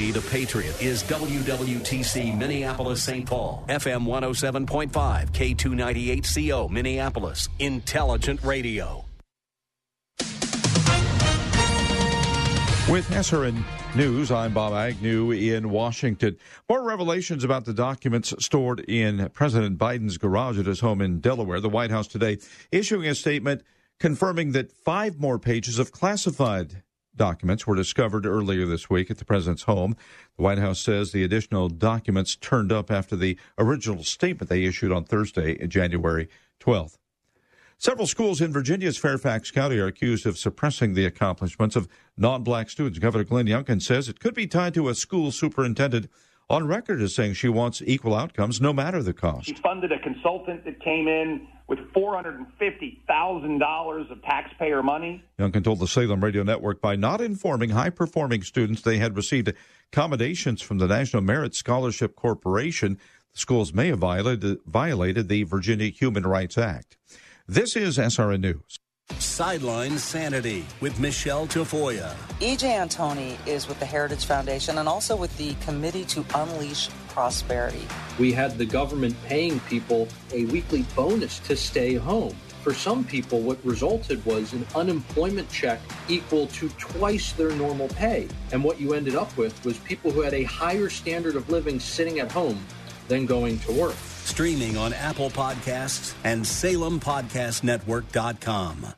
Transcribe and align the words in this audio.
The 0.00 0.22
Patriot 0.30 0.80
is 0.80 1.02
WWTC 1.02 2.36
Minneapolis 2.36 3.02
St. 3.02 3.26
Paul, 3.26 3.62
FM 3.68 4.06
107.5, 4.06 4.90
K298CO 5.30 6.70
Minneapolis, 6.70 7.50
Intelligent 7.58 8.42
Radio. 8.42 9.04
With 12.88 13.06
SRN 13.10 13.62
News, 13.94 14.32
I'm 14.32 14.54
Bob 14.54 14.72
Agnew 14.72 15.32
in 15.32 15.68
Washington. 15.68 16.38
More 16.66 16.82
revelations 16.82 17.44
about 17.44 17.66
the 17.66 17.74
documents 17.74 18.32
stored 18.38 18.80
in 18.80 19.28
President 19.34 19.78
Biden's 19.78 20.16
garage 20.16 20.58
at 20.58 20.64
his 20.64 20.80
home 20.80 21.02
in 21.02 21.20
Delaware. 21.20 21.60
The 21.60 21.68
White 21.68 21.90
House 21.90 22.06
today 22.06 22.38
issuing 22.72 23.06
a 23.06 23.14
statement 23.14 23.62
confirming 23.98 24.52
that 24.52 24.72
five 24.72 25.20
more 25.20 25.38
pages 25.38 25.78
of 25.78 25.92
classified 25.92 26.82
documents 27.16 27.66
were 27.66 27.74
discovered 27.74 28.26
earlier 28.26 28.66
this 28.66 28.88
week 28.88 29.10
at 29.10 29.18
the 29.18 29.24
president's 29.24 29.64
home. 29.64 29.96
The 30.36 30.42
White 30.42 30.58
House 30.58 30.80
says 30.80 31.12
the 31.12 31.24
additional 31.24 31.68
documents 31.68 32.36
turned 32.36 32.72
up 32.72 32.90
after 32.90 33.16
the 33.16 33.38
original 33.58 34.04
statement 34.04 34.48
they 34.48 34.64
issued 34.64 34.92
on 34.92 35.04
Thursday, 35.04 35.66
January 35.66 36.28
12th. 36.60 36.96
Several 37.78 38.06
schools 38.06 38.42
in 38.42 38.52
Virginia's 38.52 38.98
Fairfax 38.98 39.50
County 39.50 39.78
are 39.78 39.86
accused 39.86 40.26
of 40.26 40.36
suppressing 40.36 40.92
the 40.92 41.06
accomplishments 41.06 41.76
of 41.76 41.88
non 42.18 42.42
black 42.42 42.68
students. 42.68 42.98
Governor 42.98 43.24
Glenn 43.24 43.46
Youngkin 43.46 43.80
says 43.80 44.06
it 44.06 44.20
could 44.20 44.34
be 44.34 44.46
tied 44.46 44.74
to 44.74 44.90
a 44.90 44.94
school 44.94 45.30
superintendent 45.30 46.08
on 46.50 46.66
record 46.66 47.00
as 47.00 47.14
saying 47.14 47.32
she 47.34 47.48
wants 47.48 47.80
equal 47.86 48.12
outcomes 48.14 48.60
no 48.60 48.72
matter 48.72 49.00
the 49.02 49.14
cost. 49.14 49.46
She 49.46 49.54
funded 49.54 49.92
a 49.92 50.00
consultant 50.00 50.64
that 50.64 50.82
came 50.82 51.06
in 51.06 51.46
with 51.68 51.78
$450,000 51.94 54.10
of 54.10 54.22
taxpayer 54.22 54.82
money. 54.82 55.22
Youngkin 55.38 55.62
told 55.62 55.78
the 55.78 55.86
Salem 55.86 56.24
Radio 56.24 56.42
Network 56.42 56.80
by 56.80 56.96
not 56.96 57.20
informing 57.20 57.70
high 57.70 57.90
performing 57.90 58.42
students 58.42 58.82
they 58.82 58.98
had 58.98 59.16
received 59.16 59.52
accommodations 59.92 60.60
from 60.60 60.78
the 60.78 60.88
National 60.88 61.22
Merit 61.22 61.54
Scholarship 61.54 62.16
Corporation, 62.16 62.98
the 63.32 63.38
schools 63.38 63.72
may 63.72 63.86
have 63.86 64.00
violated, 64.00 64.58
violated 64.66 65.28
the 65.28 65.44
Virginia 65.44 65.86
Human 65.86 66.26
Rights 66.26 66.58
Act. 66.58 66.96
This 67.46 67.76
is 67.76 67.96
SRN 67.96 68.40
News. 68.40 68.80
Sideline 69.18 69.98
Sanity 69.98 70.64
with 70.80 70.98
Michelle 71.00 71.46
Tafoya. 71.46 72.14
EJ 72.40 72.78
Antoni 72.78 73.36
is 73.46 73.68
with 73.68 73.78
the 73.80 73.86
Heritage 73.86 74.24
Foundation 74.24 74.78
and 74.78 74.88
also 74.88 75.16
with 75.16 75.36
the 75.36 75.54
Committee 75.54 76.04
to 76.06 76.24
Unleash 76.34 76.88
Prosperity. 77.08 77.86
We 78.18 78.32
had 78.32 78.56
the 78.58 78.66
government 78.66 79.16
paying 79.26 79.60
people 79.60 80.08
a 80.32 80.44
weekly 80.46 80.82
bonus 80.94 81.38
to 81.40 81.56
stay 81.56 81.94
home. 81.94 82.36
For 82.62 82.72
some 82.74 83.04
people, 83.04 83.40
what 83.40 83.58
resulted 83.64 84.24
was 84.26 84.52
an 84.52 84.66
unemployment 84.74 85.50
check 85.50 85.80
equal 86.08 86.46
to 86.48 86.68
twice 86.70 87.30
their 87.32 87.52
normal 87.52 87.88
pay. 87.88 88.28
And 88.52 88.62
what 88.62 88.78
you 88.78 88.92
ended 88.92 89.16
up 89.16 89.34
with 89.36 89.64
was 89.64 89.78
people 89.78 90.10
who 90.10 90.20
had 90.20 90.34
a 90.34 90.42
higher 90.42 90.90
standard 90.90 91.36
of 91.36 91.48
living 91.48 91.80
sitting 91.80 92.20
at 92.20 92.30
home 92.30 92.62
than 93.08 93.24
going 93.24 93.60
to 93.60 93.72
work. 93.72 93.94
Streaming 94.24 94.76
on 94.76 94.92
Apple 94.92 95.30
Podcasts 95.30 96.12
and 96.22 96.44
SalemPodcastNetwork.com. 96.44 98.94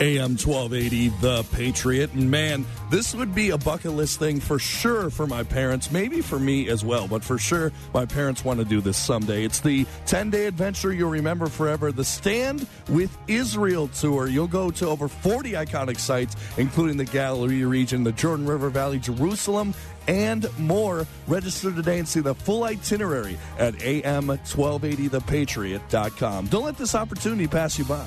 AM 0.00 0.36
1280, 0.36 1.08
The 1.20 1.42
Patriot. 1.52 2.12
And 2.12 2.28
man, 2.30 2.64
this 2.90 3.14
would 3.14 3.34
be 3.34 3.50
a 3.50 3.58
bucket 3.58 3.92
list 3.92 4.18
thing 4.18 4.40
for 4.40 4.58
sure 4.58 5.08
for 5.10 5.26
my 5.26 5.42
parents, 5.42 5.90
maybe 5.90 6.20
for 6.20 6.38
me 6.38 6.68
as 6.68 6.84
well, 6.84 7.08
but 7.08 7.24
for 7.24 7.38
sure 7.38 7.72
my 7.94 8.04
parents 8.04 8.44
want 8.44 8.60
to 8.60 8.66
do 8.66 8.82
this 8.82 8.98
someday. 8.98 9.44
It's 9.44 9.60
the 9.60 9.86
10 10.06 10.30
day 10.30 10.46
adventure 10.46 10.92
you'll 10.92 11.10
remember 11.10 11.46
forever, 11.46 11.92
the 11.92 12.04
Stand 12.04 12.66
with 12.88 13.16
Israel 13.26 13.88
tour. 13.88 14.26
You'll 14.26 14.48
go 14.48 14.70
to 14.72 14.88
over 14.88 15.08
40 15.08 15.52
iconic 15.52 15.98
sites, 15.98 16.36
including 16.58 16.98
the 16.98 17.06
Galilee 17.06 17.64
region, 17.64 18.04
the 18.04 18.12
Jordan 18.12 18.46
River 18.46 18.68
Valley, 18.68 18.98
Jerusalem, 18.98 19.72
and 20.08 20.46
more. 20.58 21.06
Register 21.26 21.72
today 21.72 21.98
and 21.98 22.06
see 22.06 22.20
the 22.20 22.34
full 22.34 22.64
itinerary 22.64 23.38
at 23.58 23.72
am1280thepatriot.com. 23.74 26.46
Don't 26.46 26.64
let 26.64 26.76
this 26.76 26.94
opportunity 26.94 27.46
pass 27.46 27.78
you 27.78 27.86
by. 27.86 28.06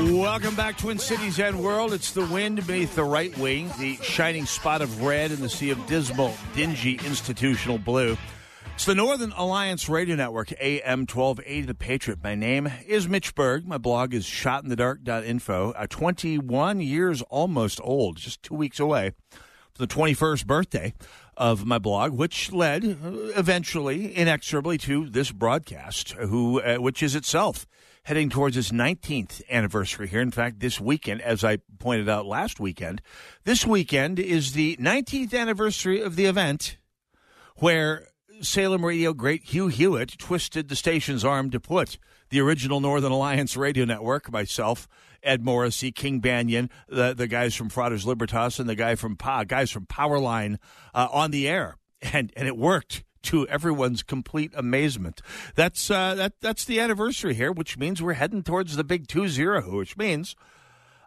Welcome 0.00 0.54
back, 0.54 0.78
Twin 0.78 0.98
Cities 0.98 1.38
and 1.38 1.62
world. 1.62 1.92
It's 1.92 2.12
the 2.12 2.24
wind 2.24 2.66
beneath 2.66 2.94
the 2.94 3.04
right 3.04 3.36
wing, 3.36 3.70
the 3.78 3.96
shining 3.96 4.46
spot 4.46 4.80
of 4.80 5.02
red 5.02 5.30
in 5.30 5.42
the 5.42 5.48
sea 5.50 5.68
of 5.68 5.86
dismal, 5.86 6.32
dingy 6.56 6.98
institutional 7.04 7.76
blue. 7.76 8.16
It's 8.74 8.86
the 8.86 8.94
Northern 8.94 9.32
Alliance 9.32 9.90
Radio 9.90 10.16
Network, 10.16 10.52
AM 10.58 11.00
1280 11.00 11.60
The 11.66 11.74
Patriot. 11.74 12.18
My 12.24 12.34
name 12.34 12.72
is 12.86 13.08
Mitch 13.08 13.34
Berg. 13.34 13.66
My 13.66 13.76
blog 13.76 14.14
is 14.14 14.24
shotinthedark.info. 14.24 15.72
Uh, 15.72 15.86
21 15.86 16.80
years 16.80 17.20
almost 17.22 17.78
old, 17.84 18.16
just 18.16 18.42
two 18.42 18.54
weeks 18.54 18.80
away 18.80 19.12
from 19.74 19.86
the 19.86 19.94
21st 19.94 20.46
birthday 20.46 20.94
of 21.36 21.66
my 21.66 21.78
blog, 21.78 22.12
which 22.12 22.52
led 22.52 22.84
uh, 22.84 23.10
eventually, 23.36 24.16
inexorably, 24.16 24.78
to 24.78 25.10
this 25.10 25.30
broadcast, 25.30 26.12
who, 26.12 26.62
uh, 26.62 26.76
which 26.76 27.02
is 27.02 27.14
itself 27.14 27.66
heading 28.04 28.30
towards 28.30 28.56
its 28.56 28.70
19th 28.70 29.42
anniversary 29.50 30.08
here. 30.08 30.20
In 30.20 30.30
fact, 30.30 30.60
this 30.60 30.80
weekend, 30.80 31.20
as 31.20 31.44
I 31.44 31.58
pointed 31.78 32.08
out 32.08 32.26
last 32.26 32.58
weekend, 32.58 33.02
this 33.44 33.66
weekend 33.66 34.18
is 34.18 34.52
the 34.52 34.76
19th 34.80 35.34
anniversary 35.34 36.00
of 36.00 36.16
the 36.16 36.26
event 36.26 36.78
where 37.56 38.08
Salem 38.40 38.84
radio 38.84 39.12
great 39.12 39.44
Hugh 39.44 39.68
Hewitt 39.68 40.18
twisted 40.18 40.68
the 40.68 40.76
station's 40.76 41.24
arm 41.24 41.50
to 41.50 41.60
put 41.60 41.98
the 42.30 42.40
original 42.40 42.80
Northern 42.80 43.12
Alliance 43.12 43.56
radio 43.56 43.84
network, 43.84 44.32
myself, 44.32 44.88
Ed 45.22 45.44
Morrissey, 45.44 45.92
King 45.92 46.20
Banaian, 46.22 46.70
the, 46.88 47.12
the 47.12 47.26
guys 47.26 47.54
from 47.54 47.68
Fratres 47.68 48.06
Libertas, 48.06 48.58
and 48.58 48.68
the 48.68 48.74
guy 48.74 48.94
from 48.94 49.16
pa, 49.16 49.44
guys 49.44 49.70
from 49.70 49.84
Powerline 49.84 50.56
uh, 50.94 51.08
on 51.12 51.30
the 51.30 51.48
air. 51.48 51.76
And, 52.14 52.32
and 52.34 52.48
it 52.48 52.56
worked 52.56 53.04
to 53.22 53.46
everyone's 53.48 54.02
complete 54.02 54.52
amazement. 54.54 55.20
That's 55.54 55.90
uh, 55.90 56.14
that 56.14 56.40
that's 56.40 56.64
the 56.64 56.80
anniversary 56.80 57.34
here, 57.34 57.52
which 57.52 57.78
means 57.78 58.02
we're 58.02 58.14
heading 58.14 58.42
towards 58.42 58.76
the 58.76 58.84
big 58.84 59.06
two 59.08 59.28
zero, 59.28 59.76
which 59.78 59.96
means 59.96 60.36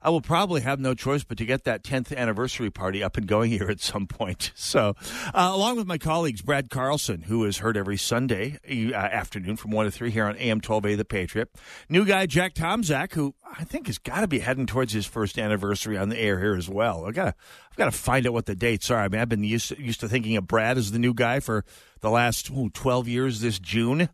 I 0.03 0.09
will 0.09 0.21
probably 0.21 0.61
have 0.61 0.79
no 0.79 0.93
choice 0.93 1.23
but 1.23 1.37
to 1.37 1.45
get 1.45 1.63
that 1.63 1.83
10th 1.83 2.15
anniversary 2.15 2.69
party 2.69 3.01
up 3.01 3.15
and 3.15 3.25
going 3.25 3.51
here 3.51 3.69
at 3.69 3.79
some 3.79 4.07
point. 4.07 4.51
So, 4.63 4.95
uh, 5.33 5.51
along 5.53 5.77
with 5.77 5.87
my 5.87 5.97
colleagues, 5.97 6.41
Brad 6.41 6.69
Carlson, 6.69 7.23
who 7.23 7.43
is 7.45 7.57
heard 7.57 7.77
every 7.77 7.97
Sunday 7.97 8.57
uh, 8.67 8.95
afternoon 8.95 9.57
from 9.57 9.71
1 9.71 9.85
to 9.85 9.91
3 9.91 10.09
here 10.09 10.25
on 10.25 10.35
AM 10.37 10.57
1280 10.57 10.95
The 10.95 11.05
Patriot. 11.05 11.51
New 11.89 12.05
guy, 12.05 12.25
Jack 12.25 12.55
Tomczak, 12.55 13.13
who 13.13 13.35
I 13.57 13.63
think 13.63 13.87
has 13.87 13.97
got 13.97 14.21
to 14.21 14.27
be 14.27 14.39
heading 14.39 14.65
towards 14.65 14.93
his 14.93 15.05
first 15.05 15.37
anniversary 15.37 15.97
on 15.97 16.09
the 16.09 16.17
air 16.17 16.39
here 16.39 16.55
as 16.55 16.69
well. 16.69 17.05
I 17.05 17.11
got 17.11 17.35
I've 17.69 17.77
got 17.77 17.85
to 17.85 17.91
find 17.91 18.25
out 18.25 18.33
what 18.33 18.45
the 18.45 18.55
dates 18.55 18.89
are. 18.89 18.99
I 18.99 19.07
mean, 19.07 19.21
I've 19.21 19.29
been 19.29 19.43
used 19.43 19.69
to, 19.69 19.81
used 19.81 19.99
to 19.99 20.09
thinking 20.09 20.37
of 20.37 20.47
Brad 20.47 20.77
as 20.77 20.91
the 20.91 20.99
new 20.99 21.13
guy 21.13 21.39
for 21.39 21.65
the 22.01 22.09
last 22.09 22.49
ooh, 22.49 22.69
12 22.69 23.07
years 23.07 23.41
this 23.41 23.59
June. 23.59 24.09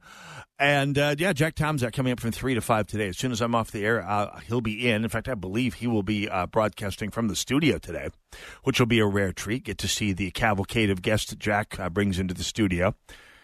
And 0.59 0.97
uh, 0.97 1.15
yeah, 1.17 1.31
Jack 1.31 1.55
Tomczak 1.55 1.93
coming 1.93 2.11
up 2.11 2.19
from 2.19 2.33
three 2.33 2.53
to 2.53 2.59
five 2.61 2.85
today. 2.85 3.07
As 3.07 3.17
soon 3.17 3.31
as 3.31 3.39
I'm 3.39 3.55
off 3.55 3.71
the 3.71 3.85
air, 3.85 4.01
uh, 4.05 4.41
he'll 4.41 4.59
be 4.59 4.89
in. 4.89 5.03
In 5.03 5.09
fact, 5.09 5.29
I 5.29 5.35
believe 5.35 5.75
he 5.75 5.87
will 5.87 6.03
be 6.03 6.27
uh, 6.27 6.47
broadcasting 6.47 7.11
from 7.11 7.29
the 7.29 7.35
studio 7.35 7.77
today, 7.77 8.09
which 8.63 8.77
will 8.77 8.87
be 8.87 8.99
a 8.99 9.05
rare 9.05 9.31
treat. 9.31 9.63
Get 9.63 9.77
to 9.77 9.87
see 9.87 10.11
the 10.11 10.31
cavalcade 10.31 10.89
of 10.89 11.01
guests 11.01 11.29
that 11.29 11.39
Jack 11.39 11.79
uh, 11.79 11.89
brings 11.89 12.19
into 12.19 12.33
the 12.33 12.43
studio. 12.43 12.93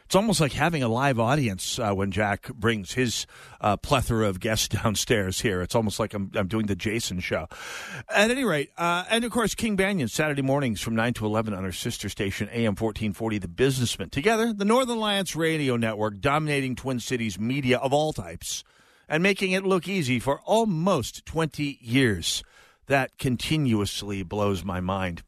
It's 0.06 0.16
almost 0.16 0.40
like 0.40 0.54
having 0.54 0.84
a 0.84 0.88
live 0.88 1.20
audience 1.20 1.80
uh, 1.80 1.92
when 1.92 2.12
Jack 2.12 2.54
brings 2.54 2.94
his 2.94 3.26
uh, 3.60 3.76
plethora 3.78 4.28
of 4.30 4.40
guests 4.40 4.68
downstairs 4.84 5.42
here. 5.42 5.62
It's 5.62 5.74
almost 5.74 6.00
like 6.00 6.14
I'm, 6.14 6.30
I'm 6.36 6.48
doing 6.48 6.68
the 6.68 6.76
Jason 6.76 7.20
show. 7.20 7.48
At 8.10 8.30
any 8.30 8.44
rate, 8.44 8.70
uh, 8.78 9.06
and 9.10 9.26
of 9.26 9.32
course, 9.32 9.56
King 9.56 9.76
Banaian, 9.76 10.10
Saturday 10.10 10.44
mornings 10.44 10.80
from 10.80 10.96
9 10.96 11.14
to 11.16 11.26
11 11.26 11.56
on 11.56 11.66
our 11.66 11.72
sister 11.72 12.08
station, 12.08 12.48
AM 12.50 12.76
1440, 12.76 13.40
The 13.40 13.48
Businessman. 13.48 14.12
Together, 14.12 14.54
the 14.54 14.64
Northern 14.64 14.98
Alliance 14.98 15.36
Radio 15.36 15.76
Network, 15.76 16.20
dominating 16.20 16.76
Twin 16.76 17.00
Cities 17.00 17.40
media 17.40 17.80
of 17.80 17.92
all 17.92 18.14
types 18.14 18.64
and 19.10 19.24
making 19.24 19.54
it 19.54 19.66
look 19.66 19.88
easy 19.88 20.20
for 20.20 20.40
almost 20.42 21.26
20 21.26 21.80
years. 21.82 22.44
That 22.86 23.18
continuously 23.18 24.22
blows 24.22 24.64
my 24.64 24.80
mind. 24.82 25.24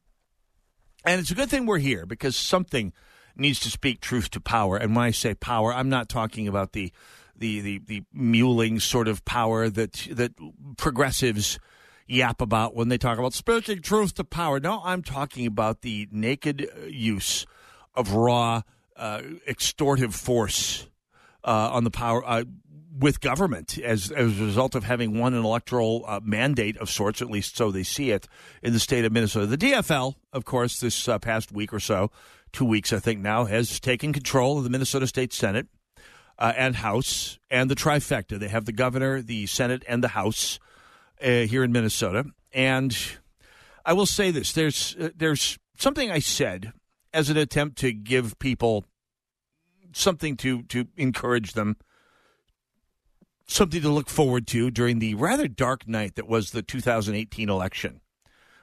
And 1.04 1.20
it's 1.20 1.32
a 1.32 1.36
good 1.36 1.50
thing 1.50 1.66
we're 1.66 1.80
here 1.80 2.06
because 2.06 2.36
something– 2.36 2.94
needs 3.40 3.60
to 3.62 3.70
speak 3.70 4.02
truth 4.02 4.30
to 4.32 4.42
power. 4.42 4.78
And 4.78 4.96
when 4.96 5.06
I 5.06 5.12
say 5.12 5.34
power, 5.34 5.74
I'm 5.74 5.90
not 5.90 6.10
talking 6.10 6.48
about 6.48 6.74
the 6.74 6.92
the 7.36 7.62
the, 7.62 7.82
the 7.86 8.04
muling 8.14 8.80
sort 8.80 9.08
of 9.08 9.24
power 9.26 9.70
that 9.70 10.08
that 10.12 10.34
progressives 10.78 11.60
yap 12.08 12.42
about 12.42 12.76
when 12.76 12.90
they 12.90 12.98
talk 12.98 13.18
about 13.18 13.34
speaking 13.34 13.82
truth 13.82 14.16
to 14.16 14.24
power. 14.24 14.60
No, 14.60 14.82
I'm 14.84 15.04
talking 15.04 15.46
about 15.46 15.82
the 15.82 16.08
naked 16.12 16.70
use 16.88 17.46
of 17.94 18.14
raw 18.14 18.62
uh, 18.96 19.22
extortive 19.48 20.16
force 20.16 20.88
uh, 21.44 21.70
on 21.72 21.84
the 21.84 21.92
power 21.92 22.24
uh, 22.26 22.44
with 23.00 23.22
government 23.22 23.78
as, 23.80 24.12
as 24.12 24.40
a 24.40 24.44
result 24.46 24.76
of 24.76 24.84
having 24.84 25.18
won 25.18 25.34
an 25.34 25.44
electoral 25.44 26.04
uh, 26.08 26.20
mandate 26.24 26.78
of 26.78 26.90
sorts, 26.90 27.22
at 27.22 27.30
least 27.30 27.58
so 27.58 27.72
they 27.72 27.84
see 27.84 28.12
it 28.12 28.28
in 28.64 28.74
the 28.74 28.80
state 28.80 29.06
of 29.06 29.12
Minnesota. 29.12 29.46
The 29.46 29.58
DFL, 29.58 30.16
of 30.34 30.46
course, 30.46 30.80
this 30.80 31.08
uh, 31.08 31.20
past 31.20 31.52
week 31.52 31.74
or 31.74 31.80
so 31.80 32.12
two 32.52 32.66
weeks, 32.66 32.94
I 32.94 33.00
think 33.00 33.20
now, 33.22 33.46
has 33.46 33.80
taken 33.80 34.14
control 34.14 34.58
of 34.58 34.64
the 34.64 34.70
Minnesota 34.70 35.08
State 35.08 35.34
Senate 35.34 35.68
uh, 36.40 36.54
and 36.56 36.76
House 36.78 37.40
and 37.50 37.70
the 37.70 37.76
trifecta. 37.76 38.40
They 38.40 38.48
have 38.48 38.66
the 38.66 38.72
governor, 38.72 39.22
the 39.22 39.46
Senate, 39.48 39.84
and 39.88 40.04
the 40.04 40.10
House 40.10 40.60
uh, 41.22 41.42
here 41.42 41.64
in 41.64 41.72
Minnesota. 41.72 42.26
And 42.54 42.98
I 43.86 43.94
will 43.94 44.06
say 44.06 44.32
this: 44.32 44.54
there's 44.54 44.96
uh, 45.00 45.10
there's 45.16 45.58
something 45.78 46.12
I 46.12 46.20
said 46.20 46.74
as 47.14 47.30
an 47.30 47.38
attempt 47.38 47.78
to 47.80 47.92
give 47.92 48.38
people 48.40 48.86
something 49.94 50.36
to 50.38 50.64
to 50.64 50.88
encourage 50.96 51.54
them, 51.54 51.78
something 53.48 53.82
to 53.82 53.90
look 53.90 54.10
forward 54.10 54.46
to 54.48 54.70
during 54.70 55.00
the 55.00 55.16
rather 55.16 55.48
dark 55.48 55.88
night 55.88 56.16
that 56.16 56.28
was 56.28 56.52
the 56.52 56.62
2018 56.62 57.50
election 57.50 58.02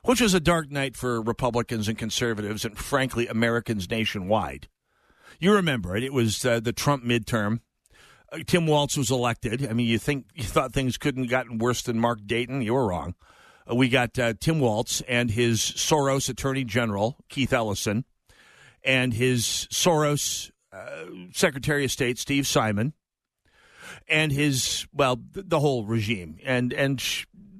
which 0.05 0.21
was 0.21 0.35
a 0.35 0.41
dark 0.41 0.71
night 0.71 0.97
for 0.97 1.21
Republicans 1.21 1.89
and 1.89 1.97
conservatives 1.99 2.65
and, 2.65 2.77
frankly, 2.77 3.27
Americans 3.27 3.91
nationwide. 3.91 4.69
You 5.41 5.53
remember 5.53 5.97
it. 5.97 6.05
It 6.05 6.13
was 6.13 6.45
uh, 6.45 6.61
the 6.61 6.73
Trump 6.73 7.05
midterm. 7.05 7.61
Uh, 8.31 8.41
Tim 8.47 8.67
Walz 8.67 8.97
was 8.97 9.11
elected. 9.11 9.67
I 9.67 9.73
mean, 9.73 9.87
you 9.87 9.99
think 9.99 10.27
you 10.35 10.45
thought 10.45 10.73
things 10.73 10.99
couldn't 10.99 11.29
gotten 11.29 11.59
worse 11.59 11.83
than 11.83 11.99
Mark 11.99 12.21
Dayton? 12.27 12.63
You 12.63 12.75
were 12.75 12.87
wrong. 12.87 13.15
Uh, 13.69 13.75
we 13.75 13.89
got 13.89 14.19
uh, 14.19 14.35
Tim 14.39 14.61
Walz 14.61 15.03
and 15.09 15.31
his 15.31 15.61
Soros 15.61 16.29
Attorney 16.29 16.65
General 16.65 17.17
Keith 17.31 17.53
Ellison, 17.53 18.05
and 18.85 19.15
his 19.15 19.67
Soros 19.73 20.51
uh, 20.73 21.07
Secretary 21.33 21.85
of 21.85 21.91
State 21.91 22.19
Steve 22.19 22.47
Simon, 22.47 22.93
and 24.09 24.33
his 24.33 24.87
well, 24.93 25.21
the 25.33 25.61
whole 25.61 25.85
regime, 25.85 26.39
and 26.45 26.73
and 26.73 27.03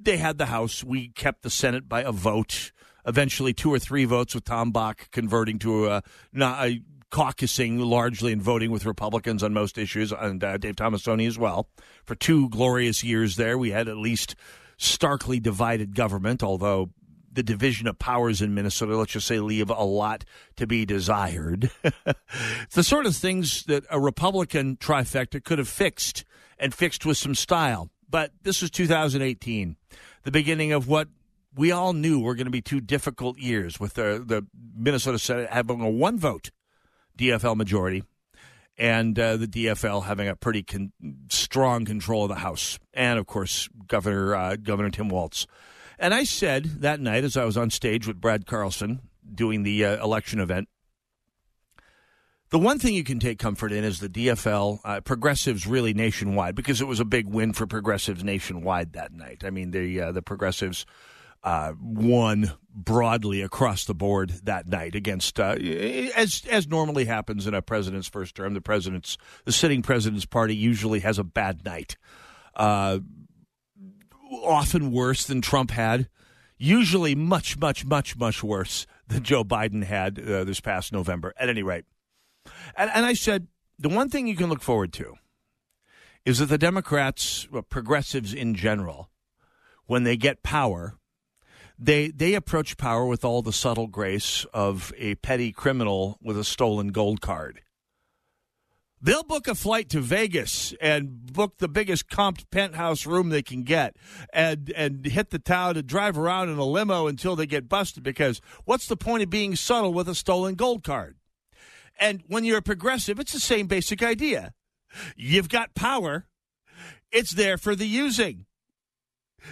they 0.01 0.17
had 0.17 0.37
the 0.37 0.47
House. 0.47 0.83
We 0.83 1.09
kept 1.09 1.43
the 1.43 1.49
Senate 1.49 1.89
by 1.89 2.01
a 2.01 2.11
vote. 2.11 2.71
Eventually, 3.07 3.53
two 3.53 3.71
or 3.71 3.77
three 3.77 4.05
votes 4.05 4.33
with 4.33 4.45
Tom 4.45 4.73
Bakk 4.73 5.11
converting 5.11 5.59
to 5.59 5.87
a, 5.87 6.03
not 6.33 6.65
a 6.65 6.81
caucusing 7.11 7.79
largely 7.79 8.33
and 8.33 8.41
voting 8.41 8.71
with 8.71 8.85
Republicans 8.85 9.43
on 9.43 9.53
most 9.53 9.77
issues, 9.77 10.11
and 10.11 10.43
uh, 10.43 10.57
Dave 10.57 10.75
Tomassoni 10.75 11.27
as 11.27 11.37
well. 11.37 11.69
For 12.03 12.15
two 12.15 12.49
glorious 12.49 13.03
years 13.03 13.35
there, 13.35 13.57
we 13.57 13.71
had 13.71 13.87
at 13.87 13.97
least 13.97 14.35
starkly 14.77 15.39
divided 15.39 15.95
government, 15.95 16.43
although 16.43 16.89
the 17.35 17.43
division 17.43 17.87
of 17.87 17.99
powers 17.99 18.41
in 18.41 18.53
Minnesota, 18.53 18.97
let's 18.97 19.11
just 19.11 19.27
say, 19.27 19.39
leave 19.39 19.69
a 19.69 19.83
lot 19.83 20.25
to 20.55 20.65
be 20.65 20.85
desired. 20.85 21.69
the 22.73 22.83
sort 22.83 23.05
of 23.05 23.15
things 23.15 23.63
that 23.65 23.83
a 23.89 23.99
Republican 23.99 24.77
trifecta 24.77 25.43
could 25.43 25.59
have 25.59 25.67
fixed 25.67 26.25
and 26.57 26.73
fixed 26.73 27.05
with 27.05 27.17
some 27.17 27.35
style. 27.35 27.89
But 28.09 28.31
this 28.43 28.61
was 28.61 28.71
2018, 28.71 29.75
the 30.23 30.31
beginning 30.31 30.71
of 30.71 30.87
what 30.87 31.09
we 31.55 31.71
all 31.71 31.93
knew 31.93 32.19
were 32.19 32.35
going 32.35 32.45
to 32.45 32.51
be 32.51 32.61
two 32.61 32.81
difficult 32.81 33.37
years 33.37 33.79
with 33.79 33.95
the, 33.95 34.23
the 34.25 34.45
Minnesota 34.75 35.19
Senate 35.19 35.49
having 35.49 35.81
a 35.81 35.89
one 35.89 36.17
vote 36.17 36.51
DFL 37.17 37.55
majority 37.55 38.03
and 38.77 39.17
uh, 39.17 39.37
the 39.37 39.47
DFL 39.47 40.03
having 40.03 40.27
a 40.27 40.35
pretty 40.35 40.63
con- 40.63 40.91
strong 41.29 41.85
control 41.85 42.23
of 42.23 42.29
the 42.29 42.35
House, 42.35 42.77
and 42.93 43.17
of 43.17 43.25
course 43.25 43.69
Governor 43.87 44.35
uh, 44.35 44.55
Governor 44.57 44.89
Tim 44.89 45.09
Walz. 45.09 45.47
And 45.99 46.13
I 46.13 46.23
said 46.23 46.81
that 46.81 46.99
night, 46.99 47.23
as 47.23 47.37
I 47.37 47.45
was 47.45 47.57
on 47.57 47.69
stage 47.69 48.07
with 48.07 48.19
Brad 48.19 48.45
Carlson 48.45 49.01
doing 49.33 49.63
the 49.63 49.85
uh, 49.85 50.03
election 50.03 50.39
event, 50.39 50.67
the 52.49 52.59
one 52.59 52.79
thing 52.79 52.93
you 52.93 53.03
can 53.03 53.19
take 53.19 53.39
comfort 53.39 53.71
in 53.71 53.83
is 53.83 53.99
the 53.99 54.09
DFL 54.09 54.79
uh, 54.83 55.01
progressives 55.01 55.65
really 55.65 55.93
nationwide 55.93 56.55
because 56.55 56.79
it 56.79 56.87
was 56.87 56.99
a 56.99 57.05
big 57.05 57.27
win 57.27 57.53
for 57.53 57.65
progressives 57.65 58.23
nationwide 58.23 58.93
that 58.93 59.11
night. 59.11 59.43
I 59.43 59.49
mean, 59.49 59.71
the 59.71 59.99
uh, 59.99 60.11
the 60.11 60.21
progressives 60.21 60.85
uh, 61.43 61.73
won 61.79 62.51
broadly 62.73 63.41
across 63.41 63.85
the 63.85 63.93
board 63.93 64.31
that 64.43 64.67
night 64.67 64.95
against 64.95 65.39
uh, 65.39 65.55
as 66.15 66.43
as 66.49 66.67
normally 66.67 67.05
happens 67.05 67.45
in 67.45 67.53
a 67.53 67.61
president's 67.61 68.07
first 68.07 68.35
term. 68.35 68.53
The 68.53 68.61
president's 68.61 69.17
the 69.45 69.51
sitting 69.51 69.81
president's 69.81 70.25
party 70.25 70.55
usually 70.55 70.99
has 71.01 71.19
a 71.19 71.23
bad 71.23 71.65
night, 71.65 71.97
uh, 72.55 72.99
often 74.43 74.91
worse 74.91 75.25
than 75.25 75.41
Trump 75.41 75.71
had. 75.71 76.09
Usually, 76.57 77.15
much, 77.15 77.57
much, 77.57 77.85
much, 77.85 78.15
much 78.15 78.43
worse 78.43 78.87
than 79.07 79.23
Joe 79.23 79.43
Biden 79.43 79.83
had 79.83 80.19
uh, 80.19 80.43
this 80.43 80.61
past 80.61 80.93
November. 80.93 81.33
At 81.37 81.49
any 81.49 81.63
rate. 81.63 81.85
And, 82.77 82.89
and 82.93 83.05
I 83.05 83.13
said, 83.13 83.47
the 83.77 83.89
one 83.89 84.09
thing 84.09 84.27
you 84.27 84.35
can 84.35 84.49
look 84.49 84.61
forward 84.61 84.93
to 84.93 85.15
is 86.25 86.39
that 86.39 86.47
the 86.47 86.57
Democrats, 86.57 87.47
well, 87.51 87.61
progressives 87.61 88.33
in 88.33 88.55
general, 88.55 89.09
when 89.85 90.03
they 90.03 90.17
get 90.17 90.43
power, 90.43 90.95
they 91.77 92.07
they 92.07 92.33
approach 92.33 92.77
power 92.77 93.05
with 93.05 93.25
all 93.25 93.41
the 93.41 93.53
subtle 93.53 93.87
grace 93.87 94.45
of 94.53 94.93
a 94.97 95.15
petty 95.15 95.51
criminal 95.51 96.17
with 96.21 96.37
a 96.37 96.43
stolen 96.43 96.87
gold 96.87 97.21
card. 97.21 97.61
They'll 99.05 99.21
book 99.21 99.47
a 99.47 99.53
flight 99.53 99.89
to 99.89 100.01
Vegas 100.01 100.73
and 100.81 101.31
book 101.31 101.59
the 101.59 101.67
biggest 101.67 102.09
comped 102.09 102.49
penthouse 102.49 103.05
room 103.05 103.29
they 103.29 103.43
can 103.43 103.61
get 103.61 103.95
and 104.33 104.73
and 104.75 105.05
hit 105.05 105.29
the 105.29 105.37
town 105.37 105.77
and 105.77 105.85
drive 105.85 106.17
around 106.17 106.49
in 106.49 106.57
a 106.57 106.65
limo 106.65 107.05
until 107.05 107.35
they 107.35 107.45
get 107.45 107.69
busted 107.69 108.01
because 108.01 108.41
what's 108.63 108.87
the 108.87 108.97
point 108.97 109.21
of 109.21 109.29
being 109.29 109.55
subtle 109.55 109.93
with 109.93 110.09
a 110.09 110.15
stolen 110.15 110.55
gold 110.55 110.83
card? 110.83 111.17
And 111.99 112.23
when 112.25 112.45
you're 112.45 112.57
a 112.57 112.63
progressive, 112.63 113.19
it's 113.19 113.33
the 113.33 113.39
same 113.39 113.67
basic 113.67 114.01
idea. 114.01 114.55
You've 115.15 115.49
got 115.49 115.75
power, 115.75 116.25
it's 117.11 117.33
there 117.33 117.59
for 117.59 117.75
the 117.75 117.87
using. 117.87 118.47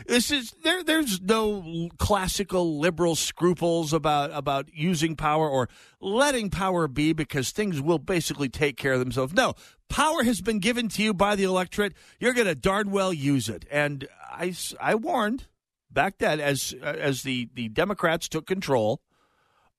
This 0.08 0.32
is 0.32 0.52
there. 0.64 0.84
There's 0.84 1.22
no 1.22 1.90
classical 1.98 2.80
liberal 2.80 3.16
scruples 3.16 3.94
about 3.94 4.32
about 4.34 4.70
using 4.74 5.16
power 5.16 5.50
or 5.50 5.70
letting 6.00 6.50
power 6.50 6.88
be 6.88 7.14
because 7.14 7.52
things 7.52 7.82
will 7.82 8.00
basically 8.00 8.50
take 8.50 8.78
care 8.78 8.94
of 8.94 9.00
themselves. 9.00 9.34
No, 9.34 9.54
power 9.90 10.24
has 10.24 10.42
been 10.42 10.60
given 10.60 10.90
to 10.90 11.04
you 11.04 11.14
by 11.14 11.36
the 11.36 11.44
electorate. 11.44 11.94
You're 12.20 12.34
going 12.34 12.48
to 12.48 12.56
darn 12.56 12.92
well 12.92 13.14
use 13.14 13.50
it. 13.50 13.66
And 13.72 14.08
I, 14.30 14.54
I 14.80 14.96
warned 14.96 15.48
back 15.92 16.18
then 16.18 16.40
as 16.40 16.74
as 16.82 17.24
the 17.24 17.50
the 17.54 17.70
Democrats 17.70 18.28
took 18.28 18.48
control 18.48 19.02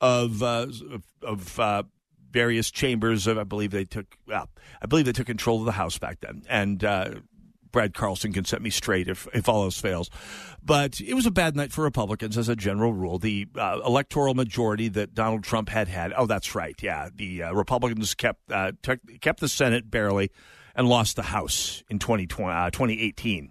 of 0.00 0.42
uh, 0.42 0.66
of, 1.22 1.58
uh, 1.58 1.82
various 2.30 2.70
chambers 2.70 3.26
of, 3.28 3.38
I 3.38 3.44
believe 3.44 3.70
they 3.70 3.84
took, 3.84 4.18
well, 4.26 4.50
I 4.82 4.86
believe 4.86 5.06
they 5.06 5.12
took 5.12 5.28
control 5.28 5.60
of 5.60 5.66
the 5.66 5.72
House 5.72 5.98
back 5.98 6.18
then. 6.20 6.42
And 6.48 6.82
uh, 6.84 7.10
Brad 7.74 7.92
Carlson 7.92 8.32
can 8.32 8.44
set 8.44 8.62
me 8.62 8.70
straight 8.70 9.08
if, 9.08 9.26
if 9.34 9.48
all 9.48 9.64
else 9.64 9.80
fails. 9.80 10.08
But 10.62 11.00
it 11.00 11.14
was 11.14 11.26
a 11.26 11.32
bad 11.32 11.56
night 11.56 11.72
for 11.72 11.82
Republicans 11.82 12.38
as 12.38 12.48
a 12.48 12.54
general 12.54 12.92
rule. 12.92 13.18
The 13.18 13.48
uh, 13.58 13.80
electoral 13.84 14.32
majority 14.34 14.86
that 14.90 15.12
Donald 15.12 15.42
Trump 15.42 15.68
had 15.68 15.88
had, 15.88 16.12
oh, 16.16 16.26
that's 16.26 16.54
right. 16.54 16.80
Yeah. 16.80 17.08
The 17.12 17.42
uh, 17.42 17.52
Republicans 17.52 18.14
kept, 18.14 18.48
uh, 18.52 18.72
t- 18.80 19.18
kept 19.20 19.40
the 19.40 19.48
Senate 19.48 19.90
barely 19.90 20.30
and 20.76 20.88
lost 20.88 21.16
the 21.16 21.22
House 21.22 21.82
in 21.90 21.98
2020, 21.98 22.70
2018 22.70 23.50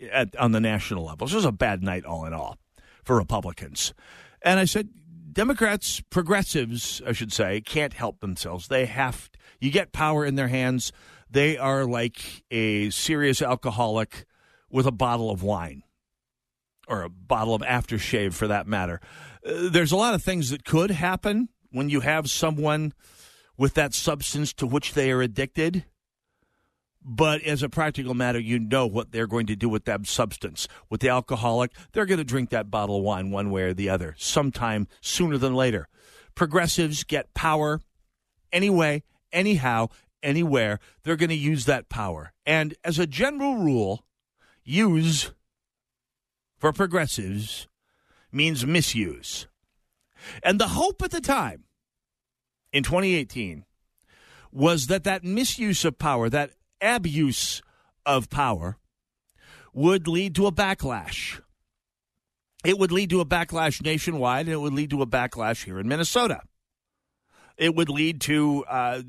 uh, 0.00 0.04
at, 0.12 0.36
on 0.36 0.52
the 0.52 0.60
national 0.60 1.04
level. 1.04 1.26
So 1.26 1.34
it 1.34 1.38
was 1.38 1.44
a 1.44 1.50
bad 1.50 1.82
night 1.82 2.04
all 2.04 2.26
in 2.26 2.32
all 2.32 2.56
for 3.02 3.16
Republicans. 3.16 3.92
And 4.40 4.60
I 4.60 4.66
said, 4.66 4.88
Democrats, 5.34 6.00
progressives, 6.10 7.02
I 7.06 7.12
should 7.12 7.32
say, 7.32 7.60
can't 7.60 7.92
help 7.92 8.20
themselves. 8.20 8.68
They 8.68 8.86
have, 8.86 9.28
you 9.60 9.70
get 9.70 9.92
power 9.92 10.24
in 10.24 10.36
their 10.36 10.48
hands. 10.48 10.92
They 11.28 11.58
are 11.58 11.84
like 11.84 12.44
a 12.50 12.90
serious 12.90 13.42
alcoholic 13.42 14.26
with 14.70 14.86
a 14.86 14.92
bottle 14.92 15.30
of 15.30 15.42
wine 15.42 15.82
or 16.86 17.02
a 17.02 17.10
bottle 17.10 17.54
of 17.54 17.62
aftershave 17.62 18.34
for 18.34 18.46
that 18.46 18.66
matter. 18.66 19.00
Uh, 19.44 19.68
there's 19.70 19.92
a 19.92 19.96
lot 19.96 20.14
of 20.14 20.22
things 20.22 20.50
that 20.50 20.64
could 20.64 20.92
happen 20.92 21.48
when 21.70 21.88
you 21.88 22.00
have 22.00 22.30
someone 22.30 22.92
with 23.56 23.74
that 23.74 23.92
substance 23.92 24.52
to 24.52 24.66
which 24.66 24.94
they 24.94 25.10
are 25.10 25.22
addicted. 25.22 25.84
But 27.04 27.42
as 27.42 27.62
a 27.62 27.68
practical 27.68 28.14
matter, 28.14 28.38
you 28.38 28.58
know 28.58 28.86
what 28.86 29.12
they're 29.12 29.26
going 29.26 29.46
to 29.48 29.56
do 29.56 29.68
with 29.68 29.84
that 29.84 30.06
substance. 30.06 30.66
With 30.88 31.02
the 31.02 31.10
alcoholic, 31.10 31.70
they're 31.92 32.06
going 32.06 32.18
to 32.18 32.24
drink 32.24 32.48
that 32.50 32.70
bottle 32.70 32.96
of 32.96 33.02
wine 33.02 33.30
one 33.30 33.50
way 33.50 33.62
or 33.62 33.74
the 33.74 33.90
other, 33.90 34.14
sometime 34.18 34.88
sooner 35.02 35.36
than 35.36 35.54
later. 35.54 35.86
Progressives 36.34 37.04
get 37.04 37.34
power 37.34 37.80
anyway, 38.52 39.02
anyhow, 39.32 39.88
anywhere. 40.22 40.80
They're 41.02 41.16
going 41.16 41.28
to 41.28 41.34
use 41.34 41.66
that 41.66 41.90
power. 41.90 42.32
And 42.46 42.74
as 42.82 42.98
a 42.98 43.06
general 43.06 43.58
rule, 43.58 44.06
use 44.64 45.32
for 46.58 46.72
progressives 46.72 47.68
means 48.32 48.64
misuse. 48.64 49.46
And 50.42 50.58
the 50.58 50.68
hope 50.68 51.02
at 51.02 51.10
the 51.10 51.20
time 51.20 51.64
in 52.72 52.82
2018 52.82 53.66
was 54.50 54.86
that 54.86 55.04
that 55.04 55.22
misuse 55.22 55.84
of 55.84 55.98
power, 55.98 56.30
that 56.30 56.52
abuse 56.80 57.62
of 58.06 58.30
power, 58.30 58.78
would 59.72 60.06
lead 60.06 60.34
to 60.36 60.46
a 60.46 60.52
backlash. 60.52 61.40
It 62.64 62.78
would 62.78 62.92
lead 62.92 63.10
to 63.10 63.20
a 63.20 63.26
backlash 63.26 63.82
nationwide, 63.82 64.46
and 64.46 64.54
it 64.54 64.60
would 64.60 64.72
lead 64.72 64.90
to 64.90 65.02
a 65.02 65.06
backlash 65.06 65.64
here 65.64 65.78
in 65.78 65.88
Minnesota. 65.88 66.40
It 67.56 67.74
would 67.74 67.88
lead 67.88 68.20
to 68.22 68.64
uh, 68.64 69.02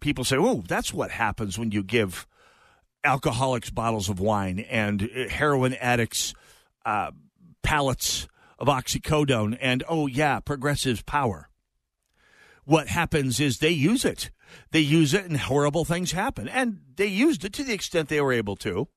people 0.00 0.24
say, 0.24 0.36
"Oh, 0.36 0.62
that's 0.66 0.92
what 0.92 1.10
happens 1.10 1.58
when 1.58 1.70
you 1.70 1.82
give 1.82 2.26
alcoholics 3.04 3.70
bottles 3.70 4.08
of 4.08 4.18
wine 4.18 4.58
and 4.58 5.02
heroin 5.30 5.74
addicts 5.74 6.34
uh, 6.84 7.12
pallets 7.62 8.26
of 8.58 8.68
oxycodone." 8.68 9.56
And 9.60 9.84
oh 9.88 10.06
yeah, 10.06 10.40
progressive 10.40 11.06
power. 11.06 11.48
What 12.64 12.88
happens 12.88 13.38
is 13.38 13.58
they 13.58 13.70
use 13.70 14.04
it. 14.04 14.30
They 14.70 14.80
use 14.80 15.14
it, 15.14 15.24
and 15.24 15.36
horrible 15.36 15.84
things 15.84 16.12
happen. 16.12 16.48
And 16.48 16.80
they 16.96 17.06
used 17.06 17.44
it 17.44 17.52
to 17.54 17.64
the 17.64 17.72
extent 17.72 18.08
they 18.08 18.20
were 18.20 18.32
able 18.32 18.56
to. 18.56 18.88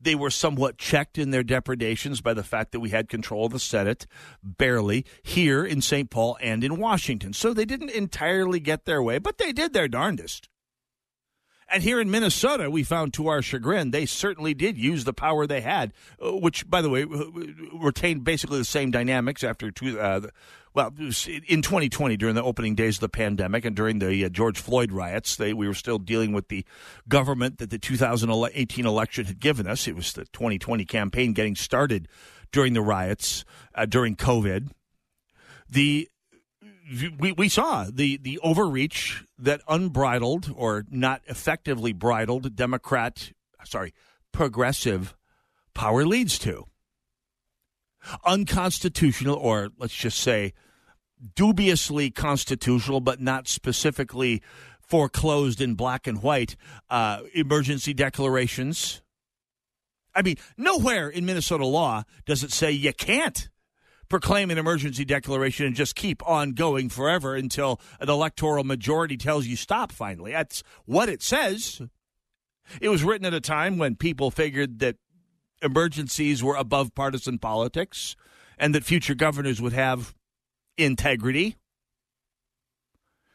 They 0.00 0.14
were 0.14 0.30
somewhat 0.30 0.76
checked 0.76 1.18
in 1.18 1.30
their 1.30 1.42
depredations 1.42 2.20
by 2.20 2.34
the 2.34 2.42
fact 2.42 2.72
that 2.72 2.80
we 2.80 2.90
had 2.90 3.08
control 3.08 3.46
of 3.46 3.52
the 3.52 3.58
Senate, 3.58 4.06
barely, 4.42 5.06
here 5.22 5.64
in 5.64 5.80
St. 5.80 6.10
Paul 6.10 6.36
and 6.40 6.62
in 6.62 6.78
Washington. 6.78 7.32
So 7.32 7.54
they 7.54 7.64
didn't 7.64 7.90
entirely 7.90 8.60
get 8.60 8.84
their 8.84 9.02
way, 9.02 9.18
but 9.18 9.38
they 9.38 9.52
did 9.52 9.72
their 9.72 9.88
darndest. 9.88 10.48
And 11.74 11.82
here 11.82 12.00
in 12.00 12.08
Minnesota, 12.08 12.70
we 12.70 12.84
found 12.84 13.12
to 13.14 13.26
our 13.26 13.42
chagrin, 13.42 13.90
they 13.90 14.06
certainly 14.06 14.54
did 14.54 14.78
use 14.78 15.02
the 15.02 15.12
power 15.12 15.44
they 15.44 15.60
had, 15.60 15.92
uh, 16.24 16.36
which, 16.36 16.70
by 16.70 16.80
the 16.80 16.88
way, 16.88 17.02
retained 17.02 18.22
basically 18.22 18.58
the 18.58 18.64
same 18.64 18.92
dynamics 18.92 19.42
after 19.42 19.72
two, 19.72 19.98
uh, 19.98 20.28
well, 20.72 20.94
in 20.96 21.62
2020 21.62 22.16
during 22.16 22.36
the 22.36 22.44
opening 22.44 22.76
days 22.76 22.98
of 22.98 23.00
the 23.00 23.08
pandemic 23.08 23.64
and 23.64 23.74
during 23.74 23.98
the 23.98 24.24
uh, 24.24 24.28
George 24.28 24.60
Floyd 24.60 24.92
riots, 24.92 25.34
they, 25.34 25.52
we 25.52 25.66
were 25.66 25.74
still 25.74 25.98
dealing 25.98 26.32
with 26.32 26.46
the 26.46 26.64
government 27.08 27.58
that 27.58 27.70
the 27.70 27.78
2018 27.80 28.86
election 28.86 29.24
had 29.24 29.40
given 29.40 29.66
us. 29.66 29.88
It 29.88 29.96
was 29.96 30.12
the 30.12 30.26
2020 30.26 30.84
campaign 30.84 31.32
getting 31.32 31.56
started 31.56 32.06
during 32.52 32.74
the 32.74 32.82
riots, 32.82 33.44
uh, 33.74 33.84
during 33.84 34.14
COVID. 34.14 34.70
The 35.68 36.08
we, 37.18 37.32
we 37.32 37.48
saw 37.48 37.86
the, 37.90 38.16
the 38.18 38.38
overreach 38.42 39.24
that 39.38 39.60
unbridled 39.68 40.52
or 40.54 40.84
not 40.90 41.22
effectively 41.26 41.92
bridled 41.92 42.54
Democrat, 42.56 43.32
sorry, 43.64 43.94
progressive 44.32 45.14
power 45.74 46.04
leads 46.04 46.38
to. 46.40 46.66
Unconstitutional, 48.24 49.36
or 49.36 49.70
let's 49.78 49.94
just 49.94 50.18
say 50.18 50.52
dubiously 51.34 52.10
constitutional, 52.10 53.00
but 53.00 53.20
not 53.20 53.48
specifically 53.48 54.42
foreclosed 54.80 55.60
in 55.60 55.74
black 55.74 56.06
and 56.06 56.22
white 56.22 56.56
uh, 56.90 57.20
emergency 57.32 57.94
declarations. 57.94 59.00
I 60.14 60.22
mean, 60.22 60.36
nowhere 60.56 61.08
in 61.08 61.24
Minnesota 61.24 61.66
law 61.66 62.04
does 62.26 62.44
it 62.44 62.52
say 62.52 62.70
you 62.70 62.92
can't 62.92 63.48
proclaim 64.08 64.50
an 64.50 64.58
emergency 64.58 65.04
declaration 65.04 65.66
and 65.66 65.74
just 65.74 65.94
keep 65.94 66.26
on 66.28 66.52
going 66.52 66.88
forever 66.88 67.34
until 67.34 67.80
an 68.00 68.08
electoral 68.08 68.64
majority 68.64 69.16
tells 69.16 69.46
you 69.46 69.56
stop 69.56 69.92
finally. 69.92 70.32
That's 70.32 70.62
what 70.84 71.08
it 71.08 71.22
says. 71.22 71.82
It 72.80 72.88
was 72.88 73.04
written 73.04 73.26
at 73.26 73.34
a 73.34 73.40
time 73.40 73.78
when 73.78 73.96
people 73.96 74.30
figured 74.30 74.78
that 74.80 74.96
emergencies 75.62 76.42
were 76.42 76.56
above 76.56 76.94
partisan 76.94 77.38
politics 77.38 78.16
and 78.58 78.74
that 78.74 78.84
future 78.84 79.14
governors 79.14 79.60
would 79.60 79.72
have 79.72 80.14
integrity. 80.76 81.56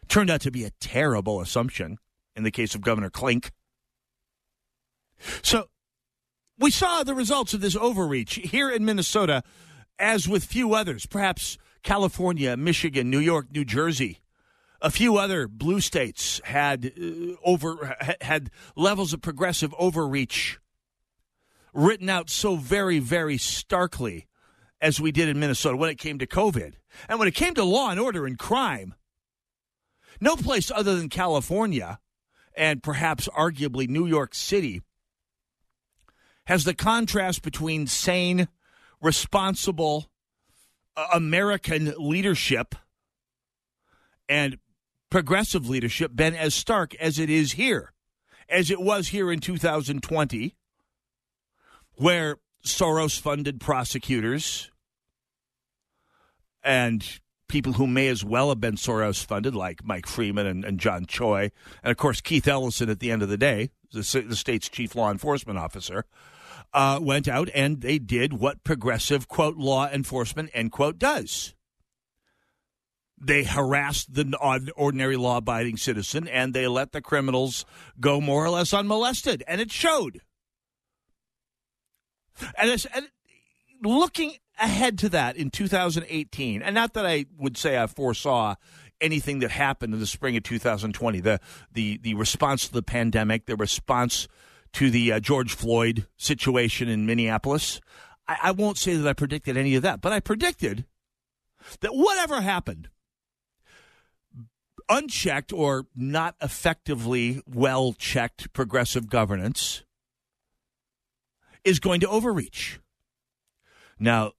Turned 0.08 0.30
out 0.30 0.42
to 0.42 0.52
be 0.52 0.64
a 0.64 0.72
terrible 0.80 1.42
assumption 1.42 1.98
in 2.36 2.44
the 2.44 2.52
case 2.52 2.74
of 2.74 2.82
Governor 2.82 3.10
Klink. 3.10 3.52
So 5.44 5.70
we 6.58 6.72
saw 6.72 7.04
the 7.04 7.14
results 7.14 7.54
of 7.54 7.62
this 7.62 7.76
overreach 7.76 8.36
here 8.36 8.70
in 8.70 8.86
Minnesota, 8.86 9.44
as 10.00 10.28
with 10.28 10.44
few 10.44 10.74
others, 10.74 11.06
perhaps 11.06 11.58
California, 11.84 12.56
Michigan, 12.58 13.10
New 13.10 13.20
York, 13.20 13.48
New 13.54 13.66
Jersey. 13.66 14.20
A 14.82 14.90
few 14.90 15.18
other 15.18 15.48
blue 15.48 15.82
states 15.82 16.40
had 16.46 16.94
uh, 16.98 17.36
over 17.44 17.98
had 18.22 18.50
levels 18.76 19.14
of 19.14 19.22
progressive 19.22 19.76
overreach 19.78 20.58
written 21.74 22.10
out 22.10 22.30
so 22.30 22.56
very, 22.56 23.00
very 23.00 23.38
starkly 23.38 24.28
as 24.82 25.00
we 25.00 25.12
did 25.12 25.28
in 25.28 25.40
Minnesota 25.40 25.76
when 25.76 25.90
it 25.90 25.98
came 25.98 26.18
to 26.20 26.28
COVID. 26.28 26.74
And 27.08 27.20
when 27.20 27.28
it 27.28 27.36
came 27.36 27.54
to 27.56 27.64
law 27.64 27.92
and 27.92 28.00
order 28.00 28.26
and 28.26 28.40
crime, 28.40 28.96
no 30.22 30.36
place 30.36 30.72
other 30.72 30.96
than 30.96 31.10
California 31.10 32.00
and 32.56 32.82
perhaps 32.82 33.28
arguably 33.30 33.88
New 33.88 34.06
York 34.06 34.34
City 34.34 34.82
has 36.46 36.64
the 36.64 36.74
contrast 36.74 37.42
between 37.44 37.86
sane, 37.86 38.48
responsible 39.02 40.10
uh, 40.96 41.08
American 41.14 41.94
leadership 41.98 42.76
and 44.28 44.58
progressive 45.10 45.68
leadership 45.68 46.16
been 46.16 46.36
as 46.36 46.54
stark 46.54 46.94
as 46.96 47.18
it 47.18 47.30
is 47.30 47.54
here, 47.54 47.94
as 48.48 48.70
it 48.70 48.80
was 48.80 49.10
here 49.10 49.32
in 49.32 49.40
2020, 49.40 50.56
where 51.96 52.38
Soros 52.64 53.20
funded 53.20 53.60
prosecutors 53.60 54.70
and 56.64 57.20
people 57.48 57.74
who 57.74 57.88
may 57.88 58.08
as 58.08 58.24
well 58.24 58.50
have 58.50 58.62
been 58.62 58.76
Soros 58.76 59.24
funded, 59.24 59.56
like 59.56 59.84
Mike 59.84 60.06
Freeman 60.06 60.46
and, 60.46 60.64
and, 60.64 60.80
John 60.80 61.06
Choi, 61.06 61.52
and 61.84 61.92
of 61.92 61.98
course 61.98 62.22
Keith 62.22 62.48
Ellison 62.48 62.90
at 62.90 63.00
the 63.00 63.12
end 63.12 63.24
of 63.24 63.30
the 63.30 63.38
day, 63.38 63.70
the, 63.92 64.26
the 64.28 64.36
state's 64.36 64.70
chief 64.70 64.96
law 64.96 65.12
enforcement 65.12 65.58
officer, 65.58 66.06
uh, 66.74 67.00
went 67.02 67.28
out 67.28 67.50
and 67.54 67.82
they 67.82 68.00
did 68.00 68.34
what 68.34 68.64
progressive, 68.64 69.28
quote, 69.28 69.58
law 69.58 69.88
enforcement, 69.90 70.50
end 70.54 70.72
quote, 70.72 71.00
does. 71.00 71.54
They 73.22 73.44
harassed 73.44 74.14
the 74.14 74.72
ordinary 74.78 75.18
law 75.18 75.38
abiding 75.38 75.78
citizen 75.78 76.28
and 76.28 76.54
they 76.54 76.68
let 76.68 76.92
the 76.92 77.02
criminals 77.02 77.66
go 78.00 78.22
more 78.22 78.46
or 78.46 78.50
less 78.50 78.74
unmolested, 78.74 79.44
and 79.48 79.60
it 79.60 79.72
showed. 79.72 80.22
And, 82.58 82.88
and 82.94 83.10
looking 83.84 84.36
ahead 84.58 84.98
to 85.00 85.10
that 85.10 85.36
in 85.36 85.50
2018, 85.50 86.62
and 86.62 86.76
not 86.76 86.94
that 86.94 87.06
I 87.06 87.26
would 87.38 87.58
say 87.58 87.78
I 87.78 87.88
foresaw 87.88 88.56
anything 89.02 89.40
that 89.40 89.52
happened 89.52 89.94
in 89.94 90.00
the 90.00 90.08
spring 90.08 90.38
of 90.38 90.44
2020, 90.44 91.20
the 91.20 91.40
the 91.74 91.98
the 91.98 92.14
response 92.14 92.68
to 92.68 92.74
the 92.74 92.84
pandemic, 92.84 93.46
the 93.46 93.56
response 93.56 94.28
to 94.74 94.90
the 94.90 95.12
uh, 95.14 95.20
George 95.20 95.54
Floyd 95.54 96.08
situation 96.18 96.88
in 96.90 97.06
Minneapolis. 97.06 97.82
I, 98.28 98.38
I 98.44 98.52
won't 98.52 98.78
say 98.78 98.96
that 98.96 99.08
I 99.08 99.14
predicted 99.14 99.58
any 99.58 99.76
of 99.76 99.84
that, 99.84 100.02
but 100.02 100.14
I 100.14 100.20
predicted 100.20 100.86
that 101.82 101.92
whatever 101.94 102.42
happened, 102.42 102.90
unchecked 104.90 105.54
or 105.54 105.86
not 105.96 106.36
effectively 106.42 107.42
well 107.46 107.94
checked 107.94 108.52
progressive 108.54 109.10
governance 109.10 109.84
is 111.64 111.80
going 111.80 112.00
to 112.00 112.10
overreach. 112.10 112.80
Now, 114.00 114.32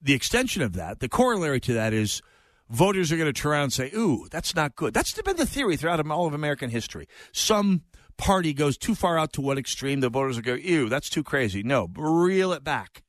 the 0.00 0.14
extension 0.14 0.62
of 0.62 0.72
that, 0.74 1.00
the 1.00 1.08
corollary 1.08 1.60
to 1.60 1.74
that 1.74 1.92
is 1.92 2.22
voters 2.68 3.12
are 3.12 3.16
going 3.16 3.32
to 3.32 3.40
turn 3.40 3.52
around 3.52 3.62
and 3.64 3.72
say, 3.72 3.90
ooh, 3.94 4.26
that's 4.30 4.54
not 4.54 4.74
good. 4.74 4.94
That's 4.94 5.20
been 5.22 5.36
the 5.36 5.46
theory 5.46 5.76
throughout 5.76 6.04
all 6.10 6.26
of 6.26 6.34
American 6.34 6.70
history. 6.70 7.08
Some 7.32 7.82
party 8.16 8.52
goes 8.52 8.76
too 8.76 8.94
far 8.94 9.18
out 9.18 9.32
to 9.34 9.40
one 9.40 9.58
extreme, 9.58 10.00
the 10.00 10.08
voters 10.08 10.36
will 10.36 10.42
go, 10.42 10.54
ew, 10.54 10.88
that's 10.88 11.10
too 11.10 11.22
crazy. 11.22 11.62
No, 11.62 11.88
reel 11.96 12.52
it 12.52 12.64
back. 12.64 13.02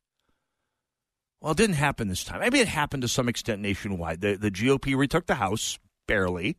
Well, 1.41 1.51
it 1.51 1.57
didn't 1.57 1.75
happen 1.75 2.07
this 2.07 2.23
time. 2.23 2.39
Maybe 2.39 2.59
it 2.59 2.67
happened 2.67 3.01
to 3.03 3.07
some 3.07 3.29
extent 3.29 3.61
nationwide. 3.61 4.21
The, 4.21 4.35
the 4.35 4.51
GOP 4.51 4.95
retook 4.97 5.27
the 5.27 5.35
House, 5.35 5.77
barely. 6.07 6.57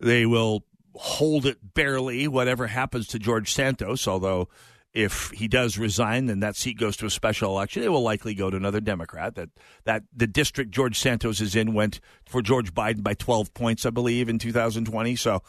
They 0.00 0.26
will 0.26 0.64
hold 0.94 1.44
it 1.44 1.74
barely, 1.74 2.26
whatever 2.26 2.66
happens 2.68 3.06
to 3.08 3.18
George 3.18 3.52
Santos, 3.52 4.08
although 4.08 4.48
If 4.96 5.30
he 5.32 5.46
does 5.46 5.76
resign, 5.76 6.24
then 6.24 6.40
that 6.40 6.56
seat 6.56 6.78
goes 6.78 6.96
to 6.96 7.06
a 7.06 7.10
special 7.10 7.50
election. 7.50 7.82
It 7.82 7.92
will 7.92 8.02
likely 8.02 8.34
go 8.34 8.48
to 8.48 8.56
another 8.56 8.80
Democrat. 8.80 9.34
That 9.34 9.50
that 9.84 10.04
the 10.10 10.26
district 10.26 10.70
George 10.70 10.98
Santos 10.98 11.42
is 11.42 11.54
in 11.54 11.74
went 11.74 12.00
for 12.26 12.40
George 12.40 12.72
Biden 12.72 13.02
by 13.02 13.12
12 13.12 13.52
points, 13.52 13.84
I 13.84 13.90
believe, 13.90 14.30
in 14.30 14.38
2020. 14.38 15.14
So 15.16 15.42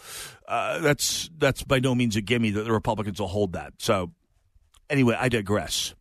uh, 0.50 0.80
that's 0.80 1.30
that's 1.38 1.64
by 1.64 1.80
no 1.80 1.96
means 1.96 2.18
a 2.18 2.22
gimme 2.22 2.52
that 2.52 2.64
the 2.64 2.74
Republicans 2.74 3.22
will 3.22 3.30
hold 3.30 3.54
that. 3.54 3.76
So 3.78 4.12
anyway, 4.90 5.16
I 5.18 5.30
digress. 5.30 5.96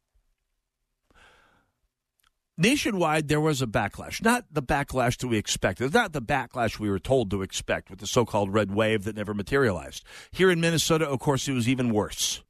Nationwide, 2.59 3.29
there 3.29 3.41
was 3.41 3.62
a 3.62 3.67
backlash. 3.69 4.21
Not 4.25 4.47
the 4.50 4.62
backlash 4.62 5.19
that 5.19 5.29
we 5.29 5.37
expected. 5.37 5.95
Not 5.95 6.12
the 6.12 6.23
backlash 6.23 6.81
we 6.81 6.91
were 6.91 6.99
told 6.99 7.31
to 7.31 7.43
expect 7.43 7.91
with 7.91 8.00
the 8.00 8.09
so 8.09 8.25
called 8.25 8.53
red 8.53 8.73
wave 8.73 9.05
that 9.05 9.15
never 9.15 9.35
materialized. 9.35 10.03
Here 10.33 10.50
in 10.50 10.61
Minnesota, 10.61 11.07
of 11.07 11.21
course, 11.21 11.47
it 11.47 11.53
was 11.53 11.69
even 11.69 11.93
worse. 11.93 12.43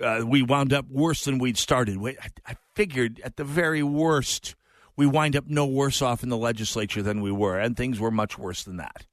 Uh, 0.00 0.22
we 0.26 0.42
wound 0.42 0.72
up 0.72 0.86
worse 0.90 1.24
than 1.24 1.38
we'd 1.38 1.58
started. 1.58 1.98
Wait, 1.98 2.16
I, 2.20 2.52
I 2.52 2.56
figured 2.74 3.20
at 3.24 3.36
the 3.36 3.44
very 3.44 3.82
worst, 3.82 4.56
we 4.96 5.06
wind 5.06 5.36
up 5.36 5.46
no 5.46 5.66
worse 5.66 6.02
off 6.02 6.22
in 6.22 6.28
the 6.28 6.36
legislature 6.36 7.02
than 7.02 7.20
we 7.20 7.30
were, 7.30 7.58
and 7.58 7.76
things 7.76 8.00
were 8.00 8.10
much 8.10 8.36
worse 8.38 8.64
than 8.64 8.76
that. 8.78 9.06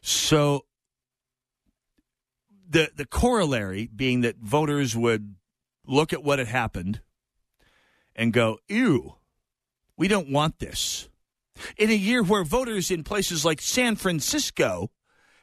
So, 0.00 0.66
the 2.68 2.90
the 2.94 3.06
corollary 3.06 3.88
being 3.94 4.20
that 4.20 4.36
voters 4.38 4.96
would 4.96 5.34
look 5.86 6.12
at 6.12 6.22
what 6.22 6.38
had 6.38 6.48
happened 6.48 7.00
and 8.14 8.32
go, 8.32 8.58
ew, 8.68 9.14
we 9.96 10.08
don't 10.08 10.30
want 10.30 10.58
this. 10.58 11.08
In 11.76 11.90
a 11.90 11.94
year 11.94 12.22
where 12.22 12.44
voters 12.44 12.90
in 12.90 13.04
places 13.04 13.44
like 13.44 13.60
San 13.60 13.96
Francisco 13.96 14.90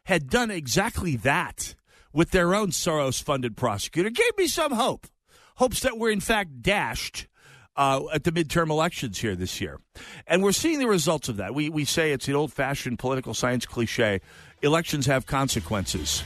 had 0.05 0.29
done 0.29 0.49
exactly 0.49 1.15
that 1.17 1.75
with 2.13 2.31
their 2.31 2.55
own 2.55 2.69
Soros 2.69 3.21
funded 3.21 3.55
prosecutor, 3.55 4.09
gave 4.09 4.37
me 4.37 4.47
some 4.47 4.71
hope. 4.71 5.07
Hopes 5.55 5.81
that 5.81 5.97
were 5.97 6.09
in 6.09 6.19
fact 6.19 6.61
dashed 6.61 7.27
uh, 7.75 8.01
at 8.13 8.23
the 8.23 8.31
midterm 8.31 8.69
elections 8.69 9.19
here 9.19 9.35
this 9.35 9.61
year. 9.61 9.79
And 10.27 10.43
we're 10.43 10.51
seeing 10.51 10.79
the 10.79 10.87
results 10.87 11.29
of 11.29 11.37
that. 11.37 11.53
We, 11.53 11.69
we 11.69 11.85
say 11.85 12.11
it's 12.11 12.27
an 12.27 12.35
old 12.35 12.51
fashioned 12.51 12.99
political 12.99 13.33
science 13.33 13.65
cliche 13.65 14.21
elections 14.61 15.05
have 15.05 15.25
consequences. 15.25 16.23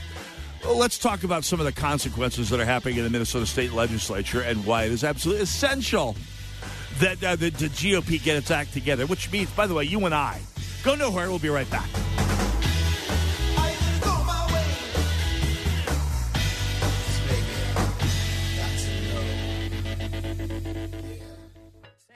Well, 0.64 0.78
let's 0.78 0.98
talk 0.98 1.24
about 1.24 1.44
some 1.44 1.60
of 1.60 1.66
the 1.66 1.72
consequences 1.72 2.48
that 2.50 2.58
are 2.58 2.64
happening 2.64 2.96
in 2.96 3.04
the 3.04 3.10
Minnesota 3.10 3.46
State 3.46 3.72
Legislature 3.72 4.40
and 4.40 4.64
why 4.64 4.84
it 4.84 4.92
is 4.92 5.04
absolutely 5.04 5.42
essential 5.42 6.16
that 6.98 7.22
uh, 7.22 7.36
the, 7.36 7.50
the 7.50 7.68
GOP 7.68 8.22
get 8.22 8.36
its 8.36 8.50
act 8.50 8.72
together, 8.72 9.06
which 9.06 9.30
means, 9.30 9.50
by 9.50 9.66
the 9.66 9.74
way, 9.74 9.84
you 9.84 10.04
and 10.06 10.14
I 10.14 10.40
go 10.82 10.94
nowhere. 10.94 11.28
We'll 11.28 11.38
be 11.38 11.50
right 11.50 11.70
back. 11.70 11.88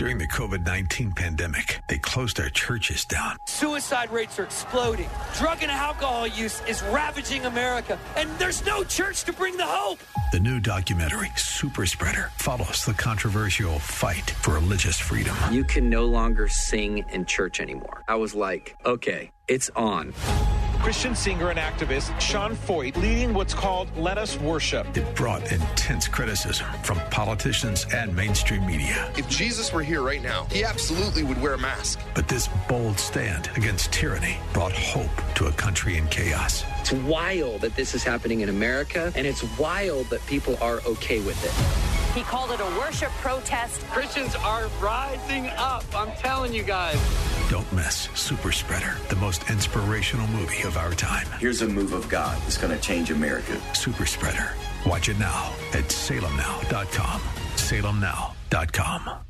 During 0.00 0.16
the 0.16 0.28
COVID 0.28 0.64
19 0.64 1.12
pandemic, 1.12 1.82
they 1.86 1.98
closed 1.98 2.40
our 2.40 2.48
churches 2.48 3.04
down. 3.04 3.36
Suicide 3.46 4.10
rates 4.10 4.38
are 4.38 4.44
exploding. 4.44 5.10
Drug 5.36 5.58
and 5.60 5.70
alcohol 5.70 6.26
use 6.26 6.62
is 6.66 6.82
ravaging 6.84 7.44
America, 7.44 7.98
and 8.16 8.30
there's 8.38 8.64
no 8.64 8.82
church 8.82 9.24
to 9.24 9.32
bring 9.34 9.58
the 9.58 9.66
hope. 9.66 9.98
The 10.32 10.40
new 10.40 10.58
documentary, 10.58 11.30
Super 11.36 11.84
Spreader, 11.84 12.30
follows 12.38 12.82
the 12.86 12.94
controversial 12.94 13.78
fight 13.78 14.30
for 14.30 14.54
religious 14.54 14.98
freedom. 14.98 15.36
You 15.52 15.64
can 15.64 15.90
no 15.90 16.06
longer 16.06 16.48
sing 16.48 17.04
in 17.12 17.26
church 17.26 17.60
anymore. 17.60 18.02
I 18.08 18.14
was 18.14 18.34
like, 18.34 18.76
okay, 18.86 19.30
it's 19.48 19.68
on. 19.76 20.14
Christian 20.80 21.14
singer 21.14 21.50
and 21.50 21.58
activist 21.58 22.18
Sean 22.18 22.56
Feucht 22.56 22.96
leading 22.96 23.34
what's 23.34 23.52
called 23.52 23.94
Let 23.98 24.16
Us 24.16 24.38
Worship. 24.38 24.86
It 24.96 25.14
brought 25.14 25.52
intense 25.52 26.08
criticism 26.08 26.66
from 26.82 26.98
politicians 27.10 27.86
and 27.94 28.16
mainstream 28.16 28.66
media. 28.66 29.12
If 29.14 29.28
Jesus 29.28 29.74
were 29.74 29.82
here 29.82 30.00
right 30.00 30.22
now, 30.22 30.46
he 30.50 30.64
absolutely 30.64 31.22
would 31.22 31.40
wear 31.42 31.52
a 31.52 31.58
mask. 31.58 32.00
But 32.14 32.28
this 32.28 32.48
bold 32.66 32.98
stand 32.98 33.50
against 33.56 33.92
tyranny 33.92 34.38
brought 34.54 34.72
hope 34.72 35.10
to 35.34 35.46
a 35.48 35.52
country 35.52 35.98
in 35.98 36.08
chaos. 36.08 36.64
It's 36.80 36.92
wild 36.92 37.60
that 37.60 37.76
this 37.76 37.94
is 37.94 38.02
happening 38.02 38.40
in 38.40 38.48
America, 38.48 39.12
and 39.14 39.26
it's 39.26 39.44
wild 39.58 40.06
that 40.06 40.24
people 40.26 40.56
are 40.62 40.80
okay 40.86 41.20
with 41.20 41.44
it. 41.44 42.09
He 42.14 42.22
called 42.22 42.50
it 42.50 42.60
a 42.60 42.78
worship 42.78 43.10
protest. 43.22 43.86
Christians 43.88 44.34
are 44.36 44.68
rising 44.80 45.46
up. 45.56 45.84
I'm 45.94 46.10
telling 46.16 46.52
you 46.52 46.62
guys. 46.62 46.98
Don't 47.48 47.70
miss 47.72 48.08
Super 48.14 48.52
Spreader, 48.52 48.96
the 49.08 49.16
most 49.16 49.48
inspirational 49.50 50.26
movie 50.28 50.62
of 50.62 50.76
our 50.76 50.92
time. 50.92 51.26
Here's 51.38 51.62
a 51.62 51.68
move 51.68 51.92
of 51.92 52.08
God 52.08 52.40
that's 52.42 52.58
going 52.58 52.74
to 52.76 52.80
change 52.80 53.10
America. 53.10 53.60
Super 53.74 54.06
Spreader. 54.06 54.52
Watch 54.86 55.08
it 55.08 55.18
now 55.18 55.52
at 55.72 55.84
salemnow.com. 55.84 57.20
Salemnow.com. 57.56 59.29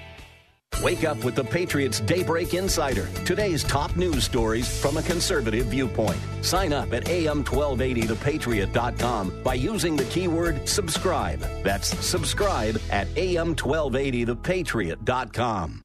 Wake 0.79 1.03
up 1.03 1.23
with 1.23 1.35
the 1.35 1.43
Patriots 1.43 1.99
Daybreak 1.99 2.55
Insider. 2.55 3.07
Today's 3.23 3.63
top 3.63 3.95
news 3.95 4.23
stories 4.23 4.81
from 4.81 4.97
a 4.97 5.03
conservative 5.03 5.67
viewpoint. 5.67 6.17
Sign 6.41 6.73
up 6.73 6.91
at 6.91 7.05
am1280thepatriot.com 7.05 9.43
by 9.43 9.53
using 9.53 9.95
the 9.95 10.05
keyword 10.05 10.67
subscribe. 10.67 11.39
That's 11.63 11.95
subscribe 12.03 12.81
at 12.89 13.05
am1280thepatriot.com. 13.09 15.83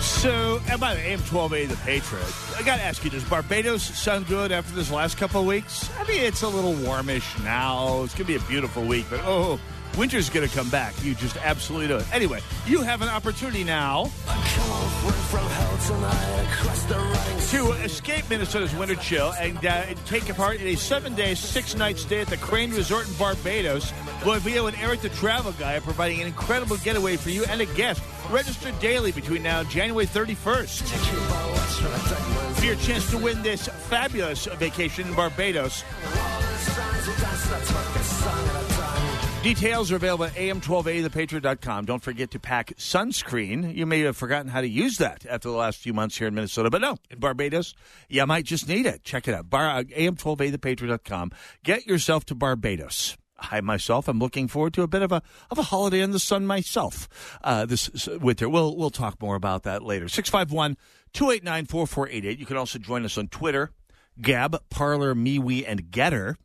So, 0.00 0.60
and 0.68 0.78
by 0.80 0.94
the 0.94 1.00
AM 1.00 1.18
1280, 1.18 1.66
the 1.66 1.76
Patriot, 1.76 2.26
I 2.58 2.62
got 2.62 2.76
to 2.76 2.82
ask 2.82 3.02
you, 3.04 3.10
does 3.10 3.24
Barbados 3.24 3.82
sound 3.82 4.26
good 4.26 4.52
after 4.52 4.74
this 4.74 4.90
last 4.92 5.16
couple 5.16 5.40
of 5.40 5.46
weeks? 5.46 5.88
I 5.98 6.04
mean, 6.06 6.20
it's 6.22 6.42
a 6.42 6.48
little 6.48 6.74
warmish 6.74 7.42
now. 7.42 8.02
It's 8.02 8.12
going 8.14 8.26
to 8.26 8.32
be 8.32 8.36
a 8.36 8.40
beautiful 8.48 8.84
week, 8.84 9.06
but 9.08 9.20
oh, 9.24 9.58
Winter's 9.98 10.30
going 10.30 10.48
to 10.48 10.54
come 10.54 10.68
back. 10.70 10.94
You 11.02 11.14
just 11.14 11.36
absolutely 11.38 11.88
know 11.88 11.98
it. 11.98 12.14
Anyway, 12.14 12.40
you 12.66 12.82
have 12.82 13.02
an 13.02 13.08
opportunity 13.08 13.64
now 13.64 14.04
to 17.50 17.72
escape 17.82 18.28
Minnesota's 18.30 18.74
winter 18.74 18.94
chill 18.94 19.32
and 19.40 19.64
uh, 19.64 19.82
take 20.06 20.34
part 20.36 20.60
in 20.60 20.68
a 20.68 20.76
seven-day, 20.76 21.34
six-night 21.34 21.98
stay 21.98 22.20
at 22.20 22.28
the 22.28 22.36
Crane 22.36 22.70
Resort 22.70 23.08
in 23.08 23.14
Barbados. 23.14 23.92
Boivio 24.20 24.68
and 24.68 24.76
Eric, 24.78 25.00
the 25.00 25.08
travel 25.10 25.52
guy, 25.52 25.76
are 25.76 25.80
providing 25.80 26.20
an 26.20 26.26
incredible 26.26 26.76
getaway 26.78 27.16
for 27.16 27.30
you 27.30 27.44
and 27.46 27.60
a 27.60 27.66
guest. 27.66 28.02
Register 28.30 28.70
daily 28.80 29.12
between 29.12 29.42
now 29.42 29.60
and 29.60 29.68
January 29.70 30.06
31st 30.06 31.50
for 32.60 32.66
your 32.66 32.76
chance 32.76 33.10
to 33.10 33.18
win 33.18 33.42
this 33.42 33.68
fabulous 33.88 34.44
vacation 34.44 35.08
in 35.08 35.14
Barbados. 35.14 35.82
Details 39.42 39.90
are 39.90 39.96
available 39.96 40.26
at 40.26 40.34
am1280thepatriot.com. 40.34 41.86
Don't 41.86 42.02
forget 42.02 42.30
to 42.32 42.38
pack 42.38 42.74
sunscreen. 42.76 43.74
You 43.74 43.86
may 43.86 44.00
have 44.00 44.14
forgotten 44.14 44.48
how 44.48 44.60
to 44.60 44.68
use 44.68 44.98
that 44.98 45.24
after 45.24 45.48
the 45.48 45.56
last 45.56 45.78
few 45.78 45.94
months 45.94 46.18
here 46.18 46.28
in 46.28 46.34
Minnesota, 46.34 46.68
but 46.68 46.82
no, 46.82 46.98
in 47.08 47.20
Barbados, 47.20 47.74
you 48.10 48.26
might 48.26 48.44
just 48.44 48.68
need 48.68 48.84
it. 48.84 49.02
Check 49.02 49.28
it 49.28 49.34
out. 49.34 49.48
Bar, 49.48 49.78
uh, 49.78 49.82
am1280thepatriot.com. 49.84 51.32
Get 51.64 51.86
yourself 51.86 52.26
to 52.26 52.34
Barbados. 52.34 53.16
I 53.38 53.62
myself 53.62 54.10
am 54.10 54.18
looking 54.18 54.46
forward 54.46 54.74
to 54.74 54.82
a 54.82 54.86
bit 54.86 55.00
of 55.00 55.10
a 55.10 55.22
of 55.50 55.56
a 55.56 55.62
holiday 55.62 56.00
in 56.02 56.10
the 56.10 56.18
sun 56.18 56.46
myself 56.46 57.08
uh, 57.42 57.64
this 57.64 58.06
winter. 58.20 58.46
We'll 58.46 58.76
we'll 58.76 58.90
talk 58.90 59.22
more 59.22 59.36
about 59.36 59.62
that 59.62 59.82
later. 59.82 60.06
651 60.06 60.76
289 61.14 61.64
4488. 61.64 62.38
You 62.38 62.44
can 62.44 62.58
also 62.58 62.78
join 62.78 63.06
us 63.06 63.16
on 63.16 63.28
Twitter, 63.28 63.70
Gab, 64.20 64.62
Parler, 64.68 65.14
MeWe, 65.14 65.64
and 65.66 65.84
GETTR 65.84 66.36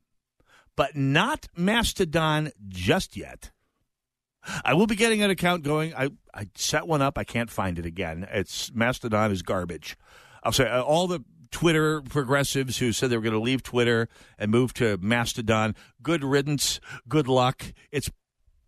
but 0.76 0.96
not 0.96 1.48
Mastodon 1.56 2.52
just 2.68 3.16
yet. 3.16 3.52
I 4.64 4.74
will 4.74 4.88
be 4.88 4.96
getting 4.96 5.24
an 5.24 5.32
account 5.32 5.64
going. 5.64 5.94
I, 5.96 6.10
I 6.34 6.48
set 6.56 6.88
one 6.88 7.02
up. 7.02 7.18
I 7.18 7.24
can't 7.24 7.50
find 7.50 7.80
it 7.80 7.86
again. 7.86 8.28
It's 8.32 8.72
Mastodon 8.74 9.32
is 9.32 9.42
garbage. 9.42 9.98
I'll 10.44 10.52
say 10.52 10.68
uh, 10.68 10.84
all 10.84 11.08
the 11.08 11.24
Twitter 11.52 12.02
progressives 12.02 12.78
who 12.78 12.92
said 12.92 13.10
they 13.10 13.18
were 13.18 13.24
going 13.24 13.34
to 13.34 13.40
leave 13.40 13.64
Twitter 13.64 14.08
and 14.38 14.52
move 14.52 14.74
to 14.76 14.98
Mastodon. 15.02 15.76
Good 16.02 16.24
riddance. 16.24 16.80
Good 17.08 17.28
luck. 17.28 17.74
It's 17.92 18.12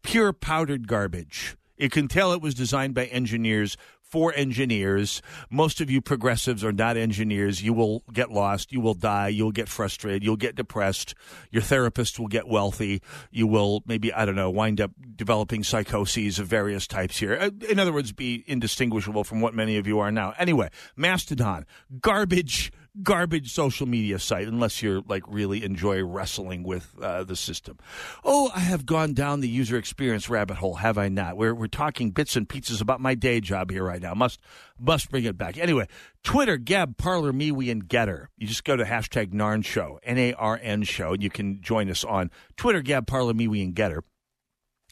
pure 0.04 0.34
powdered 0.34 0.88
garbage. 0.88 1.58
You 1.78 1.90
can 1.90 2.08
tell 2.08 2.32
it 2.32 2.42
was 2.42 2.56
designed 2.56 2.96
by 2.96 3.06
engineers 3.06 3.78
for 4.10 4.34
engineers. 4.36 5.22
Most 5.50 5.82
of 5.82 5.90
you 5.90 6.02
progressives 6.02 6.64
are 6.64 6.72
not 6.72 6.98
engineers. 6.98 7.62
You 7.62 7.74
will 7.74 8.04
get 8.14 8.32
lost. 8.32 8.72
You 8.72 8.80
will 8.80 8.94
die. 8.94 9.28
You'll 9.28 9.52
get 9.52 9.68
frustrated. 9.68 10.24
You'll 10.24 10.38
get 10.38 10.56
depressed. 10.56 11.14
Your 11.52 11.62
therapist 11.62 12.20
will 12.20 12.28
get 12.28 12.48
wealthy. 12.48 13.02
You 13.32 13.48
will 13.48 13.84
maybe, 13.86 14.14
I 14.14 14.26
don't 14.26 14.36
know, 14.36 14.50
wind 14.50 14.80
up 14.82 14.92
developing 15.16 15.64
psychoses 15.64 16.40
of 16.40 16.48
various 16.48 16.88
types 16.88 17.18
here. 17.18 17.38
Uh, 17.40 17.50
in 17.70 17.80
other 17.80 17.94
words, 17.94 18.12
be 18.12 18.44
indistinguishable 18.48 19.24
from 19.24 19.42
what 19.42 19.54
many 19.54 19.78
of 19.78 19.88
you 19.88 20.00
are 20.00 20.12
now. 20.12 20.34
Anyway, 20.38 20.70
Mastodon, 20.96 21.66
garbage 22.02 22.72
garbage 23.04 23.52
social 23.52 23.88
media 23.88 24.20
site 24.20 24.48
unless 24.48 24.82
you're 24.82 25.02
like 25.08 25.24
really 25.28 25.64
enjoy 25.64 26.04
wrestling 26.04 26.64
with 26.64 26.94
uh, 27.02 27.24
the 27.24 27.36
system. 27.36 27.78
Oh, 28.24 28.52
I 28.56 28.60
have 28.60 28.86
gone 28.86 29.14
down 29.14 29.42
the 29.42 29.50
user 29.50 29.78
experience 29.78 30.30
rabbit 30.30 30.58
hole, 30.58 30.76
have 30.76 30.98
I 30.98 31.10
not? 31.10 31.38
We're 31.38 31.54
we're 31.54 31.68
talking 31.68 32.12
bits 32.12 32.36
and 32.36 32.48
pieces 32.48 32.82
about 32.82 33.00
my 33.00 33.16
day 33.16 33.40
job 33.40 33.72
here 33.72 33.84
right 33.84 34.02
now. 34.02 34.14
Must 34.14 34.40
must 34.80 35.10
bring 35.10 35.26
it 35.26 35.38
back. 35.38 35.58
Anyway, 35.58 35.88
Twitter, 36.24 36.58
Gab, 36.58 36.98
Parler, 36.98 37.32
MeWe, 37.32 37.72
and 37.72 37.88
GETTR. 37.88 38.28
You 38.38 38.48
just 38.48 38.64
go 38.64 38.76
to 38.76 38.84
hashtag 38.84 39.34
Narn 39.34 39.64
Show, 39.64 40.00
N 40.04 40.18
A 40.18 40.34
R 40.34 40.60
N 40.62 40.84
Show, 40.84 41.14
and 41.14 41.24
you 41.24 41.30
can 41.30 41.62
join 41.62 41.90
us 41.90 42.04
on 42.04 42.32
Twitter, 42.56 42.82
Gab, 42.82 43.08
Parler, 43.08 43.34
MeWe, 43.34 43.64
and 43.64 43.76
GETTR. 43.76 44.02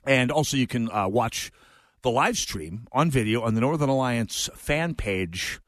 And 0.06 0.32
also, 0.32 0.58
you 0.58 0.68
can 0.68 0.92
uh, 0.92 1.08
watch 1.08 1.52
the 2.04 2.12
live 2.12 2.38
stream 2.38 2.88
on 2.92 3.10
video 3.10 3.42
on 3.42 3.56
the 3.56 3.62
Northern 3.62 3.90
Alliance 3.90 4.48
fan 4.54 4.94
page 4.94 5.60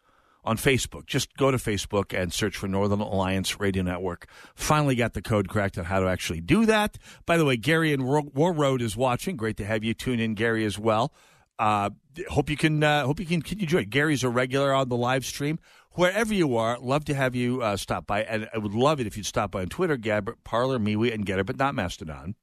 on 0.48 0.58
Facebook. 0.58 1.06
Just 1.06 1.36
go 1.36 1.52
to 1.52 1.58
Facebook 1.58 2.18
and 2.18 2.32
search 2.32 2.56
for 2.56 2.68
Northern 2.68 3.02
Alliance 3.02 3.60
Radio 3.60 3.84
Network. 3.84 4.28
Finally 4.56 4.96
got 4.96 5.14
the 5.14 5.22
code 5.22 5.50
cracked 5.50 5.78
on 5.78 5.86
how 5.86 6.00
to 6.00 6.08
actually 6.08 6.42
do 6.42 6.66
that. 6.66 6.98
By 7.26 7.38
the 7.38 7.46
way, 7.46 7.58
Gary 7.58 7.92
and 7.94 8.04
Warroad 8.04 8.82
is 8.82 8.96
watching. 8.96 9.36
Great 9.36 9.58
to 9.58 9.66
have 9.66 9.84
you 9.84 9.94
tune 9.94 10.20
in, 10.20 10.34
Gary, 10.34 10.64
as 10.66 10.80
well. 10.80 11.14
Uh, 11.60 11.90
hope 12.30 12.50
you 12.50 12.58
can. 12.58 12.84
Uh, 12.84 13.06
hope 13.06 13.20
you 13.20 13.26
can. 13.26 13.42
Can 13.42 13.60
join? 13.60 13.86
Gary's 13.86 14.24
a 14.24 14.30
regular 14.30 14.74
on 14.74 14.90
the 14.90 14.98
live 14.98 15.26
stream. 15.26 15.60
Wherever 15.92 16.34
you 16.34 16.56
are, 16.56 16.78
love 16.80 17.06
to 17.06 17.16
have 17.16 17.36
you 17.36 17.62
uh, 17.64 17.76
stop 17.76 18.06
by, 18.06 18.22
and 18.24 18.48
I 18.54 18.60
would 18.60 18.76
love 18.76 19.00
it 19.00 19.08
if 19.08 19.18
you'd 19.18 19.26
stop 19.26 19.52
by 19.52 19.62
on 19.62 19.68
Twitter, 19.68 19.98
Gab, 19.98 20.32
Parler, 20.44 20.78
MeWe, 20.78 21.12
and 21.12 21.26
GETTR, 21.26 21.46
but 21.46 21.58
not 21.58 21.74
Mastodon 21.74 22.36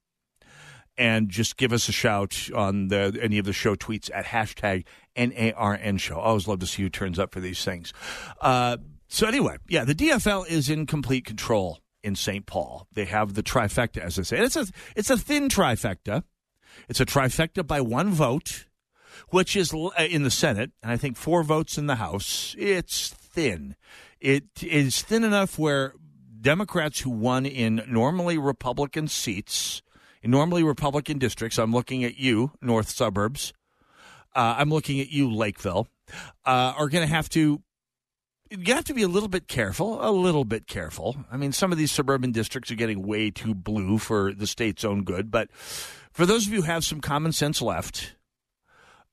and 0.96 1.28
just 1.28 1.56
give 1.56 1.72
us 1.72 1.88
a 1.88 1.92
shout 1.92 2.48
on 2.54 2.88
the, 2.88 3.18
any 3.20 3.38
of 3.38 3.44
the 3.44 3.52
show 3.52 3.74
tweets 3.74 4.10
at 4.14 4.26
hashtag 4.26 4.84
NARN 5.16 5.98
show. 5.98 6.16
I 6.18 6.24
always 6.24 6.48
love 6.48 6.60
to 6.60 6.66
see 6.66 6.82
who 6.82 6.90
turns 6.90 7.18
up 7.18 7.32
for 7.32 7.40
these 7.40 7.64
things. 7.64 7.92
Uh, 8.40 8.76
so 9.08 9.26
anyway, 9.26 9.58
yeah, 9.68 9.84
the 9.84 9.94
DFL 9.94 10.48
is 10.48 10.68
in 10.68 10.86
complete 10.86 11.24
control 11.24 11.80
in 12.02 12.14
St. 12.14 12.46
Paul. 12.46 12.86
They 12.92 13.06
have 13.06 13.34
the 13.34 13.42
trifecta, 13.42 13.98
as 13.98 14.18
I 14.18 14.22
say. 14.22 14.38
it's 14.38 14.56
a 14.56 14.66
it's 14.96 15.10
a 15.10 15.16
thin 15.16 15.48
trifecta. 15.48 16.24
It's 16.88 17.00
a 17.00 17.06
trifecta 17.06 17.66
by 17.66 17.80
one 17.80 18.10
vote, 18.10 18.66
which 19.28 19.56
is 19.56 19.72
uh, 19.72 19.90
in 19.98 20.22
the 20.24 20.30
Senate, 20.30 20.72
and 20.82 20.90
I 20.92 20.96
think 20.96 21.16
four 21.16 21.42
votes 21.42 21.78
in 21.78 21.86
the 21.86 21.96
House. 21.96 22.54
It's 22.58 23.08
thin. 23.08 23.76
It 24.20 24.62
is 24.62 25.02
thin 25.02 25.24
enough 25.24 25.58
where 25.58 25.94
Democrats 26.40 27.00
who 27.00 27.10
won 27.10 27.46
in 27.46 27.82
normally 27.86 28.36
Republican 28.36 29.08
seats 29.08 29.82
normally 30.24 30.62
Republican 30.62 31.18
districts. 31.18 31.58
I'm 31.58 31.72
looking 31.72 32.04
at 32.04 32.16
you, 32.18 32.52
North 32.60 32.88
Suburbs. 32.90 33.52
Uh, 34.34 34.56
I'm 34.58 34.70
looking 34.70 35.00
at 35.00 35.10
you, 35.10 35.32
Lakeville. 35.32 35.86
Uh, 36.44 36.74
are 36.76 36.88
going 36.88 37.06
to 37.06 37.12
have 37.12 37.28
to. 37.30 37.62
You 38.50 38.74
have 38.74 38.84
to 38.84 38.94
be 38.94 39.02
a 39.02 39.08
little 39.08 39.28
bit 39.28 39.48
careful, 39.48 40.06
a 40.06 40.12
little 40.12 40.44
bit 40.44 40.66
careful. 40.66 41.16
I 41.32 41.36
mean, 41.36 41.50
some 41.52 41.72
of 41.72 41.78
these 41.78 41.90
suburban 41.90 42.30
districts 42.30 42.70
are 42.70 42.76
getting 42.76 43.04
way 43.04 43.30
too 43.30 43.54
blue 43.54 43.98
for 43.98 44.32
the 44.32 44.46
state's 44.46 44.84
own 44.84 45.02
good. 45.02 45.30
But 45.30 45.50
for 46.12 46.26
those 46.26 46.46
of 46.46 46.52
you 46.52 46.60
who 46.60 46.66
have 46.66 46.84
some 46.84 47.00
common 47.00 47.32
sense 47.32 47.62
left, 47.62 48.14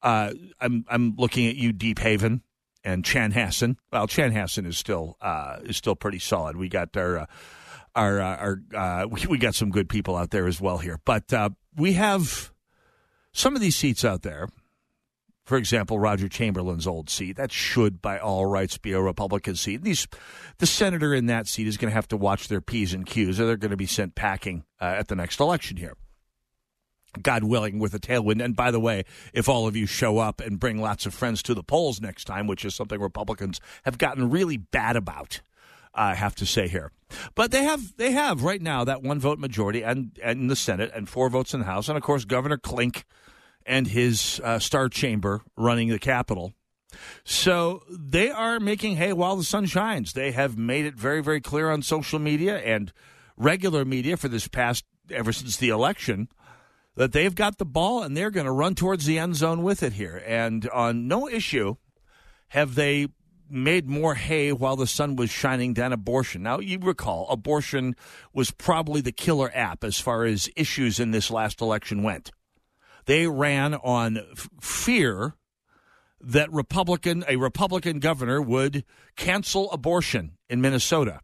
uh, 0.03 0.33
I'm 0.59 0.85
I'm 0.89 1.15
looking 1.17 1.47
at 1.47 1.55
you, 1.55 1.71
Deephaven 1.71 2.41
and 2.83 3.03
Chanhassen. 3.03 3.77
Well, 3.91 4.07
Chanhassen 4.07 4.65
is 4.65 4.77
still 4.77 5.17
uh, 5.21 5.57
is 5.63 5.77
still 5.77 5.95
pretty 5.95 6.19
solid. 6.19 6.57
We 6.57 6.69
got 6.69 6.95
our 6.97 7.19
uh, 7.19 7.25
our 7.95 8.21
uh, 8.21 8.35
our 8.37 8.61
uh, 8.75 9.07
we, 9.09 9.25
we 9.27 9.37
got 9.37 9.55
some 9.55 9.69
good 9.69 9.89
people 9.89 10.15
out 10.15 10.31
there 10.31 10.47
as 10.47 10.61
well 10.61 10.77
here. 10.77 10.99
But 11.05 11.31
uh, 11.33 11.51
we 11.75 11.93
have 11.93 12.51
some 13.33 13.55
of 13.55 13.61
these 13.61 13.75
seats 13.75 14.05
out 14.05 14.21
there. 14.21 14.47
For 15.43 15.57
example, 15.57 15.99
Roger 15.99 16.29
Chamberlain's 16.29 16.87
old 16.87 17.09
seat 17.09 17.35
that 17.35 17.51
should, 17.51 18.01
by 18.01 18.19
all 18.19 18.45
rights, 18.45 18.77
be 18.77 18.93
a 18.93 19.01
Republican 19.01 19.55
seat. 19.55 19.83
These, 19.83 20.07
the 20.59 20.67
senator 20.67 21.13
in 21.13 21.25
that 21.25 21.47
seat 21.47 21.67
is 21.67 21.77
going 21.77 21.89
to 21.89 21.95
have 21.95 22.07
to 22.09 22.15
watch 22.15 22.47
their 22.47 22.61
p's 22.61 22.93
and 22.93 23.05
q's, 23.05 23.39
or 23.39 23.47
they're 23.47 23.57
going 23.57 23.71
to 23.71 23.77
be 23.77 23.87
sent 23.87 24.15
packing 24.15 24.63
uh, 24.79 24.85
at 24.85 25.07
the 25.07 25.15
next 25.15 25.39
election 25.39 25.77
here. 25.77 25.97
God 27.21 27.43
willing, 27.43 27.79
with 27.79 27.93
a 27.93 27.99
tailwind. 27.99 28.41
And 28.41 28.55
by 28.55 28.71
the 28.71 28.79
way, 28.79 29.03
if 29.33 29.49
all 29.49 29.67
of 29.67 29.75
you 29.75 29.85
show 29.85 30.19
up 30.19 30.39
and 30.39 30.59
bring 30.59 30.79
lots 30.79 31.05
of 31.05 31.13
friends 31.13 31.43
to 31.43 31.53
the 31.53 31.63
polls 31.63 31.99
next 31.99 32.25
time, 32.25 32.47
which 32.47 32.63
is 32.63 32.73
something 32.73 33.01
Republicans 33.01 33.59
have 33.83 33.97
gotten 33.97 34.29
really 34.29 34.55
bad 34.55 34.95
about, 34.95 35.41
I 35.93 36.15
have 36.15 36.35
to 36.35 36.45
say 36.45 36.67
here. 36.67 36.91
But 37.35 37.51
they 37.51 37.63
have 37.63 37.97
they 37.97 38.11
have 38.11 38.43
right 38.43 38.61
now 38.61 38.83
that 38.85 39.03
one 39.03 39.19
vote 39.19 39.39
majority 39.39 39.83
and, 39.83 40.17
and 40.23 40.41
in 40.41 40.47
the 40.47 40.55
Senate 40.55 40.91
and 40.95 41.09
four 41.09 41.29
votes 41.29 41.53
in 41.53 41.61
the 41.61 41.65
House, 41.65 41.89
and 41.89 41.97
of 41.97 42.03
course 42.03 42.25
Governor 42.25 42.57
Klink 42.57 43.05
and 43.65 43.87
his 43.87 44.41
uh, 44.43 44.59
star 44.59 44.89
chamber 44.89 45.41
running 45.57 45.89
the 45.89 45.99
Capitol. 45.99 46.53
So 47.23 47.83
they 47.89 48.29
are 48.29 48.59
making 48.59 48.97
hay 48.97 49.13
while 49.13 49.35
the 49.35 49.43
sun 49.43 49.65
shines. 49.65 50.13
They 50.13 50.31
have 50.31 50.57
made 50.57 50.85
it 50.85 50.95
very 50.95 51.21
very 51.21 51.41
clear 51.41 51.69
on 51.69 51.81
social 51.81 52.19
media 52.19 52.57
and 52.59 52.93
regular 53.35 53.83
media 53.83 54.17
for 54.17 54.27
this 54.27 54.47
past 54.47 54.85
ever 55.09 55.33
since 55.33 55.57
the 55.57 55.69
election 55.69 56.29
that 56.95 57.11
they've 57.11 57.35
got 57.35 57.57
the 57.57 57.65
ball 57.65 58.03
and 58.03 58.15
they're 58.15 58.31
going 58.31 58.45
to 58.45 58.51
run 58.51 58.75
towards 58.75 59.05
the 59.05 59.17
end 59.17 59.35
zone 59.35 59.63
with 59.63 59.81
it 59.83 59.93
here. 59.93 60.21
And 60.25 60.69
on 60.69 61.07
no 61.07 61.27
issue 61.27 61.75
have 62.49 62.75
they 62.75 63.07
made 63.51 63.87
more 63.87 64.15
hay 64.15 64.51
while 64.51 64.75
the 64.75 64.87
sun 64.87 65.15
was 65.15 65.29
shining 65.29 65.73
than 65.73 65.93
abortion. 65.93 66.43
Now, 66.43 66.59
you 66.59 66.79
recall, 66.79 67.27
abortion 67.29 67.95
was 68.33 68.51
probably 68.51 69.01
the 69.01 69.11
killer 69.11 69.51
app 69.53 69.83
as 69.83 69.99
far 69.99 70.25
as 70.25 70.49
issues 70.55 70.99
in 70.99 71.11
this 71.11 71.29
last 71.29 71.61
election 71.61 72.03
went. 72.03 72.31
They 73.05 73.27
ran 73.27 73.73
on 73.75 74.17
f- 74.17 74.49
fear 74.59 75.35
that 76.19 76.51
Republican 76.51 77.23
a 77.27 77.35
Republican 77.35 77.99
governor 77.99 78.41
would 78.41 78.83
cancel 79.15 79.71
abortion 79.71 80.37
in 80.49 80.61
Minnesota. 80.61 81.19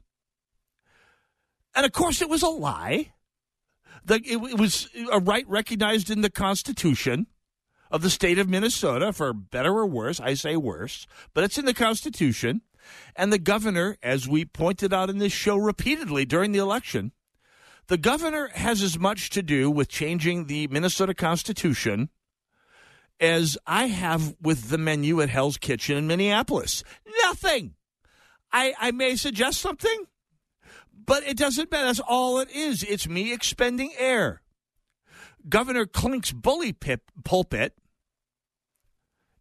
And 1.76 1.86
of 1.86 1.92
course 1.92 2.22
it 2.22 2.30
was 2.30 2.42
a 2.42 2.48
lie. 2.50 3.14
The, 4.04 4.16
it, 4.16 4.38
it 4.38 4.58
was 4.58 4.90
a 5.12 5.20
right 5.20 5.48
recognized 5.48 6.10
in 6.10 6.22
the 6.22 6.30
Constitution 6.30 7.28
of 7.92 8.02
the 8.02 8.10
state 8.10 8.40
of 8.40 8.50
Minnesota, 8.50 9.14
for 9.14 9.34
better 9.34 9.74
or 9.78 9.86
worse. 9.86 10.20
I 10.20 10.34
say 10.34 10.56
worse, 10.58 11.08
but 11.34 11.44
it's 11.44 11.58
in 11.58 11.66
the 11.66 11.74
Constitution. 11.74 12.62
And 13.16 13.34
the 13.34 13.38
governor, 13.40 13.98
as 14.02 14.28
we 14.28 14.46
pointed 14.46 14.94
out 14.94 15.10
in 15.10 15.18
this 15.18 15.34
show 15.34 15.58
repeatedly 15.58 16.26
during 16.26 16.54
the 16.54 16.60
election, 16.60 17.12
The 17.88 17.98
governor 17.98 18.50
has 18.54 18.82
as 18.82 19.00
much 19.00 19.30
to 19.32 19.42
do 19.42 19.72
with 19.72 19.88
changing 19.88 20.46
the 20.46 20.68
Minnesota 20.68 21.14
Constitution 21.14 22.10
as 23.20 23.58
I 23.66 23.88
have 23.88 24.36
with 24.42 24.70
the 24.70 24.78
menu 24.78 25.22
at 25.22 25.30
Hell's 25.30 25.58
Kitchen 25.58 25.98
in 25.98 26.06
Minneapolis. 26.06 26.84
Nothing. 27.24 27.76
I, 28.52 28.74
I 28.80 28.92
may 28.92 29.16
suggest 29.16 29.62
something, 29.62 30.06
but 30.94 31.24
it 31.24 31.38
doesn't 31.38 31.72
matter. 31.72 31.86
That's 31.86 32.02
all 32.02 32.40
it 32.40 32.52
is. 32.52 32.84
It's 32.84 33.08
me 33.08 33.34
expending 33.34 33.94
air. 33.98 34.42
Governor 35.50 35.86
Klink's 35.86 36.32
bully 36.32 36.74
pip, 36.74 37.02
pulpit, 37.24 37.74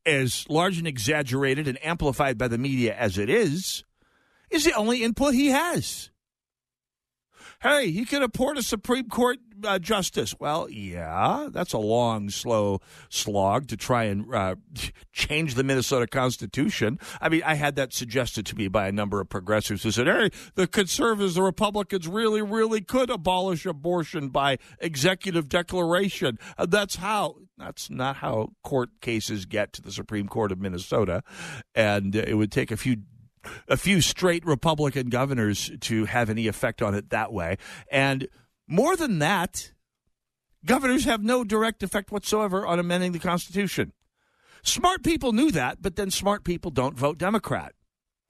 as 0.05 0.45
large 0.49 0.79
and 0.79 0.87
exaggerated 0.87 1.67
and 1.67 1.85
amplified 1.85 2.39
by 2.39 2.49
the 2.49 2.59
media 2.59 2.95
as 2.95 3.19
it 3.19 3.29
is, 3.29 3.83
is 4.51 4.65
the 4.65 4.73
only 4.75 5.03
input 5.03 5.35
he 5.35 5.49
has. 5.49 6.11
Hey, 7.63 7.91
he 7.91 8.05
can 8.05 8.23
appoint 8.23 8.59
a 8.59 8.63
Supreme 8.63 9.09
Court 9.09 9.39
uh, 9.65 9.79
justice. 9.79 10.35
Well, 10.39 10.69
yeah, 10.71 11.49
that's 11.51 11.73
a 11.73 11.79
long, 11.79 12.31
slow 12.31 12.81
slog 13.09 13.69
to 13.69 13.77
try 13.77 14.05
and 14.05 14.33
uh, 14.35 14.57
change 15.13 15.55
the 15.55 15.65
Minnesota 15.65 16.07
Constitution. 16.07 16.99
I 17.21 17.29
mean, 17.29 17.43
I 17.45 17.55
had 17.55 17.77
that 17.77 17.93
suggested 17.93 18.47
to 18.47 18.57
me 18.57 18.69
by 18.69 18.89
a 18.89 18.93
number 18.93 19.21
of 19.21 19.29
progressives 19.29 19.83
who 19.83 19.91
said, 19.91 20.07
hey, 20.07 20.31
the 20.55 20.67
conservatives, 20.67 21.35
the 21.35 21.43
Republicans 21.43 22.09
really, 22.09 22.43
really 22.43 22.81
could 22.81 23.11
abolish 23.11 23.67
abortion 23.67 24.29
by 24.29 24.59
executive 24.81 25.49
declaration. 25.49 26.39
Uh, 26.59 26.67
that's 26.67 26.97
how. 26.97 27.37
That's 27.59 27.89
not 27.89 28.17
how 28.17 28.51
court 28.63 28.91
cases 29.01 29.47
get 29.47 29.73
to 29.73 29.83
the 29.83 29.91
Supreme 29.91 30.29
Court 30.29 30.53
of 30.53 30.61
Minnesota. 30.61 31.23
And 31.75 32.15
it 32.15 32.35
would 32.35 32.53
take 32.53 32.71
a 32.71 32.77
few 32.77 32.99
a 33.69 33.77
few 33.77 34.01
straight 34.01 34.45
Republican 34.45 35.09
governors 35.09 35.71
to 35.81 36.05
have 36.07 36.31
any 36.31 36.47
effect 36.47 36.83
on 36.83 36.95
it 36.95 37.11
that 37.11 37.33
way. 37.33 37.57
And 37.91 38.29
more 38.67 38.97
than 38.97 39.19
that, 39.21 39.73
governors 40.65 41.05
have 41.05 41.23
no 41.23 41.45
direct 41.45 41.83
effect 41.83 42.11
whatsoever 42.11 42.67
on 42.67 42.79
amending 42.79 43.13
the 43.13 43.19
Constitution. 43.19 43.93
Smart 44.63 45.05
people 45.05 45.33
knew 45.33 45.51
that, 45.53 45.81
but 45.81 45.97
then 45.97 46.11
smart 46.11 46.45
people 46.45 46.71
don't 46.71 46.99
vote 46.99 47.19
Democrat. 47.19 47.73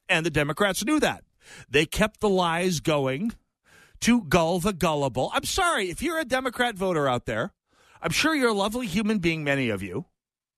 And 0.08 0.24
the 0.24 0.30
Democrats 0.30 0.84
knew 0.84 1.00
that. 1.00 1.24
They 1.68 1.86
kept 1.86 2.20
the 2.20 2.28
lies 2.28 2.80
going 2.80 3.32
to 4.00 4.22
gull 4.24 4.58
the 4.58 4.72
gullible. 4.72 5.30
I'm 5.32 5.44
sorry, 5.44 5.88
if 5.90 6.02
you're 6.02 6.18
a 6.18 6.24
Democrat 6.24 6.76
voter 6.76 7.08
out 7.08 7.26
there, 7.26 7.52
I'm 8.02 8.10
sure 8.10 8.34
you're 8.34 8.50
a 8.50 8.54
lovely 8.54 8.86
human 8.86 9.18
being, 9.18 9.42
many 9.42 9.70
of 9.70 9.82
you. 9.82 10.06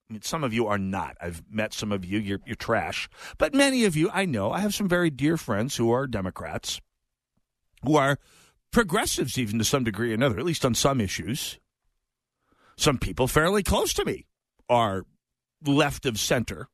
I 0.09 0.15
mean, 0.15 0.23
some 0.23 0.43
of 0.43 0.55
you 0.55 0.67
are 0.67 0.79
not. 0.79 1.17
I've 1.21 1.43
met 1.51 1.75
some 1.75 1.93
of 1.93 2.05
you. 2.05 2.19
You're, 2.19 2.41
you're 2.47 2.57
trash. 2.57 3.09
But 3.37 3.55
many 3.55 3.85
of 3.85 3.95
you, 3.95 4.11
I 4.13 4.25
know. 4.25 4.51
I 4.53 4.61
have 4.61 4.75
some 4.75 4.89
very 4.89 5.11
dear 5.11 5.37
friends 5.37 5.77
who 5.77 5.91
are 5.91 6.07
Democrats, 6.07 6.81
who 7.85 7.97
are 7.97 8.19
progressives, 8.73 9.39
even 9.39 9.59
to 9.59 9.65
some 9.65 9.85
degree 9.85 10.13
or 10.13 10.15
another, 10.15 10.39
at 10.39 10.47
least 10.47 10.65
on 10.65 10.75
some 10.75 11.01
issues. 11.01 11.59
Some 12.77 12.99
people 12.99 13.27
fairly 13.27 13.63
close 13.63 13.93
to 13.95 14.05
me 14.05 14.27
are 14.69 15.05
left 15.67 16.07
of 16.07 16.19
center, 16.19 16.69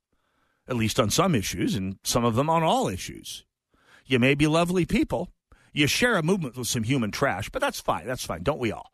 at 0.68 0.77
least 0.77 1.01
on 1.01 1.11
some 1.11 1.35
issues, 1.35 1.75
and 1.75 1.99
some 2.05 2.25
of 2.25 2.37
them 2.37 2.49
on 2.49 2.62
all 2.62 2.88
issues. 2.88 3.44
You 4.07 4.18
may 4.18 4.35
be 4.35 4.47
lovely 4.47 4.85
people. 4.85 5.31
You 5.73 5.88
share 5.88 6.16
a 6.16 6.23
movement 6.23 6.57
with 6.57 6.68
some 6.68 6.85
human 6.85 7.11
trash, 7.11 7.49
but 7.51 7.61
that's 7.61 7.81
fine. 7.81 8.07
That's 8.07 8.25
fine. 8.25 8.42
Don't 8.44 8.61
we 8.61 8.70
all? 8.70 8.92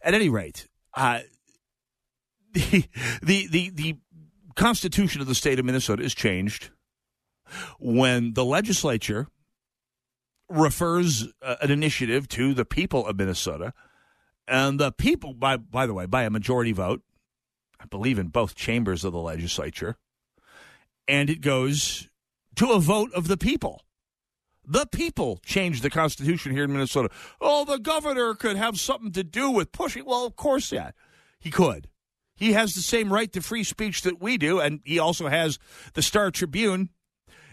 At 0.00 0.14
any 0.14 0.30
rate, 0.30 0.68
uh, 0.94 1.20
the, 2.54 2.88
the 3.22 3.46
the 3.48 3.70
the 3.70 3.96
Constitution 4.54 5.20
of 5.20 5.26
the 5.26 5.34
state 5.34 5.58
of 5.58 5.64
Minnesota 5.64 6.02
is 6.02 6.14
changed 6.14 6.70
when 7.78 8.34
the 8.34 8.44
legislature 8.44 9.28
refers 10.48 11.28
uh, 11.40 11.56
an 11.62 11.70
initiative 11.70 12.28
to 12.28 12.52
the 12.52 12.64
people 12.64 13.06
of 13.06 13.16
Minnesota, 13.16 13.72
and 14.46 14.78
the 14.78 14.92
people, 14.92 15.32
by 15.32 15.56
by 15.56 15.86
the 15.86 15.94
way, 15.94 16.06
by 16.06 16.24
a 16.24 16.30
majority 16.30 16.72
vote, 16.72 17.02
I 17.80 17.86
believe 17.86 18.18
in 18.18 18.28
both 18.28 18.54
chambers 18.54 19.04
of 19.04 19.12
the 19.12 19.18
legislature, 19.18 19.96
and 21.08 21.30
it 21.30 21.40
goes 21.40 22.08
to 22.56 22.72
a 22.72 22.80
vote 22.80 23.10
of 23.14 23.28
the 23.28 23.36
people. 23.36 23.82
The 24.64 24.86
people 24.86 25.40
changed 25.44 25.82
the 25.82 25.90
Constitution 25.90 26.52
here 26.52 26.64
in 26.64 26.72
Minnesota. 26.72 27.08
Oh, 27.40 27.64
the 27.64 27.78
governor 27.78 28.34
could 28.34 28.56
have 28.56 28.78
something 28.78 29.10
to 29.12 29.24
do 29.24 29.50
with 29.50 29.72
pushing. 29.72 30.04
Well, 30.04 30.24
of 30.24 30.36
course, 30.36 30.70
yeah, 30.70 30.92
he 31.40 31.50
could. 31.50 31.88
He 32.34 32.52
has 32.52 32.74
the 32.74 32.80
same 32.80 33.12
right 33.12 33.32
to 33.32 33.42
free 33.42 33.64
speech 33.64 34.02
that 34.02 34.20
we 34.20 34.38
do, 34.38 34.60
and 34.60 34.80
he 34.84 34.98
also 34.98 35.28
has 35.28 35.58
the 35.94 36.02
Star 36.02 36.30
Tribune 36.30 36.90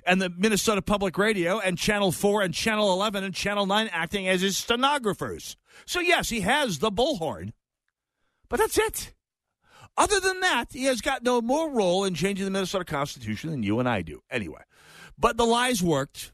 and 0.06 0.22
the 0.22 0.30
Minnesota 0.30 0.82
Public 0.82 1.18
Radio 1.18 1.60
and 1.60 1.78
Channel 1.78 2.12
4 2.12 2.42
and 2.42 2.54
Channel 2.54 2.92
11 2.94 3.24
and 3.24 3.34
Channel 3.34 3.66
9 3.66 3.90
acting 3.92 4.28
as 4.28 4.42
his 4.42 4.58
stenographers. 4.58 5.58
So, 5.86 6.00
yes, 6.00 6.30
he 6.30 6.42
has 6.42 6.80
the 6.80 6.92
bullhorn, 6.92 7.52
but 8.50 8.60
that's 8.60 8.78
it. 8.78 9.14
Other 9.98 10.20
than 10.20 10.40
that, 10.40 10.68
he 10.72 10.86
has 10.86 11.02
got 11.02 11.24
no 11.24 11.42
more 11.42 11.70
role 11.70 12.06
in 12.06 12.14
changing 12.16 12.46
the 12.46 12.52
Minnesota 12.52 12.86
Constitution 12.86 13.52
than 13.52 13.64
you 13.64 13.80
and 13.80 13.90
I 13.90 14.02
do. 14.02 14.22
Anyway, 14.32 14.62
but 15.18 15.36
the 15.36 15.46
lies 15.46 15.84
worked. 15.84 16.32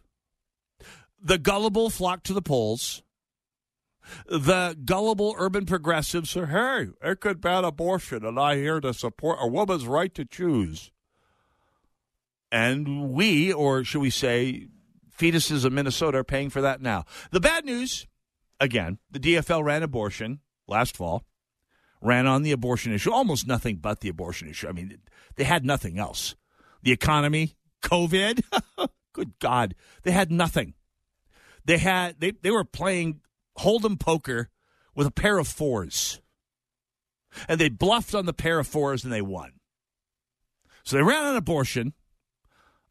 The 1.19 1.39
gullible 1.39 1.89
flocked 1.89 2.27
to 2.27 2.33
the 2.33 2.41
polls 2.43 3.01
the 4.27 4.77
gullible 4.85 5.35
urban 5.37 5.65
progressives 5.65 6.31
say, 6.31 6.45
hey, 6.45 6.87
it 7.01 7.19
could 7.19 7.41
ban 7.41 7.65
abortion, 7.65 8.25
and 8.25 8.39
I 8.39 8.55
here 8.55 8.79
to 8.79 8.93
support 8.93 9.39
a 9.41 9.47
woman's 9.47 9.85
right 9.85 10.13
to 10.15 10.25
choose. 10.25 10.91
And 12.51 13.11
we, 13.11 13.51
or 13.51 13.83
should 13.83 14.01
we 14.01 14.09
say, 14.09 14.67
fetuses 15.17 15.65
of 15.65 15.73
Minnesota, 15.73 16.19
are 16.19 16.23
paying 16.23 16.49
for 16.49 16.61
that 16.61 16.81
now. 16.81 17.05
The 17.31 17.39
bad 17.39 17.65
news, 17.65 18.07
again, 18.59 18.99
the 19.11 19.19
DFL 19.19 19.63
ran 19.63 19.83
abortion 19.83 20.39
last 20.67 20.95
fall, 20.95 21.23
ran 22.01 22.27
on 22.27 22.43
the 22.43 22.51
abortion 22.51 22.93
issue, 22.93 23.11
almost 23.11 23.47
nothing 23.47 23.77
but 23.77 24.01
the 24.01 24.09
abortion 24.09 24.47
issue. 24.47 24.67
I 24.67 24.71
mean, 24.71 24.97
they 25.35 25.43
had 25.43 25.65
nothing 25.65 25.97
else. 25.97 26.35
The 26.83 26.91
economy, 26.91 27.55
COVID, 27.81 28.43
good 29.13 29.39
God, 29.39 29.75
they 30.03 30.11
had 30.11 30.31
nothing. 30.31 30.73
They 31.65 31.79
had 31.79 32.19
they, 32.19 32.31
they 32.31 32.51
were 32.51 32.63
playing 32.63 33.21
hold'em 33.59 33.99
poker 33.99 34.49
with 34.93 35.07
a 35.07 35.11
pair 35.11 35.37
of 35.37 35.47
fours. 35.47 36.21
And 37.47 37.59
they 37.59 37.69
bluffed 37.69 38.15
on 38.15 38.25
the 38.25 38.33
pair 38.33 38.59
of 38.59 38.67
fours 38.67 39.03
and 39.03 39.11
they 39.11 39.21
won. 39.21 39.53
So 40.83 40.95
they 40.95 41.03
ran 41.03 41.25
an 41.25 41.35
abortion, 41.35 41.93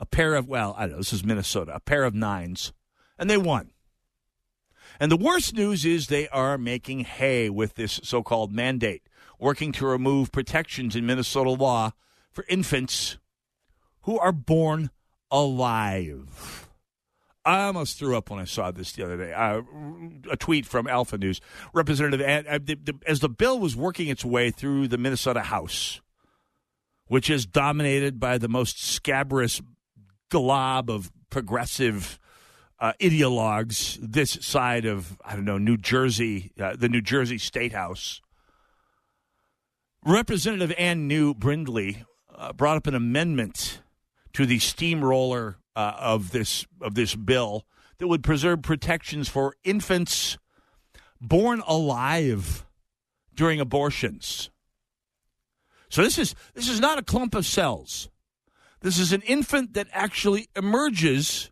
a 0.00 0.06
pair 0.06 0.34
of, 0.34 0.48
well, 0.48 0.74
I 0.76 0.82
don't 0.82 0.92
know, 0.92 0.98
this 0.98 1.12
is 1.12 1.24
Minnesota, 1.24 1.72
a 1.74 1.80
pair 1.80 2.04
of 2.04 2.14
nines, 2.14 2.72
and 3.18 3.30
they 3.30 3.38
won. 3.38 3.70
And 5.00 5.10
the 5.10 5.16
worst 5.16 5.54
news 5.54 5.84
is 5.84 6.06
they 6.06 6.28
are 6.28 6.58
making 6.58 7.00
hay 7.00 7.48
with 7.50 7.74
this 7.74 8.00
so 8.02 8.22
called 8.22 8.52
mandate, 8.52 9.08
working 9.38 9.72
to 9.72 9.86
remove 9.86 10.32
protections 10.32 10.94
in 10.94 11.06
Minnesota 11.06 11.50
law 11.50 11.92
for 12.30 12.44
infants 12.48 13.18
who 14.02 14.18
are 14.18 14.32
born 14.32 14.90
alive. 15.30 16.68
I 17.44 17.64
almost 17.64 17.98
threw 17.98 18.16
up 18.16 18.30
when 18.30 18.40
I 18.40 18.44
saw 18.44 18.70
this 18.70 18.92
the 18.92 19.04
other 19.04 19.18
day. 19.18 19.32
Uh, 19.32 19.62
a 20.30 20.36
tweet 20.36 20.64
from 20.64 20.86
Alpha 20.88 21.18
News. 21.18 21.40
Representative, 21.74 22.20
uh, 22.20 22.58
the, 22.62 22.94
as 23.06 23.20
the 23.20 23.28
bill 23.28 23.58
was 23.58 23.76
working 23.76 24.08
its 24.08 24.24
way 24.24 24.50
through 24.50 24.88
the 24.88 24.96
Minnesota 24.96 25.40
House, 25.40 26.00
which 27.06 27.28
is 27.28 27.44
dominated 27.44 28.18
by 28.18 28.38
the 28.38 28.48
most 28.48 28.82
scabrous 28.82 29.60
glob 30.30 30.88
of 30.88 31.12
progressive 31.28 32.18
uh, 32.80 32.92
ideologues 33.00 33.98
this 34.00 34.38
side 34.40 34.86
of, 34.86 35.18
I 35.24 35.34
don't 35.34 35.44
know, 35.44 35.58
New 35.58 35.76
Jersey, 35.76 36.52
uh, 36.58 36.76
the 36.76 36.88
New 36.88 37.02
Jersey 37.02 37.38
State 37.38 37.72
House. 37.72 38.20
Representative 40.04 40.72
Anne 40.78 41.08
Neu 41.08 41.34
Brindley 41.34 42.04
uh, 42.34 42.52
brought 42.52 42.76
up 42.76 42.86
an 42.86 42.94
amendment 42.94 43.80
to 44.32 44.44
the 44.44 44.58
steamroller 44.58 45.56
uh, 45.76 45.94
of 45.98 46.30
this 46.30 46.66
of 46.80 46.94
this 46.94 47.14
bill 47.14 47.64
that 47.98 48.08
would 48.08 48.22
preserve 48.22 48.62
protections 48.62 49.28
for 49.28 49.54
infants 49.64 50.38
born 51.20 51.62
alive 51.66 52.64
during 53.34 53.60
abortions. 53.60 54.50
So 55.88 56.02
this 56.02 56.18
is 56.18 56.34
this 56.54 56.68
is 56.68 56.80
not 56.80 56.98
a 56.98 57.02
clump 57.02 57.34
of 57.34 57.46
cells. 57.46 58.08
This 58.80 58.98
is 58.98 59.12
an 59.12 59.22
infant 59.22 59.74
that 59.74 59.88
actually 59.92 60.48
emerges 60.54 61.50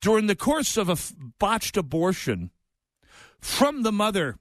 during 0.00 0.26
the 0.26 0.36
course 0.36 0.76
of 0.76 0.88
a 0.88 0.96
botched 1.38 1.76
abortion 1.76 2.50
from 3.40 3.82
the 3.82 3.92
mother 3.92 4.38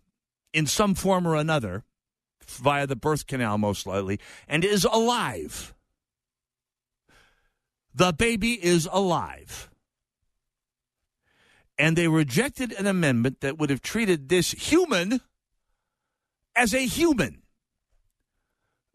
in 0.53 0.65
some 0.65 0.95
form 0.95 1.27
or 1.27 1.35
another 1.35 1.83
via 2.45 2.87
the 2.87 2.95
birth 2.95 3.27
canal 3.27 3.57
most 3.57 3.85
likely 3.85 4.19
and 4.47 4.63
is 4.63 4.85
alive 4.85 5.75
the 7.97 8.13
baby 8.13 8.53
is 8.63 8.87
alive. 8.91 9.71
And 11.79 11.97
they 11.97 12.07
rejected 12.07 12.71
an 12.73 12.85
amendment 12.85 13.41
that 13.41 13.57
would 13.57 13.71
have 13.71 13.81
treated 13.81 14.29
this 14.29 14.51
human 14.51 15.19
as 16.55 16.75
a 16.75 16.85
human. 16.85 17.41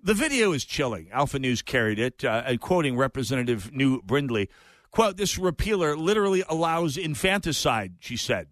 The 0.00 0.14
video 0.14 0.52
is 0.52 0.64
chilling. 0.64 1.08
Alpha 1.12 1.40
News 1.40 1.62
carried 1.62 1.98
it, 1.98 2.24
uh, 2.24 2.56
quoting 2.58 2.96
Representative 2.96 3.72
Neu 3.72 4.02
Brindley, 4.04 4.48
quote, 4.92 5.16
this 5.16 5.36
repealer 5.36 5.96
literally 5.96 6.44
allows 6.48 6.96
infanticide, 6.96 7.94
she 7.98 8.16
said. 8.16 8.48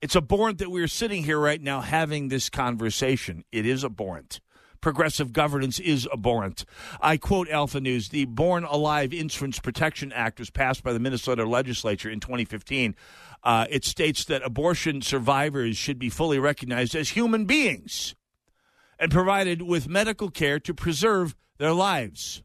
It's 0.00 0.16
abhorrent 0.16 0.58
that 0.58 0.70
we're 0.70 0.88
sitting 0.88 1.24
here 1.24 1.38
right 1.38 1.60
now 1.60 1.80
having 1.80 2.28
this 2.28 2.50
conversation. 2.50 3.44
It 3.50 3.66
is 3.66 3.84
abhorrent. 3.84 4.40
Progressive 4.82 5.32
governance 5.32 5.78
is 5.78 6.08
abhorrent. 6.12 6.64
I 7.00 7.16
quote 7.16 7.48
Alpha 7.48 7.80
News 7.80 8.08
The 8.08 8.24
Born 8.24 8.64
Alive 8.64 9.14
Infants 9.14 9.60
Protection 9.60 10.12
Act 10.12 10.40
was 10.40 10.50
passed 10.50 10.82
by 10.82 10.92
the 10.92 10.98
Minnesota 10.98 11.44
legislature 11.46 12.10
in 12.10 12.18
2015. 12.18 12.96
Uh, 13.44 13.66
it 13.70 13.84
states 13.84 14.24
that 14.24 14.42
abortion 14.42 15.00
survivors 15.00 15.76
should 15.76 16.00
be 16.00 16.08
fully 16.08 16.38
recognized 16.40 16.96
as 16.96 17.10
human 17.10 17.44
beings 17.44 18.16
and 18.98 19.12
provided 19.12 19.62
with 19.62 19.88
medical 19.88 20.30
care 20.30 20.58
to 20.58 20.74
preserve 20.74 21.36
their 21.58 21.72
lives. 21.72 22.42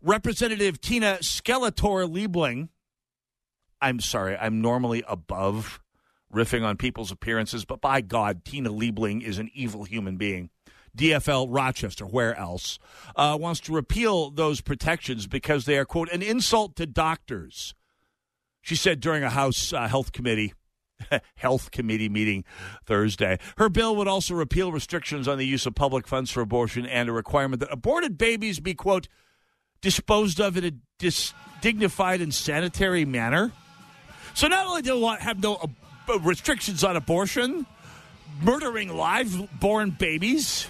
Representative 0.00 0.80
Tina 0.80 1.18
Skeletor 1.22 2.08
Liebling, 2.08 2.68
I'm 3.80 3.98
sorry, 3.98 4.36
I'm 4.36 4.60
normally 4.60 5.02
above 5.08 5.80
riffing 6.32 6.64
on 6.64 6.76
people's 6.76 7.10
appearances, 7.10 7.64
but 7.64 7.80
by 7.80 8.00
God, 8.00 8.44
Tina 8.44 8.70
Liebling 8.70 9.22
is 9.22 9.38
an 9.38 9.50
evil 9.54 9.82
human 9.82 10.16
being. 10.16 10.50
DFL 10.96 11.46
Rochester, 11.50 12.06
where 12.06 12.36
else, 12.38 12.78
uh, 13.14 13.36
wants 13.40 13.60
to 13.60 13.72
repeal 13.72 14.30
those 14.30 14.60
protections 14.60 15.26
because 15.26 15.64
they 15.64 15.78
are, 15.78 15.84
quote, 15.84 16.10
an 16.10 16.22
insult 16.22 16.76
to 16.76 16.86
doctors. 16.86 17.74
She 18.62 18.74
said 18.74 19.00
during 19.00 19.22
a 19.22 19.30
House 19.30 19.72
uh, 19.72 19.86
Health 19.88 20.12
Committee. 20.12 20.54
Health 21.36 21.70
Committee 21.70 22.08
meeting 22.08 22.42
Thursday. 22.86 23.38
Her 23.58 23.68
bill 23.68 23.94
would 23.96 24.08
also 24.08 24.34
repeal 24.34 24.72
restrictions 24.72 25.28
on 25.28 25.36
the 25.36 25.46
use 25.46 25.66
of 25.66 25.74
public 25.74 26.08
funds 26.08 26.30
for 26.30 26.40
abortion 26.40 26.86
and 26.86 27.08
a 27.08 27.12
requirement 27.12 27.60
that 27.60 27.70
aborted 27.70 28.16
babies 28.16 28.60
be, 28.60 28.72
quote, 28.72 29.06
disposed 29.82 30.40
of 30.40 30.56
in 30.56 30.64
a 30.64 30.72
dis- 30.98 31.34
dignified 31.60 32.20
and 32.20 32.34
sanitary 32.34 33.04
manner. 33.04 33.52
So 34.34 34.48
not 34.48 34.66
only 34.66 34.82
do 34.82 34.98
they 34.98 35.16
have 35.22 35.42
no 35.42 35.70
uh, 36.08 36.18
restrictions 36.20 36.82
on 36.82 36.96
abortion, 36.96 37.66
murdering 38.42 38.94
live 38.96 39.60
born 39.60 39.90
babies, 39.90 40.68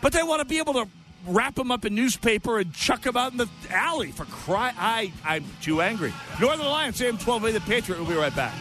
but 0.00 0.12
they 0.12 0.22
want 0.22 0.40
to 0.40 0.44
be 0.44 0.58
able 0.58 0.74
to 0.74 0.88
wrap 1.26 1.54
them 1.54 1.70
up 1.70 1.84
in 1.84 1.94
newspaper 1.94 2.58
and 2.58 2.72
chuck 2.72 3.02
them 3.02 3.16
out 3.16 3.32
in 3.32 3.38
the 3.38 3.48
alley 3.70 4.10
for 4.10 4.24
cry. 4.26 4.72
I 4.76 5.12
I'm 5.24 5.44
too 5.60 5.80
angry. 5.80 6.12
Northern 6.40 6.66
Alliance 6.66 7.00
AM 7.00 7.18
12A 7.18 7.52
the 7.52 7.60
Patriot. 7.60 7.98
We'll 7.98 8.08
be 8.08 8.14
right 8.14 8.34
back. 8.34 8.54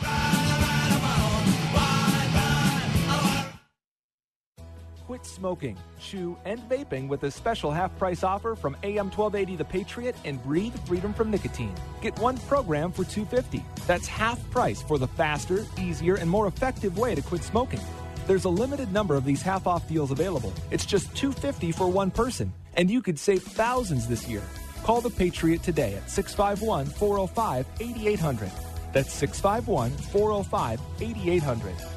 Quit 5.08 5.26
smoking, 5.26 5.78
chew, 6.02 6.38
and 6.44 6.60
vaping 6.68 7.08
with 7.08 7.24
a 7.24 7.32
special 7.32 7.72
half 7.72 7.98
price 7.98 8.26
offer 8.26 8.56
from 8.56 8.76
AM 8.84 9.10
1280 9.10 9.56
The 9.56 9.64
Patriot 9.64 10.18
and 10.26 10.44
breathe 10.44 10.76
freedom 10.86 11.14
from 11.14 11.32
nicotine. 11.32 11.74
Get 12.02 12.20
one 12.20 12.38
program 12.40 12.92
for 12.92 13.06
250. 13.06 13.64
That's 13.88 14.06
half 14.06 14.38
price 14.52 14.82
for 14.82 14.98
the 14.98 15.08
faster, 15.08 15.66
easier, 15.80 16.16
and 16.16 16.30
more 16.30 16.48
effective 16.48 16.98
way 16.98 17.16
to 17.16 17.22
quit 17.22 17.42
smoking. 17.42 17.80
There's 18.28 18.44
a 18.44 18.50
limited 18.50 18.92
number 18.92 19.16
of 19.16 19.24
these 19.24 19.42
half 19.42 19.68
off 19.68 19.88
deals 19.88 20.12
available. 20.12 20.54
It's 20.70 20.86
just 20.86 21.16
250 21.16 21.72
for 21.72 21.88
one 21.88 22.12
person, 22.12 22.52
and 22.76 22.92
you 22.92 23.02
could 23.02 23.18
save 23.18 23.42
thousands 23.42 24.06
this 24.06 24.28
year. 24.28 24.44
Call 24.84 25.00
the 25.00 25.10
Patriot 25.10 25.64
today 25.64 25.96
at 25.96 26.10
651 26.10 26.88
405 26.88 27.66
8800. 27.80 28.52
That's 28.92 29.14
651 29.14 29.92
405 29.92 30.82
8800. 31.00 31.97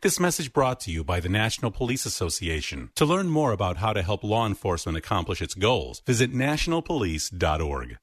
This 0.00 0.20
message 0.20 0.52
brought 0.52 0.78
to 0.82 0.92
you 0.92 1.02
by 1.02 1.18
the 1.18 1.28
National 1.28 1.72
Police 1.72 2.06
Association. 2.06 2.90
To 2.94 3.04
learn 3.04 3.26
more 3.26 3.50
about 3.50 3.78
how 3.78 3.92
to 3.92 4.00
help 4.00 4.22
law 4.22 4.46
enforcement 4.46 4.96
accomplish 4.96 5.42
its 5.42 5.54
goals, 5.56 6.02
visit 6.06 6.32
nationalpolice.org. 6.32 7.98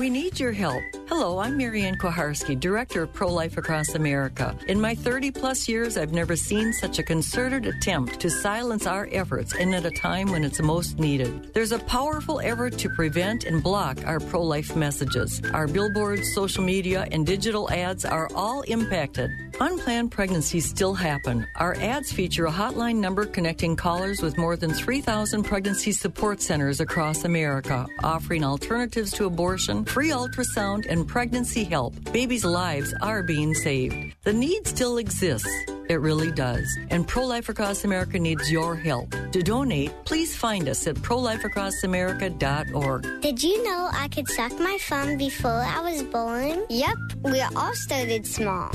We 0.00 0.08
need 0.08 0.40
your 0.40 0.52
help. 0.52 0.82
Hello, 1.10 1.40
I'm 1.40 1.58
Marianne 1.58 1.98
Kuharski, 1.98 2.58
Director 2.58 3.02
of 3.02 3.12
Pro 3.12 3.30
Life 3.30 3.58
Across 3.58 3.96
America. 3.96 4.56
In 4.66 4.80
my 4.80 4.94
30 4.94 5.30
plus 5.30 5.68
years, 5.68 5.98
I've 5.98 6.14
never 6.14 6.36
seen 6.36 6.72
such 6.72 6.98
a 6.98 7.02
concerted 7.02 7.66
attempt 7.66 8.18
to 8.20 8.30
silence 8.30 8.86
our 8.86 9.10
efforts 9.12 9.54
and 9.54 9.74
at 9.74 9.84
a 9.84 9.90
time 9.90 10.30
when 10.32 10.42
it's 10.42 10.62
most 10.62 10.98
needed. 10.98 11.52
There's 11.52 11.72
a 11.72 11.80
powerful 11.80 12.40
effort 12.40 12.78
to 12.78 12.88
prevent 12.88 13.44
and 13.44 13.62
block 13.62 13.98
our 14.06 14.20
pro 14.20 14.42
life 14.42 14.74
messages. 14.74 15.42
Our 15.52 15.66
billboards, 15.66 16.32
social 16.32 16.64
media, 16.64 17.06
and 17.12 17.26
digital 17.26 17.70
ads 17.70 18.06
are 18.06 18.30
all 18.34 18.62
impacted. 18.62 19.30
Unplanned 19.62 20.10
pregnancies 20.10 20.66
still 20.66 20.94
happen. 20.94 21.46
Our 21.56 21.74
ads 21.74 22.10
feature 22.10 22.46
a 22.46 22.50
hotline 22.50 22.96
number 22.96 23.26
connecting 23.26 23.76
callers 23.76 24.22
with 24.22 24.38
more 24.38 24.56
than 24.56 24.72
3,000 24.72 25.42
pregnancy 25.42 25.92
support 25.92 26.40
centers 26.40 26.80
across 26.80 27.26
America, 27.26 27.86
offering 28.02 28.42
alternatives 28.42 29.10
to 29.12 29.26
abortion, 29.26 29.84
free 29.84 30.08
ultrasound, 30.08 30.86
and 30.88 31.06
pregnancy 31.06 31.64
help. 31.64 31.92
Babies' 32.10 32.42
lives 32.42 32.94
are 33.02 33.22
being 33.22 33.52
saved. 33.52 34.14
The 34.24 34.32
need 34.32 34.66
still 34.66 34.96
exists. 34.96 35.46
It 35.90 36.00
really 36.00 36.32
does. 36.32 36.66
And 36.88 37.06
Pro 37.06 37.26
Life 37.26 37.50
Across 37.50 37.84
America 37.84 38.18
needs 38.18 38.50
your 38.50 38.76
help. 38.76 39.14
To 39.32 39.42
donate, 39.42 39.92
please 40.06 40.34
find 40.34 40.70
us 40.70 40.86
at 40.86 40.94
prolifeacrossamerica.org. 40.94 43.20
Did 43.20 43.42
you 43.42 43.62
know 43.62 43.90
I 43.92 44.08
could 44.08 44.28
suck 44.28 44.58
my 44.58 44.78
thumb 44.80 45.18
before 45.18 45.50
I 45.50 45.80
was 45.80 46.02
born? 46.04 46.64
Yep, 46.70 46.96
we 47.24 47.42
all 47.42 47.74
started 47.74 48.26
small. 48.26 48.70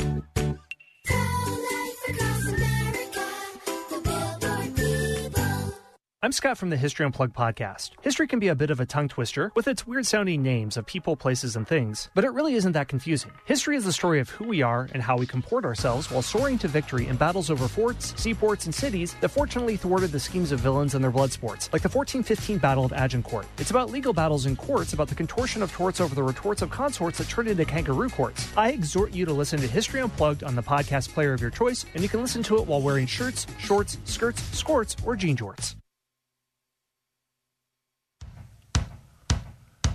I'm 6.26 6.32
Scott 6.32 6.58
from 6.58 6.72
the 6.72 6.76
History 6.76 7.06
Unplugged 7.06 7.36
podcast. 7.36 7.92
History 8.02 8.26
can 8.26 8.40
be 8.40 8.48
a 8.48 8.56
bit 8.56 8.72
of 8.72 8.80
a 8.80 8.86
tongue 8.88 9.08
twister 9.08 9.52
with 9.56 9.68
its 9.68 9.86
weird 9.86 10.08
sounding 10.08 10.42
names 10.42 10.76
of 10.76 10.88
people, 10.88 11.16
places, 11.16 11.56
and 11.56 11.68
things, 11.68 12.10
but 12.16 12.26
it 12.26 12.34
really 12.34 12.56
isn't 12.56 12.72
that 12.72 12.88
confusing. 12.88 13.30
History 13.46 13.76
is 13.76 13.86
the 13.86 13.94
story 13.94 14.20
of 14.20 14.30
who 14.32 14.48
we 14.48 14.64
are 14.64 14.90
and 14.94 15.04
how 15.04 15.18
we 15.18 15.28
comport 15.28 15.66
ourselves 15.66 16.10
while 16.10 16.24
soaring 16.24 16.58
to 16.58 16.68
victory 16.68 17.06
in 17.08 17.16
battles 17.16 17.52
over 17.52 17.68
forts, 17.68 18.20
seaports, 18.20 18.66
and 18.66 18.74
cities 18.74 19.16
that 19.22 19.30
fortunately 19.30 19.78
thwarted 19.78 20.12
the 20.12 20.20
schemes 20.20 20.52
of 20.52 20.60
villains 20.60 20.96
and 20.96 21.04
their 21.04 21.12
blood 21.12 21.32
sports, 21.32 21.70
like 21.72 21.84
the 21.84 21.90
1415 21.90 22.58
Battle 22.58 22.86
of 22.86 22.94
Agincourt. 22.94 23.46
It's 23.60 23.70
about 23.70 23.92
legal 23.92 24.12
battles 24.12 24.48
in 24.48 24.56
courts, 24.56 24.94
about 24.94 25.10
the 25.10 25.14
contortion 25.14 25.62
of 25.62 25.72
torts 25.72 26.02
over 26.02 26.16
the 26.16 26.24
retorts 26.24 26.64
of 26.64 26.72
consorts 26.72 27.20
that 27.20 27.30
turned 27.30 27.50
into 27.50 27.66
kangaroo 27.66 28.10
courts. 28.10 28.52
I 28.58 28.72
exhort 28.72 29.14
you 29.14 29.26
to 29.26 29.32
listen 29.32 29.60
to 29.60 29.68
History 29.68 30.02
Unplugged 30.02 30.44
on 30.44 30.56
the 30.56 30.64
podcast 30.64 31.14
player 31.14 31.34
of 31.34 31.42
your 31.42 31.52
choice, 31.52 31.86
and 31.94 32.02
you 32.02 32.10
can 32.10 32.20
listen 32.20 32.42
to 32.42 32.58
it 32.58 32.66
while 32.66 32.82
wearing 32.82 33.06
shirts, 33.06 33.46
shorts, 33.60 34.00
skirts, 34.06 34.42
skirts, 34.58 34.96
or 35.06 35.16
jean 35.16 35.38
jorts. 35.38 35.76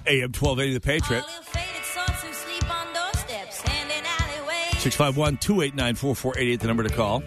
AM 0.07 0.33
1280 0.33 0.75
The 0.75 0.81
Patriot. 0.81 1.25
651 4.81 5.37
289 5.37 5.95
4488, 5.95 6.61
the 6.61 6.67
number 6.67 6.83
to 6.83 6.89
call. 6.89 7.23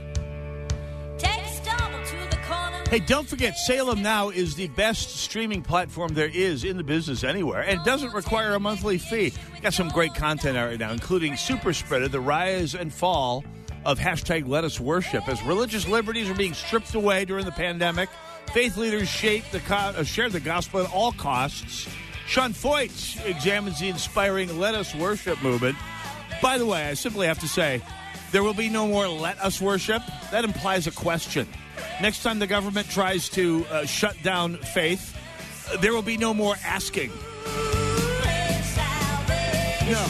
Hey, 2.90 3.00
don't 3.00 3.28
forget, 3.28 3.58
Salem 3.58 4.04
Now 4.04 4.30
is 4.30 4.54
the 4.56 4.68
best 4.70 5.16
streaming 5.18 5.64
platform 5.64 6.14
there 6.14 6.30
is 6.32 6.64
in 6.64 6.78
the 6.78 6.84
business 6.84 7.24
anywhere, 7.24 7.62
and 7.62 7.80
it 7.80 7.84
doesn't 7.84 8.14
require 8.14 8.54
a 8.54 8.60
monthly 8.60 9.00
fee. 9.00 9.34
Got 9.64 9.74
some 9.74 9.90
great 9.90 10.14
content 10.14 10.58
out 10.58 10.70
right 10.70 10.80
now, 10.80 10.92
including 10.92 11.36
Super 11.36 11.74
Spreader, 11.74 12.08
the 12.08 12.20
rise 12.20 12.76
and 12.76 12.94
fall 12.94 13.44
of 13.84 13.98
hashtag 13.98 14.48
Let 14.48 14.64
Us 14.64 14.80
Worship, 14.80 15.28
as 15.28 15.42
religious 15.44 15.88
liberties 15.88 16.30
are 16.30 16.36
being 16.36 16.54
stripped 16.54 16.94
away 16.94 17.26
during 17.26 17.46
the 17.46 17.52
pandemic. 17.52 18.10
Faith 18.52 18.78
leaders 18.78 19.10
shape 19.10 19.44
the 19.52 19.60
co- 19.62 19.76
uh, 19.76 20.04
share 20.04 20.30
the 20.30 20.40
gospel 20.40 20.82
at 20.82 20.92
all 20.94 21.12
costs. 21.14 21.88
Sean 22.28 22.54
Feucht 22.54 23.26
examines 23.26 23.80
the 23.80 23.90
inspiring 23.90 24.60
Let 24.60 24.76
Us 24.76 24.96
Worship 24.96 25.42
movement. 25.44 25.78
By 26.42 26.58
the 26.58 26.66
way, 26.66 26.86
I 26.86 26.94
simply 26.94 27.28
have 27.28 27.40
to 27.40 27.48
say, 27.48 27.82
There 28.32 28.44
will 28.44 28.54
be 28.54 28.70
no 28.70 28.88
more 28.88 29.08
let 29.08 29.40
us 29.40 29.62
worship. 29.62 30.02
That 30.32 30.44
implies 30.44 30.88
a 30.88 30.92
question. 30.92 31.48
Next 32.02 32.24
time 32.24 32.40
the 32.40 32.48
government 32.48 32.90
tries 32.90 33.30
to 33.30 33.66
uh, 33.70 33.86
shut 33.86 34.16
down 34.24 34.58
faith, 34.58 35.18
uh, 35.72 35.78
there 35.78 35.94
will 35.94 36.02
be 36.02 36.18
no 36.18 36.34
more 36.34 36.56
asking. 36.64 37.12
No. 39.90 40.06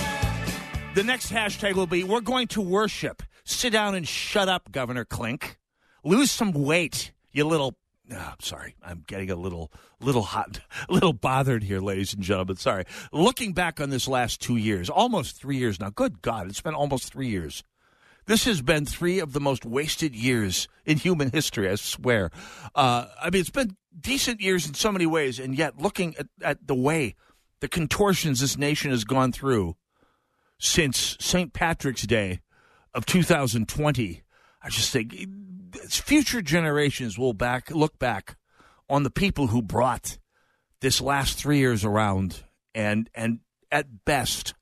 The 0.95 1.03
next 1.03 1.31
hashtag 1.31 1.73
will 1.73 1.87
be 1.87 2.03
We're 2.03 2.21
going 2.21 2.47
to 2.49 2.61
worship. 2.61 3.23
Sit 3.43 3.73
down 3.73 3.95
and 3.95 4.07
shut 4.07 4.47
up, 4.47 4.71
Governor 4.71 5.03
Clink. 5.03 5.57
Lose 6.03 6.31
some 6.31 6.53
weight, 6.53 7.11
you 7.31 7.45
little. 7.45 7.75
Oh, 8.11 8.33
sorry. 8.39 8.75
I'm 8.83 9.03
getting 9.07 9.29
a 9.31 9.35
little, 9.35 9.71
little 10.01 10.23
hot, 10.23 10.59
a 10.89 10.93
little 10.93 11.13
bothered 11.13 11.63
here, 11.63 11.79
ladies 11.79 12.13
and 12.13 12.23
gentlemen. 12.23 12.57
Sorry. 12.57 12.85
Looking 13.11 13.53
back 13.53 13.79
on 13.79 13.89
this 13.89 14.07
last 14.07 14.41
two 14.41 14.57
years, 14.57 14.89
almost 14.89 15.37
three 15.37 15.57
years 15.57 15.79
now. 15.79 15.89
Good 15.89 16.21
God, 16.21 16.47
it's 16.47 16.61
been 16.61 16.75
almost 16.75 17.11
three 17.11 17.29
years. 17.29 17.63
This 18.25 18.45
has 18.45 18.61
been 18.61 18.85
three 18.85 19.19
of 19.19 19.33
the 19.33 19.41
most 19.41 19.65
wasted 19.65 20.15
years 20.15 20.69
in 20.85 20.97
human 20.97 21.31
history, 21.31 21.69
I 21.69 21.75
swear. 21.75 22.31
Uh, 22.73 23.07
I 23.21 23.29
mean, 23.29 23.41
it's 23.41 23.49
been 23.49 23.75
decent 23.99 24.39
years 24.39 24.65
in 24.65 24.73
so 24.75 24.91
many 24.91 25.05
ways, 25.05 25.39
and 25.39 25.57
yet 25.57 25.77
looking 25.77 26.15
at, 26.17 26.27
at 26.41 26.67
the 26.67 26.75
way 26.75 27.15
the 27.59 27.67
contortions 27.67 28.39
this 28.39 28.57
nation 28.57 28.91
has 28.91 29.03
gone 29.03 29.33
through 29.33 29.75
since 30.57 31.17
St. 31.19 31.51
Patrick's 31.51 32.03
Day 32.03 32.39
of 32.93 33.05
2020, 33.05 34.22
I 34.63 34.69
just 34.69 34.91
think 34.91 35.27
future 35.89 36.41
generations 36.41 37.17
will 37.17 37.33
back 37.33 37.69
look 37.71 37.99
back 37.99 38.37
on 38.89 39.03
the 39.03 39.09
people 39.09 39.47
who 39.47 39.61
brought 39.61 40.17
this 40.79 41.01
last 41.01 41.37
three 41.37 41.57
years 41.57 41.83
around 41.83 42.43
and 42.73 43.09
and 43.13 43.39
at 43.71 44.05
best 44.05 44.53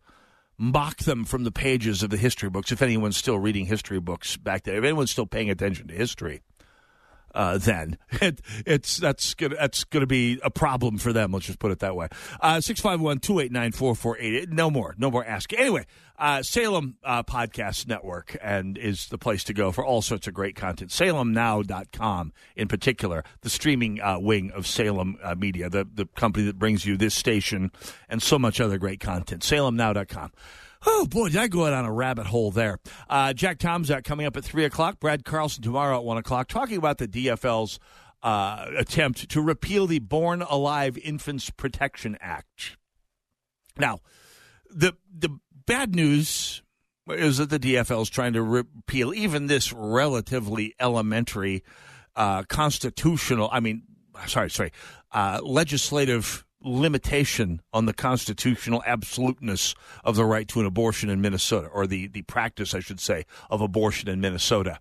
mock 0.58 0.98
them 0.98 1.26
from 1.26 1.44
the 1.44 1.52
pages 1.52 2.04
of 2.04 2.10
the 2.10 2.18
history 2.18 2.50
books 2.50 2.72
if 2.72 2.82
anyone's 2.82 3.18
still 3.18 3.40
reading 3.40 3.66
history 3.66 4.00
books 4.00 4.38
back 4.38 4.64
then 4.64 4.76
if 4.76 4.84
anyone's 4.84 5.12
still 5.12 5.26
paying 5.26 5.50
attention 5.50 5.88
to 5.88 5.94
history 5.94 6.42
uh, 7.34 7.58
then 7.58 7.98
it, 8.12 8.42
it's 8.66 8.98
that's 8.98 9.34
gonna 9.34 9.56
that's 9.56 9.84
gonna 9.86 10.08
be 10.08 10.40
a 10.44 10.50
problem 10.50 10.98
for 10.98 11.14
them. 11.14 11.32
Let's 11.32 11.46
just 11.46 11.60
put 11.60 11.72
it 11.72 11.80
that 11.80 11.96
way. 11.96 12.08
Uh, 12.40 12.62
six 12.62 12.80
five 12.80 13.02
one 13.02 13.20
two 13.20 13.40
eight 13.40 13.52
nine 13.52 13.72
four 13.72 13.96
four 13.96 14.18
eight. 14.20 14.50
No 14.50 14.70
more, 14.70 14.96
no 14.98 15.12
more 15.12 15.26
asking. 15.26 15.60
Anyway, 15.60 15.86
uh, 16.18 16.44
Salem 16.44 16.98
uh, 17.04 17.24
Podcast 17.24 17.88
Network 17.88 18.38
and 18.42 18.78
is 18.78 19.08
the 19.08 19.18
place 19.18 19.44
to 19.46 19.54
go 19.54 19.72
for 19.72 19.86
all 19.86 20.02
sorts 20.02 20.28
of 20.28 20.34
great 20.34 20.56
content. 20.56 20.92
SalemNow.com 20.92 22.34
in 22.56 22.68
particular, 22.68 23.24
the 23.42 23.50
streaming 23.50 24.00
uh, 24.02 24.20
wing 24.20 24.52
of 24.52 24.68
Salem 24.68 25.18
uh, 25.24 25.36
Media, 25.36 25.70
the 25.70 25.88
the 25.92 26.06
company 26.06 26.46
that 26.46 26.60
brings 26.60 26.86
you 26.86 26.98
this 26.98 27.16
station 27.16 27.72
and 28.10 28.22
so 28.22 28.38
much 28.38 28.62
other 28.62 28.78
great 28.78 29.00
content. 29.00 29.42
SalemNow.com. 29.42 30.32
Oh 30.86 31.06
boy, 31.06 31.30
did 31.30 31.38
I 31.38 31.48
go 31.48 31.66
out 31.66 31.74
on 31.74 31.86
a 31.86 31.92
rabbit 31.92 32.28
hole 32.28 32.52
there? 32.52 32.80
Uh, 33.10 33.34
Jack 33.34 33.60
Tomczak 33.60 34.04
coming 34.04 34.26
up 34.26 34.36
at 34.36 34.44
three 34.44 34.66
o'clock. 34.66 35.00
Brad 35.00 35.24
Carlson 35.24 35.62
tomorrow 35.64 35.98
at 35.98 36.04
one 36.04 36.18
o'clock, 36.18 36.48
talking 36.48 36.78
about 36.78 36.98
the 36.98 37.08
DFL's 37.08 37.80
uh, 38.24 38.66
attempt 38.78 39.30
to 39.30 39.42
repeal 39.42 39.88
the 39.88 40.00
Born 40.00 40.42
Alive 40.42 40.98
Infants 40.98 41.50
Protection 41.50 42.18
Act. 42.20 42.78
Now, 43.78 44.00
the 44.70 44.94
the 45.14 45.40
bad 45.66 45.96
news 45.96 46.62
is 47.10 47.38
that 47.38 47.50
the 47.50 47.60
DFL 47.60 48.04
is 48.04 48.10
trying 48.10 48.34
to 48.34 48.44
repeal 48.44 49.14
even 49.14 49.48
this 49.48 49.74
relatively 49.74 50.74
elementary 50.80 51.64
uh, 52.16 52.44
constitutional. 52.44 53.50
I 53.52 53.60
mean, 53.60 53.84
sorry, 54.28 54.50
sorry, 54.50 54.72
uh, 55.12 55.40
legislative 55.44 56.46
limitation 56.64 57.62
on 57.74 57.86
the 57.86 57.94
constitutional 57.94 58.84
absoluteness 58.86 59.76
of 60.04 60.16
the 60.16 60.26
right 60.26 60.48
to 60.48 60.60
an 60.60 60.66
abortion 60.66 61.10
in 61.10 61.22
Minnesota, 61.22 61.68
or 61.68 61.88
the, 61.88 62.08
the 62.08 62.22
practice, 62.24 62.74
I 62.74 62.80
should 62.80 63.00
say, 63.00 63.26
of 63.50 63.62
abortion 63.62 64.10
in 64.10 64.22
Minnesota. 64.22 64.80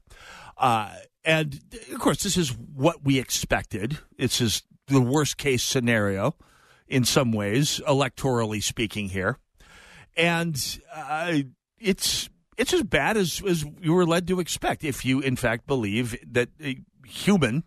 Uh, 0.57 0.95
and 1.25 1.61
of 1.93 1.99
course, 1.99 2.23
this 2.23 2.37
is 2.37 2.51
what 2.51 3.05
we 3.05 3.19
expected. 3.19 3.99
This 4.17 4.41
is 4.41 4.63
the 4.87 5.01
worst 5.01 5.37
case 5.37 5.63
scenario 5.63 6.35
in 6.89 7.05
some 7.05 7.33
ways, 7.33 7.81
electorally 7.87 8.63
speaking, 8.63 9.09
here. 9.11 9.39
And 10.17 10.81
uh, 10.95 11.39
it's 11.79 12.29
it's 12.59 12.75
as 12.75 12.83
bad 12.83 13.17
as, 13.17 13.43
as 13.47 13.65
you 13.81 13.95
were 13.95 14.05
led 14.05 14.27
to 14.29 14.39
expect 14.39 14.85
if 14.85 15.05
you, 15.05 15.21
in 15.21 15.37
fact, 15.37 15.67
believe 15.67 16.19
that 16.31 16.51
a 16.63 16.79
human 17.07 17.65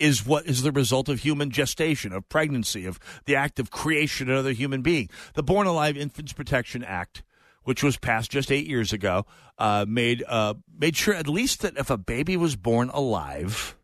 is 0.00 0.26
what 0.26 0.46
is 0.46 0.62
the 0.62 0.72
result 0.72 1.08
of 1.08 1.20
human 1.20 1.50
gestation, 1.50 2.12
of 2.12 2.28
pregnancy, 2.28 2.86
of 2.86 2.98
the 3.26 3.36
act 3.36 3.60
of 3.60 3.70
creation 3.70 4.28
of 4.28 4.34
another 4.34 4.52
human 4.52 4.82
being. 4.82 5.08
The 5.34 5.42
Born 5.42 5.66
Alive 5.66 5.96
Infants 5.96 6.32
Protection 6.32 6.82
Act, 6.82 7.22
which 7.64 7.82
was 7.82 7.98
passed 7.98 8.30
just 8.30 8.50
eight 8.50 8.66
years 8.66 8.92
ago, 8.92 9.26
uh, 9.58 9.84
made 9.86 10.24
uh, 10.26 10.54
made 10.76 10.96
sure 10.96 11.14
at 11.14 11.28
least 11.28 11.60
that 11.60 11.76
if 11.76 11.90
a 11.90 11.98
baby 11.98 12.36
was 12.36 12.56
born 12.56 12.88
alive, 12.90 13.76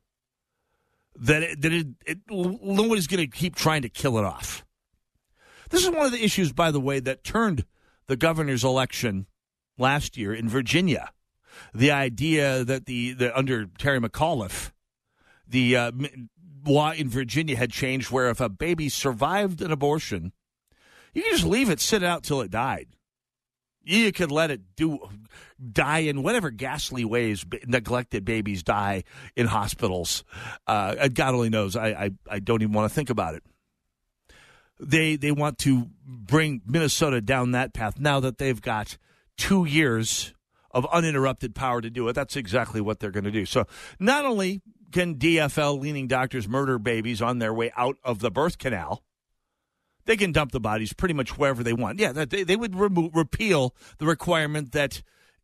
that 1.15 1.43
it, 1.43 1.61
that 1.61 1.73
it, 1.73 1.87
it 2.07 2.19
nobody's 2.31 3.07
going 3.07 3.21
to 3.21 3.39
keep 3.39 3.55
trying 3.55 3.83
to 3.83 3.89
kill 3.89 4.19
it 4.19 4.25
off. 4.25 4.65
This 5.71 5.85
is 5.85 5.91
one 5.91 6.07
of 6.07 6.13
the 6.13 6.25
issues, 6.25 6.53
by 6.53 6.71
the 6.71 6.81
way, 6.81 7.01
that 7.01 7.25
turned 7.25 7.65
the 8.07 8.17
governor's 8.17 8.65
election 8.65 9.27
last 9.77 10.17
year 10.17 10.33
in 10.33 10.49
Virginia. 10.49 11.11
The 11.75 11.91
idea 11.91 12.65
that 12.65 12.87
the, 12.87 13.13
the 13.15 13.37
under 13.37 13.67
Terry 13.79 13.99
McAuliffe 13.99 14.73
the 15.47 15.77
uh, 15.77 15.93
law 16.65 16.93
in 16.93 17.09
Virginia 17.09 17.57
had 17.57 17.71
changed 17.71 18.11
where 18.11 18.31
if 18.31 18.41
a 18.41 18.49
baby 18.49 18.89
survived 18.89 19.63
an 19.63 19.71
abortion, 19.71 20.33
you 21.15 21.23
can 21.23 21.33
just 21.33 21.45
leave 21.45 21.71
it 21.71 21.81
sit 21.81 22.03
out 22.03 22.23
till 22.23 22.41
it 22.41 22.51
died. 22.51 22.89
You 23.83 24.11
could 24.11 24.33
let 24.33 24.51
it 24.51 24.63
do 24.75 24.99
die 25.73 26.01
in 26.01 26.25
whatever 26.25 26.51
ghastly 26.51 27.05
ways 27.05 27.47
neglected 27.67 28.25
babies 28.25 28.65
die 28.65 29.05
in 29.37 29.47
hospitals. 29.47 30.25
Uh, 30.67 31.07
God 31.09 31.35
only 31.35 31.51
knows. 31.51 31.77
I, 31.77 31.89
I, 31.89 32.11
I 32.29 32.39
don't 32.41 32.63
even 32.63 32.75
want 32.75 32.91
to 32.91 32.95
think 32.95 33.11
about 33.11 33.37
it. 33.37 33.45
They 34.81 35.17
they 35.17 35.31
want 35.31 35.59
to 35.59 35.89
bring 36.05 36.63
Minnesota 36.67 37.21
down 37.21 37.53
that 37.53 37.73
path 37.73 37.99
now 37.99 38.19
that 38.21 38.39
they've 38.39 38.61
got 38.61 38.99
two 39.39 39.65
years 39.65 40.35
of 40.73 40.85
uninterrupted 40.93 41.55
power 41.55 41.81
to 41.81 41.89
do 41.89 42.09
it. 42.09 42.13
That's 42.13 42.37
exactly 42.37 42.81
what 42.81 43.01
they're 43.01 43.11
going 43.11 43.25
to 43.25 43.31
do. 43.31 43.47
So 43.47 43.67
not 43.99 44.27
only 44.27 44.61
can 44.93 45.17
DFL 45.17 45.81
leaning 45.81 46.07
doctors 46.07 46.49
murder 46.49 46.79
babies 46.79 47.21
on 47.21 47.39
their 47.39 47.53
way 47.53 47.71
out 47.77 47.97
of 48.05 48.21
the 48.21 48.31
birth 48.31 48.59
canal? 48.59 49.03
They 50.05 50.17
can 50.17 50.33
dump 50.33 50.53
the 50.53 50.61
bodies 50.61 50.93
pretty 50.93 51.15
much 51.15 51.37
wherever 51.37 51.63
they 51.63 51.73
want. 51.73 51.99
Yeah, 51.99 52.13
they, 52.13 52.45
they 52.45 52.57
would 52.57 52.77
remove, 52.77 53.15
repeal 53.15 53.75
the 53.99 54.07
requirement 54.07 54.73
that 54.73 55.03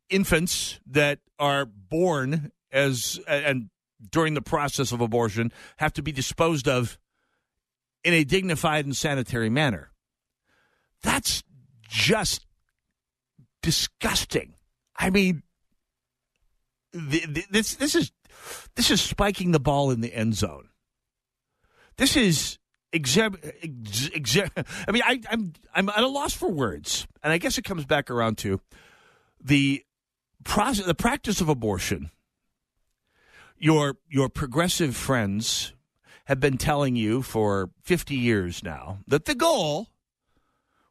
infants 0.09 0.79
that 0.87 1.19
are 1.39 1.65
born 1.67 2.53
as 2.71 3.19
and 3.27 3.71
during 4.11 4.35
the 4.35 4.43
process 4.43 4.93
of 4.93 5.01
abortion 5.01 5.53
have 5.79 5.93
to 5.95 6.03
be 6.03 6.13
disposed 6.13 6.69
of 6.69 6.99
in 8.05 8.15
a 8.15 8.25
dignified 8.25 8.85
and 8.85 8.97
sanitary 8.97 9.51
manner. 9.51 9.91
That's 11.03 11.43
just 11.89 12.47
disgusting. 13.63 14.55
I 14.97 15.11
mean, 15.11 15.43
this 16.93 17.75
this 17.75 17.95
is 17.95 18.13
this 18.75 18.91
is 18.91 19.01
spiking 19.01 19.53
the 19.53 19.61
ball 19.61 19.91
in 19.91 20.01
the 20.01 20.15
end 20.15 20.35
zone. 20.35 20.69
This 21.97 22.17
is 22.17 22.59
exam. 22.93 23.37
Exam, 23.63 24.49
I 24.57 24.91
mean, 24.91 25.03
I, 25.05 25.21
I'm 25.31 25.53
I'm 25.75 25.89
at 25.89 26.03
a 26.03 26.09
loss 26.09 26.35
for 26.35 26.51
words, 26.51 27.07
and 27.23 27.33
I 27.33 27.39
guess 27.39 27.59
it 27.59 27.65
comes 27.65 27.85
back 27.85 28.11
around 28.11 28.39
to 28.39 28.61
the 29.43 29.85
process, 30.45 30.87
the 30.87 30.95
practice 30.95 31.41
of 31.41 31.49
abortion. 31.49 32.11
Your 33.59 33.97
your 34.09 34.29
progressive 34.29 34.97
friends 34.97 35.73
have 36.27 36.41
been 36.41 36.57
telling 36.57 36.97
you 36.97 37.23
for 37.23 37.71
50 37.83 38.15
years 38.15 38.63
now 38.63 38.99
that 39.09 39.25
the 39.25 39.35
goal 39.35 39.89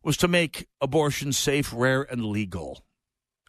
was 0.03 0.17
to 0.17 0.27
make 0.27 0.67
abortion 0.81 1.31
safe, 1.31 1.71
rare, 1.73 2.01
and 2.03 2.25
legal. 2.25 2.83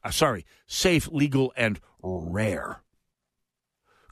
Uh, 0.04 0.10
sorry, 0.10 0.44
safe, 0.66 1.08
legal, 1.10 1.52
and 1.56 1.80
rare 2.02 2.82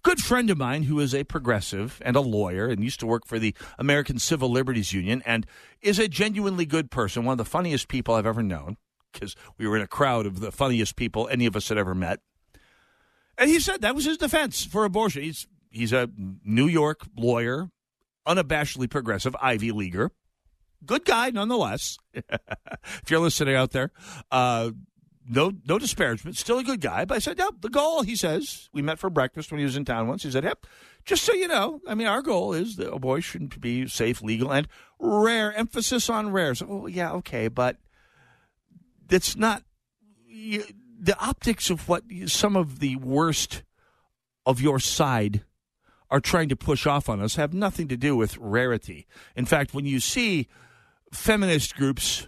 good 0.02 0.20
friend 0.20 0.50
of 0.50 0.58
mine 0.58 0.84
who 0.84 1.00
is 1.00 1.14
a 1.14 1.24
progressive 1.24 2.00
and 2.04 2.16
a 2.16 2.20
lawyer 2.20 2.66
and 2.68 2.82
used 2.82 3.00
to 3.00 3.06
work 3.06 3.26
for 3.26 3.38
the 3.38 3.54
American 3.78 4.18
Civil 4.18 4.50
Liberties 4.50 4.92
Union 4.92 5.22
and 5.26 5.46
is 5.82 5.98
a 5.98 6.08
genuinely 6.08 6.66
good 6.66 6.90
person, 6.90 7.24
one 7.24 7.32
of 7.32 7.38
the 7.38 7.44
funniest 7.44 7.88
people 7.88 8.14
I've 8.14 8.26
ever 8.26 8.42
known, 8.42 8.76
because 9.12 9.36
we 9.58 9.66
were 9.66 9.76
in 9.76 9.82
a 9.82 9.88
crowd 9.88 10.26
of 10.26 10.40
the 10.40 10.52
funniest 10.52 10.96
people 10.96 11.28
any 11.28 11.46
of 11.46 11.56
us 11.56 11.68
had 11.68 11.78
ever 11.78 11.94
met. 11.94 12.20
And 13.38 13.48
he 13.48 13.60
said 13.60 13.80
that 13.80 13.94
was 13.94 14.04
his 14.04 14.18
defense 14.18 14.64
for 14.64 14.84
abortion. 14.84 15.22
He's 15.22 15.46
he's 15.70 15.92
a 15.92 16.10
New 16.44 16.66
York 16.66 17.06
lawyer, 17.16 17.70
unabashedly 18.26 18.90
progressive, 18.90 19.34
Ivy 19.40 19.72
leaguer. 19.72 20.10
Good 20.84 21.04
guy 21.04 21.30
nonetheless. 21.30 21.98
if 22.14 23.10
you're 23.10 23.20
listening 23.20 23.54
out 23.54 23.70
there, 23.70 23.92
uh, 24.30 24.70
no 25.30 25.52
no 25.66 25.78
disparagement, 25.78 26.36
still 26.36 26.58
a 26.58 26.64
good 26.64 26.80
guy. 26.80 27.04
But 27.04 27.16
I 27.16 27.18
said, 27.20 27.38
no, 27.38 27.50
the 27.60 27.68
goal, 27.68 28.02
he 28.02 28.16
says, 28.16 28.68
we 28.72 28.82
met 28.82 28.98
for 28.98 29.08
breakfast 29.08 29.50
when 29.50 29.58
he 29.58 29.64
was 29.64 29.76
in 29.76 29.84
town 29.84 30.08
once. 30.08 30.24
He 30.24 30.30
said, 30.30 30.44
yep, 30.44 30.66
just 31.04 31.24
so 31.24 31.32
you 31.32 31.48
know, 31.48 31.80
I 31.86 31.94
mean, 31.94 32.06
our 32.06 32.22
goal 32.22 32.52
is 32.52 32.76
that 32.76 32.92
abortion 32.92 33.48
should 33.48 33.60
be 33.60 33.86
safe, 33.88 34.22
legal, 34.22 34.52
and 34.52 34.68
rare. 34.98 35.52
Emphasis 35.54 36.10
on 36.10 36.30
rare. 36.32 36.54
So, 36.54 36.66
oh, 36.68 36.86
yeah, 36.86 37.12
okay, 37.12 37.48
but 37.48 37.76
it's 39.08 39.36
not. 39.36 39.62
You, 40.26 40.64
the 41.00 41.18
optics 41.18 41.70
of 41.70 41.88
what 41.88 42.04
some 42.26 42.56
of 42.56 42.80
the 42.80 42.96
worst 42.96 43.62
of 44.44 44.60
your 44.60 44.78
side 44.78 45.44
are 46.10 46.20
trying 46.20 46.48
to 46.48 46.56
push 46.56 46.86
off 46.86 47.08
on 47.08 47.20
us 47.20 47.36
have 47.36 47.54
nothing 47.54 47.88
to 47.88 47.96
do 47.96 48.16
with 48.16 48.36
rarity. 48.36 49.06
In 49.36 49.46
fact, 49.46 49.72
when 49.72 49.86
you 49.86 50.00
see 50.00 50.48
feminist 51.12 51.76
groups 51.76 52.26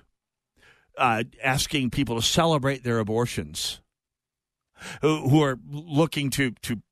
uh, 0.99 1.25
asking 1.43 1.91
people 1.91 2.17
to 2.17 2.23
celebrate 2.23 2.85
their 2.85 2.99
abortions, 2.99 3.81
who, 5.01 5.29
who 5.29 5.43
are 5.43 5.59
looking 5.71 6.31
to 6.31 6.53
to 6.63 6.83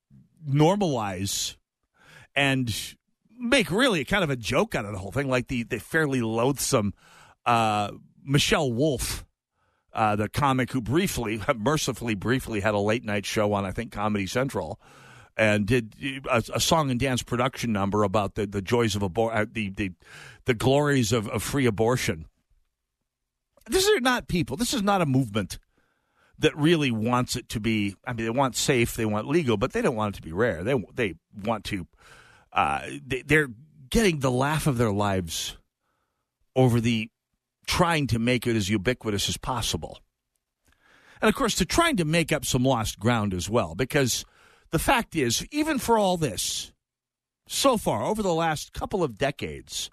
normalize 0.49 1.57
and 2.35 2.95
make 3.39 3.71
really 3.71 4.05
kind 4.05 4.25
of 4.25 4.31
a 4.31 4.37
joke 4.37 4.75
out 4.75 4.85
of 4.85 4.93
the 4.93 4.99
whole 4.99 5.13
thing, 5.13 5.29
like 5.29 5.49
the 5.49 5.65
the 5.65 5.79
fairly 5.79 6.21
loathsome 6.21 6.95
uh, 7.47 7.91
Michelle 8.25 8.73
Wolf. 8.73 9.25
Uh, 9.93 10.15
the 10.15 10.29
comic 10.29 10.71
who 10.71 10.81
briefly, 10.81 11.43
mercifully 11.57 12.15
briefly, 12.15 12.61
had 12.61 12.75
a 12.75 12.79
late 12.79 13.05
night 13.05 13.27
show 13.27 13.53
on, 13.53 13.65
I 13.65 13.73
think, 13.73 13.91
Comedy 13.91 14.25
Central, 14.25 14.81
and 15.37 15.67
did 15.67 15.97
a, 16.31 16.45
a, 16.55 16.61
song 16.61 16.93
and 16.93 17.01
dance 17.01 17.25
production 17.25 17.73
number 17.73 18.05
about 18.05 18.37
the, 18.37 18.47
the 18.47 18.63
joys 18.63 18.95
of 18.95 19.03
abor- 19.03 19.35
uh, 19.35 19.47
the, 19.51 19.71
the 19.71 19.91
the 20.45 20.55
glories 20.55 21.13
of, 21.13 21.29
of 21.29 21.43
free 21.43 21.67
abortion. 21.67 22.27
These 23.71 23.89
are 23.89 24.01
not 24.01 24.29
people. 24.29 24.57
This 24.57 24.75
is 24.75 24.83
not 24.83 25.01
a 25.01 25.07
movement 25.07 25.59
that 26.39 26.57
really 26.57 26.91
wants 26.91 27.37
it 27.37 27.49
to 27.51 27.61
be. 27.61 27.95
I 28.07 28.13
mean, 28.13 28.27
they 28.27 28.31
want 28.31 28.57
safe, 28.57 28.95
they 28.95 29.07
want 29.07 29.29
legal, 29.29 29.57
but 29.57 29.73
they 29.73 29.83
don't 29.83 29.97
want 29.97 30.15
it 30.15 30.19
to 30.19 30.23
be 30.23 30.33
rare. 30.33 30.65
They 30.65 30.75
they 30.95 31.15
want 31.45 31.65
to. 31.67 31.87
Uh, 32.53 32.81
they, 33.07 33.23
they're 33.23 33.49
getting 33.91 34.21
the 34.21 34.31
laugh 34.31 34.67
of 34.67 34.77
their 34.77 34.91
lives 34.91 35.57
over 36.57 36.81
the 36.81 37.11
trying 37.67 38.09
to 38.09 38.19
make 38.19 38.47
it 38.47 38.57
as 38.57 38.69
ubiquitous 38.69 39.29
as 39.29 39.37
possible. 39.37 40.01
And 41.23 41.29
of 41.29 41.35
course, 41.35 41.55
to 41.57 41.65
trying 41.65 41.97
to 41.99 42.05
make 42.05 42.33
up 42.33 42.45
some 42.45 42.65
lost 42.65 42.99
ground 42.99 43.35
as 43.35 43.49
well, 43.49 43.75
because 43.75 44.25
the 44.71 44.79
fact 44.79 45.15
is, 45.15 45.47
even 45.53 45.79
for 45.79 45.99
all 45.99 46.17
this, 46.17 46.73
so 47.47 47.77
far, 47.77 48.03
over 48.05 48.23
the 48.23 48.35
last 48.35 48.73
couple 48.73 49.05
of 49.05 49.19
decades, 49.19 49.91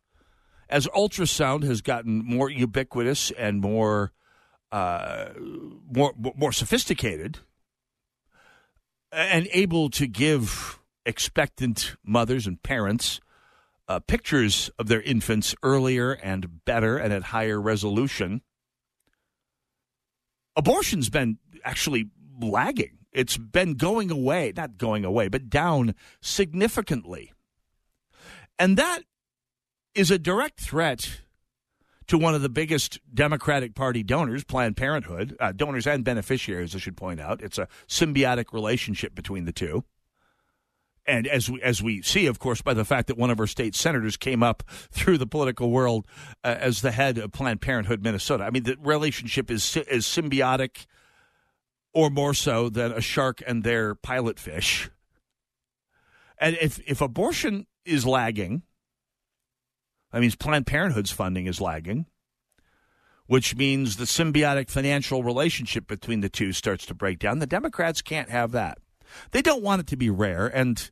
as 0.69 0.87
ultrasound 0.87 1.63
has 1.63 1.81
gotten 1.81 2.23
more 2.25 2.49
ubiquitous 2.49 3.31
and 3.31 3.61
more 3.61 4.11
uh, 4.71 5.29
more 5.89 6.13
more 6.35 6.51
sophisticated 6.51 7.39
and 9.11 9.47
able 9.53 9.89
to 9.89 10.07
give 10.07 10.79
expectant 11.05 11.95
mothers 12.03 12.45
and 12.45 12.61
parents 12.63 13.21
uh, 13.87 13.99
pictures 13.99 14.69
of 14.77 14.87
their 14.87 15.01
infants 15.01 15.55
earlier 15.63 16.11
and 16.11 16.65
better 16.65 16.97
and 16.97 17.13
at 17.13 17.23
higher 17.23 17.61
resolution. 17.61 18.41
Abortion's 20.57 21.09
been 21.09 21.37
actually 21.63 22.09
lagging 22.41 22.97
it's 23.17 23.35
been 23.35 23.73
going 23.73 24.11
away, 24.11 24.53
not 24.55 24.77
going 24.77 25.03
away, 25.03 25.27
but 25.27 25.49
down 25.49 25.95
significantly. 26.21 27.33
And 28.59 28.77
that 28.77 29.01
is 29.95 30.11
a 30.11 30.19
direct 30.19 30.59
threat 30.59 31.21
to 32.07 32.17
one 32.17 32.33
of 32.33 32.41
the 32.41 32.49
biggest 32.49 32.99
Democratic 33.13 33.75
Party 33.75 34.01
donors, 34.01 34.43
Planned 34.43 34.77
Parenthood, 34.77 35.35
uh, 35.39 35.51
donors 35.51 35.85
and 35.85 36.03
beneficiaries, 36.03 36.75
I 36.75 36.79
should 36.79 36.97
point 36.97 37.19
out. 37.19 37.41
It's 37.41 37.57
a 37.57 37.67
symbiotic 37.87 38.53
relationship 38.53 39.13
between 39.13 39.45
the 39.45 39.51
two. 39.51 39.83
And 41.05 41.25
as 41.25 41.49
we, 41.49 41.61
as 41.61 41.81
we 41.81 42.01
see, 42.01 42.25
of 42.25 42.37
course, 42.37 42.61
by 42.61 42.73
the 42.73 42.83
fact 42.83 43.07
that 43.07 43.17
one 43.17 43.29
of 43.29 43.39
our 43.39 43.47
state 43.47 43.75
senators 43.75 44.17
came 44.17 44.43
up 44.43 44.63
through 44.91 45.17
the 45.17 45.27
political 45.27 45.71
world 45.71 46.05
uh, 46.43 46.55
as 46.59 46.81
the 46.81 46.91
head 46.91 47.17
of 47.17 47.31
Planned 47.31 47.61
Parenthood 47.61 48.03
Minnesota, 48.03 48.43
I 48.43 48.49
mean, 48.49 48.63
the 48.63 48.75
relationship 48.81 49.49
is, 49.49 49.77
is 49.89 50.05
symbiotic 50.05 50.85
or 51.93 52.09
more 52.09 52.33
so 52.33 52.69
than 52.69 52.91
a 52.91 53.01
shark 53.01 53.41
and 53.47 53.63
their 53.63 53.95
pilot 53.95 54.37
fish. 54.37 54.89
And 56.37 56.57
if, 56.61 56.79
if 56.85 57.01
abortion 57.01 57.67
is 57.85 58.05
lagging, 58.05 58.63
that 60.17 60.21
means 60.21 60.35
Planned 60.35 60.65
Parenthood's 60.65 61.11
funding 61.11 61.45
is 61.45 61.61
lagging, 61.61 62.07
which 63.27 63.55
means 63.55 63.97
the 63.97 64.05
symbiotic 64.05 64.67
financial 64.67 65.21
relationship 65.21 65.85
between 65.85 66.21
the 66.21 66.27
two 66.27 66.53
starts 66.53 66.87
to 66.87 66.95
break 66.95 67.19
down. 67.19 67.37
The 67.37 67.45
Democrats 67.45 68.01
can't 68.01 68.31
have 68.31 68.51
that. 68.53 68.79
They 69.29 69.43
don't 69.43 69.61
want 69.61 69.81
it 69.81 69.87
to 69.89 69.95
be 69.95 70.09
rare. 70.09 70.47
And 70.47 70.89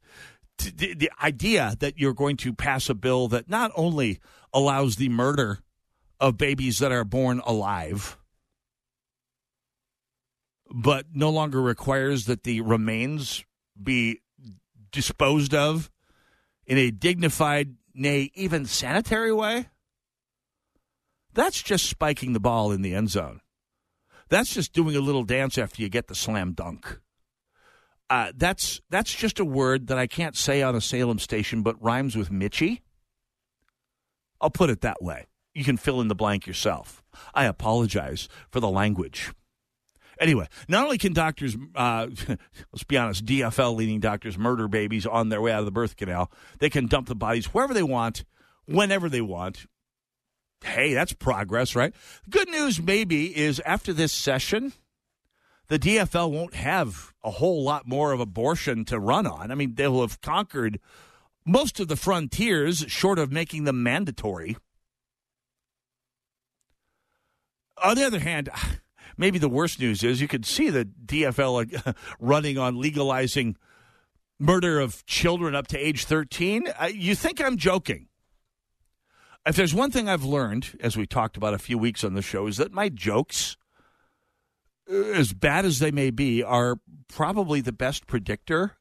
the, 0.59 0.93
the 0.93 1.09
idea 1.23 1.76
that 1.80 1.97
you're 1.97 2.13
going 2.13 2.38
to 2.38 2.53
pass 2.53 2.88
a 2.88 2.93
bill 2.93 3.28
that 3.30 3.49
not 3.49 3.71
only 3.76 4.19
allows 4.53 4.97
the 4.97 5.09
murder 5.09 5.57
of 6.19 6.38
babies 6.38 6.78
that 6.78 6.91
are 6.91 7.03
born 7.03 7.41
alive, 7.47 8.19
but 10.69 11.07
no 11.15 11.32
longer 11.32 11.63
requires 11.63 12.26
that 12.26 12.43
the 12.43 12.61
remains 12.61 13.43
be 13.82 14.21
disposed 14.91 15.55
of 15.55 15.89
in 16.67 16.78
a 16.78 16.91
dignified, 16.91 17.73
nay, 17.96 18.32
even 18.36 18.66
sanitary 18.66 19.32
way, 19.32 19.70
that's 21.34 21.62
just 21.62 21.88
spiking 21.88 22.34
the 22.34 22.39
ball 22.39 22.72
in 22.72 22.82
the 22.82 22.93
end 22.93 23.10
zone. 23.10 23.41
That's 24.30 24.54
just 24.54 24.74
doing 24.74 24.96
a 24.96 25.02
little 25.02 25.24
dance 25.24 25.58
after 25.58 25.82
you 25.82 25.89
get 25.89 26.08
the 26.08 26.16
slam 26.16 26.54
dunk. 26.54 27.00
Uh, 28.10 28.32
that's 28.36 28.82
that's 28.89 29.14
just 29.14 29.39
a 29.39 29.46
word 29.46 29.88
that 29.88 29.98
I 29.98 30.08
can't 30.08 30.36
say 30.36 30.62
on 30.62 30.76
a 30.76 30.82
Salem 30.82 31.20
station, 31.20 31.64
but 31.64 31.82
rhymes 31.82 32.16
with 32.16 32.32
Mitchy. 32.32 32.82
I'll 34.39 34.52
put 34.52 34.70
it 34.70 34.82
that 34.82 35.02
way. 35.02 35.28
You 35.54 35.64
can 35.64 35.78
fill 35.78 36.02
in 36.02 36.08
the 36.08 36.16
blank 36.16 36.46
yourself. 36.46 37.04
I 37.34 37.46
apologize 37.46 38.28
for 38.50 38.60
the 38.60 38.70
language. 38.70 39.32
Anyway, 40.20 40.47
not 40.68 40.86
only 40.86 40.97
can 40.97 41.13
doctors, 41.13 41.55
uh, 41.76 42.07
let's 42.72 42.84
be 42.88 42.97
honest, 42.97 43.26
DFL 43.26 43.76
leading 43.76 43.99
doctors 43.99 44.38
murder 44.38 44.68
babies 44.68 45.05
on 45.05 45.30
their 45.30 45.41
way 45.41 45.51
out 45.51 45.59
of 45.59 45.66
the 45.66 45.72
birth 45.72 45.95
canal, 45.95 46.32
they 46.59 46.70
can 46.70 46.88
dump 46.88 47.07
the 47.07 47.16
bodies 47.16 47.47
wherever 47.47 47.74
they 47.74 47.84
want, 47.84 48.24
whenever 48.66 49.09
they 49.09 49.22
want. 49.22 49.66
Hey, 50.63 50.93
that's 50.93 51.13
progress, 51.13 51.76
right? 51.76 51.93
Good 52.30 52.49
news, 52.49 52.82
maybe, 52.82 53.36
is 53.38 53.59
after 53.66 53.93
this 53.93 54.13
session, 54.13 54.74
the 55.68 55.80
DFL 55.80 56.32
won't 56.32 56.55
have 56.55 57.13
a 57.24 57.32
whole 57.32 57.63
lot 57.63 57.88
more 57.88 58.11
of 58.13 58.20
abortion 58.20 58.86
to 58.86 58.99
run 58.99 59.28
on. 59.28 59.51
I 59.51 59.55
mean, 59.55 59.76
they'll 59.76 60.01
have 60.01 60.22
conquered 60.22 60.80
most 61.45 61.80
of 61.80 61.88
the 61.88 61.95
frontiers, 61.95 62.86
short 62.88 63.20
of 63.20 63.32
making 63.32 63.66
them 63.66 63.84
mandatory. 63.84 64.57
On 67.84 67.95
the 67.95 68.05
other 68.05 68.20
hand, 68.20 68.49
maybe 69.18 69.39
the 69.39 69.49
worst 69.49 69.80
news 69.80 70.03
is 70.03 70.22
you 70.22 70.28
could 70.28 70.45
see 70.45 70.70
the 70.70 70.86
DFL 70.86 71.95
running 72.20 72.57
on 72.57 72.80
legalizing 72.80 73.55
murder 74.39 74.80
of 74.80 75.05
children 75.05 75.55
up 75.55 75.68
to 75.68 75.78
age 75.78 76.05
13. 76.05 76.68
Uh, 76.68 76.86
you 76.86 77.16
think 77.16 77.41
I'm 77.41 77.57
joking. 77.57 78.07
If 79.45 79.55
there's 79.55 79.76
one 79.76 79.91
thing 79.91 80.09
I've 80.09 80.24
learned, 80.24 80.78
as 80.82 80.97
we 80.97 81.05
talked 81.05 81.38
about 81.38 81.53
a 81.53 81.59
few 81.59 81.78
weeks 81.78 82.03
on 82.03 82.16
the 82.16 82.22
show, 82.22 82.47
is 82.47 82.57
that 82.57 82.74
my 82.74 82.89
jokes, 82.89 83.57
uh, 84.91 84.95
as 84.95 85.34
bad 85.34 85.66
as 85.66 85.80
they 85.80 85.91
may 85.91 86.09
be, 86.09 86.41
are 86.43 86.78
probably 87.07 87.61
the 87.61 87.72
best 87.72 88.07
predictor 88.07 88.78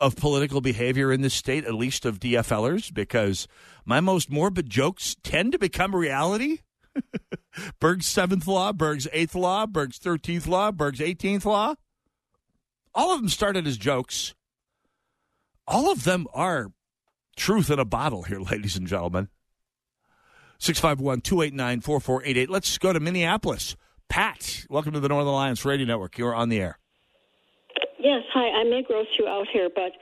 of 0.00 0.16
political 0.16 0.60
behavior 0.60 1.12
in 1.12 1.22
this 1.22 1.34
state, 1.34 1.64
at 1.64 1.74
least 1.74 2.04
of 2.04 2.18
DFLers, 2.18 2.92
because 2.92 3.46
my 3.84 4.00
most 4.00 4.28
morbid 4.28 4.68
jokes 4.68 5.16
tend 5.22 5.52
to 5.52 5.58
become 5.58 5.94
reality 5.94 6.58
Berg's 7.80 8.06
seventh 8.06 8.46
law, 8.46 8.72
Berg's 8.72 9.08
eighth 9.12 9.34
law, 9.34 9.66
Berg's 9.66 9.98
13th 9.98 10.46
law, 10.46 10.70
Berg's 10.70 11.00
18th 11.00 11.44
law. 11.44 11.74
All 12.94 13.12
of 13.12 13.20
them 13.20 13.28
started 13.28 13.66
as 13.66 13.76
jokes. 13.76 14.34
All 15.66 15.90
of 15.90 16.04
them 16.04 16.26
are 16.34 16.72
truth 17.36 17.70
in 17.70 17.78
a 17.78 17.84
bottle 17.84 18.22
here, 18.22 18.40
ladies 18.50 18.76
and 18.76 18.86
gentlemen. 18.86 19.28
651 20.58 21.20
289 21.20 21.80
4488. 21.80 22.50
Let's 22.50 22.78
go 22.78 22.92
to 22.92 23.00
Minneapolis. 23.00 23.76
Pat, 24.08 24.64
welcome 24.70 24.92
to 24.92 25.00
the 25.00 25.08
Northern 25.08 25.32
Alliance 25.32 25.64
Radio 25.64 25.86
Network. 25.86 26.16
You're 26.18 26.34
on 26.34 26.48
the 26.48 26.60
air. 26.60 26.78
Yes, 27.98 28.22
hi. 28.32 28.60
I 28.60 28.64
may 28.64 28.82
gross 28.82 29.06
you 29.18 29.26
out 29.26 29.46
here, 29.52 29.68
but 29.74 29.92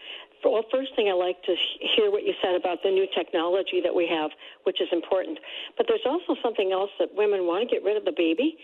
well, 0.51 0.64
first 0.72 0.95
thing 0.97 1.09
I 1.09 1.14
like 1.14 1.43
to 1.45 1.55
hear 1.95 2.11
what 2.11 2.24
you 2.24 2.34
said 2.43 2.55
about 2.55 2.82
the 2.82 2.90
new 2.90 3.07
technology 3.14 3.80
that 3.82 3.95
we 3.95 4.09
have, 4.09 4.30
which 4.64 4.80
is 4.80 4.88
important. 4.90 5.38
But 5.76 5.86
there's 5.88 6.05
also 6.07 6.34
something 6.43 6.72
else 6.72 6.90
that 6.99 7.14
women 7.14 7.47
want 7.47 7.68
to 7.68 7.74
get 7.74 7.84
rid 7.84 7.97
of 7.97 8.05
the 8.05 8.14
baby, 8.16 8.59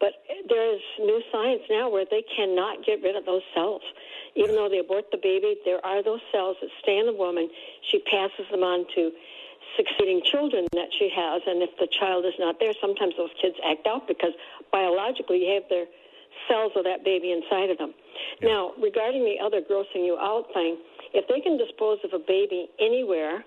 but 0.00 0.24
eh, 0.28 0.42
there's 0.48 0.80
new 0.98 1.22
science 1.30 1.62
now 1.70 1.88
where 1.88 2.04
they 2.10 2.24
cannot 2.34 2.84
get 2.84 3.02
rid 3.02 3.14
of 3.14 3.26
those 3.26 3.42
cells. 3.54 3.82
Even 4.34 4.56
though 4.56 4.68
they 4.68 4.78
abort 4.78 5.06
the 5.12 5.20
baby, 5.22 5.56
there 5.64 5.84
are 5.84 6.02
those 6.02 6.20
cells 6.32 6.56
that 6.60 6.70
stay 6.82 6.98
in 6.98 7.06
the 7.06 7.12
woman. 7.12 7.48
She 7.90 8.00
passes 8.10 8.46
them 8.50 8.62
on 8.62 8.86
to 8.96 9.12
succeeding 9.76 10.20
children 10.24 10.66
that 10.72 10.90
she 10.98 11.08
has, 11.14 11.42
and 11.46 11.62
if 11.62 11.70
the 11.78 11.86
child 12.00 12.24
is 12.24 12.34
not 12.38 12.56
there, 12.58 12.72
sometimes 12.80 13.14
those 13.16 13.30
kids 13.40 13.54
act 13.64 13.86
out 13.86 14.08
because 14.08 14.32
biologically 14.72 15.46
you 15.46 15.54
have 15.54 15.68
their 15.70 15.86
cells 16.48 16.72
of 16.74 16.84
that 16.84 17.04
baby 17.04 17.30
inside 17.32 17.70
of 17.70 17.78
them. 17.78 17.94
Yeah. 18.40 18.48
Now, 18.48 18.72
regarding 18.82 19.24
the 19.24 19.38
other 19.38 19.60
grossing 19.60 20.06
you 20.06 20.18
out 20.18 20.46
thing, 20.54 20.78
if 21.12 21.26
they 21.28 21.40
can 21.40 21.56
dispose 21.58 21.98
of 22.04 22.12
a 22.12 22.18
baby 22.18 22.68
anywhere, 22.78 23.44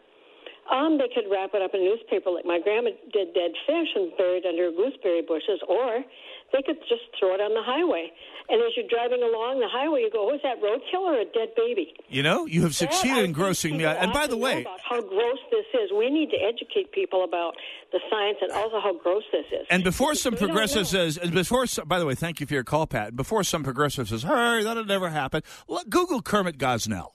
Um, 0.72 0.98
they 0.98 1.10
could 1.14 1.30
wrap 1.30 1.54
it 1.54 1.62
up 1.62 1.76
in 1.76 1.82
a 1.82 1.84
newspaper 1.84 2.32
like 2.32 2.46
my 2.46 2.58
grandma 2.58 2.92
did 3.12 3.34
dead 3.34 3.52
fish 3.68 3.90
and 3.96 4.16
buried 4.16 4.46
under 4.46 4.72
gooseberry 4.72 5.22
bushes, 5.22 5.60
or 5.68 6.06
they 6.54 6.62
could 6.62 6.80
just 6.88 7.04
throw 7.20 7.36
it 7.36 7.42
on 7.42 7.54
the 7.54 7.62
highway. 7.62 8.10
And 8.48 8.64
as 8.64 8.72
you're 8.78 8.88
driving 8.88 9.22
along 9.24 9.60
the 9.60 9.68
highway, 9.68 10.04
you 10.04 10.10
go, 10.10 10.24
"Was 10.24 10.40
that 10.44 10.62
roadkill 10.62 11.02
or 11.02 11.20
a 11.20 11.26
dead 11.26 11.54
baby?" 11.58 11.94
You 12.08 12.24
know, 12.24 12.46
you 12.46 12.62
have 12.62 12.76
succeeded 12.76 13.26
in 13.26 13.34
grossing 13.34 13.76
me 13.76 13.84
out. 13.84 13.98
And 13.98 14.14
by 14.14 14.26
the 14.26 14.38
way, 14.38 14.62
about 14.62 14.80
how 14.80 15.02
gross 15.02 15.40
this 15.52 15.66
is, 15.82 15.92
we 15.92 16.10
need 16.10 16.32
to 16.32 16.38
educate 16.38 16.94
people 16.94 17.26
about 17.26 17.58
the 17.92 18.00
science 18.10 18.38
and 18.42 18.54
also 18.54 18.80
how 18.80 18.94
gross 18.94 19.26
this 19.34 19.46
is. 19.52 19.68
And 19.70 19.84
before 19.84 20.16
some 20.16 20.38
progressive 20.38 20.88
says, 20.88 21.18
and 21.18 21.34
before, 21.34 21.68
some, 21.68 21.90
by 21.90 22.00
the 22.00 22.06
way, 22.06 22.16
thank 22.16 22.40
you 22.40 22.46
for 22.46 22.54
your 22.54 22.64
call, 22.64 22.88
Pat. 22.88 23.18
Before 23.18 23.44
some 23.44 23.66
progressive 23.66 24.08
says, 24.08 24.24
"Hey, 24.24 24.64
that'll 24.64 24.86
never 24.86 25.10
happen," 25.10 25.42
look, 25.68 25.90
Google 25.90 26.22
Kermit 26.22 26.58
Gosnell. 26.58 27.10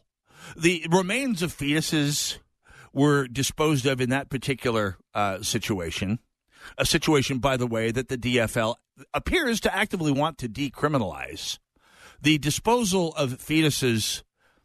The 0.56 0.86
remains 0.90 1.42
of 1.42 1.56
fetuses 1.56 2.38
were 2.92 3.26
disposed 3.26 3.86
of 3.86 4.00
in 4.00 4.10
that 4.10 4.30
particular 4.30 4.96
uh, 5.14 5.42
situation. 5.42 6.18
A 6.76 6.84
situation, 6.84 7.38
by 7.38 7.56
the 7.56 7.66
way, 7.66 7.90
that 7.90 8.08
the 8.08 8.18
DFL 8.18 8.76
appears 9.14 9.60
to 9.60 9.74
actively 9.74 10.12
want 10.12 10.38
to 10.38 10.48
decriminalize. 10.48 11.58
The 12.20 12.38
disposal 12.38 13.14
of 13.14 13.38
fetuses, 13.38 14.22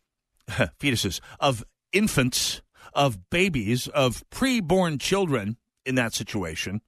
fetuses, 0.50 1.20
of 1.40 1.64
infants, 1.92 2.62
of 2.94 3.30
babies, 3.30 3.88
of 3.88 4.24
preborn 4.32 5.00
children 5.00 5.58
in 5.86 5.96
that 5.96 6.14
situation 6.14 6.82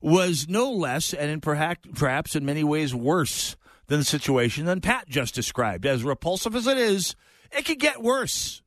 was 0.00 0.48
no 0.48 0.70
less 0.70 1.12
and 1.12 1.30
in 1.30 1.40
perhaps, 1.40 1.80
perhaps 1.94 2.36
in 2.36 2.44
many 2.44 2.62
ways 2.62 2.94
worse 2.94 3.56
than 3.88 3.98
the 3.98 4.04
situation 4.04 4.66
than 4.66 4.80
Pat 4.80 5.08
just 5.08 5.34
described. 5.34 5.86
As 5.86 6.04
repulsive 6.04 6.54
as 6.54 6.66
it 6.66 6.78
is, 6.78 7.16
it 7.50 7.64
could 7.64 7.78
get 7.78 8.02
worse. 8.02 8.62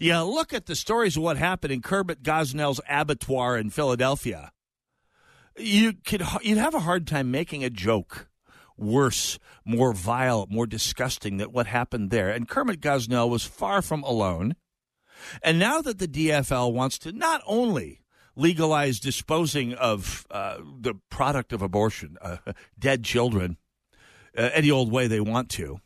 You 0.00 0.20
look 0.22 0.52
at 0.52 0.66
the 0.66 0.74
stories 0.74 1.16
of 1.16 1.22
what 1.22 1.36
happened 1.36 1.72
in 1.72 1.82
Kermit 1.82 2.22
Gosnell's 2.22 2.80
abattoir 2.88 3.56
in 3.56 3.70
Philadelphia. 3.70 4.52
You 5.56 5.92
could 5.92 6.22
you'd 6.42 6.58
have 6.58 6.74
a 6.74 6.80
hard 6.80 7.06
time 7.06 7.30
making 7.30 7.64
a 7.64 7.70
joke 7.70 8.28
worse, 8.76 9.38
more 9.64 9.92
vile, 9.92 10.46
more 10.48 10.66
disgusting 10.66 11.38
than 11.38 11.52
what 11.52 11.66
happened 11.66 12.10
there. 12.10 12.30
And 12.30 12.48
Kermit 12.48 12.80
Gosnell 12.80 13.28
was 13.28 13.44
far 13.44 13.82
from 13.82 14.02
alone. 14.02 14.54
And 15.42 15.58
now 15.58 15.82
that 15.82 15.98
the 15.98 16.06
DFL 16.06 16.72
wants 16.72 16.98
to 17.00 17.12
not 17.12 17.42
only 17.44 18.02
legalize 18.36 19.00
disposing 19.00 19.74
of 19.74 20.26
uh, 20.30 20.58
the 20.80 20.94
product 21.10 21.52
of 21.52 21.60
abortion, 21.60 22.16
uh, 22.22 22.36
dead 22.78 23.02
children, 23.02 23.56
uh, 24.36 24.50
any 24.52 24.70
old 24.70 24.92
way 24.92 25.08
they 25.08 25.20
want 25.20 25.48
to, 25.50 25.80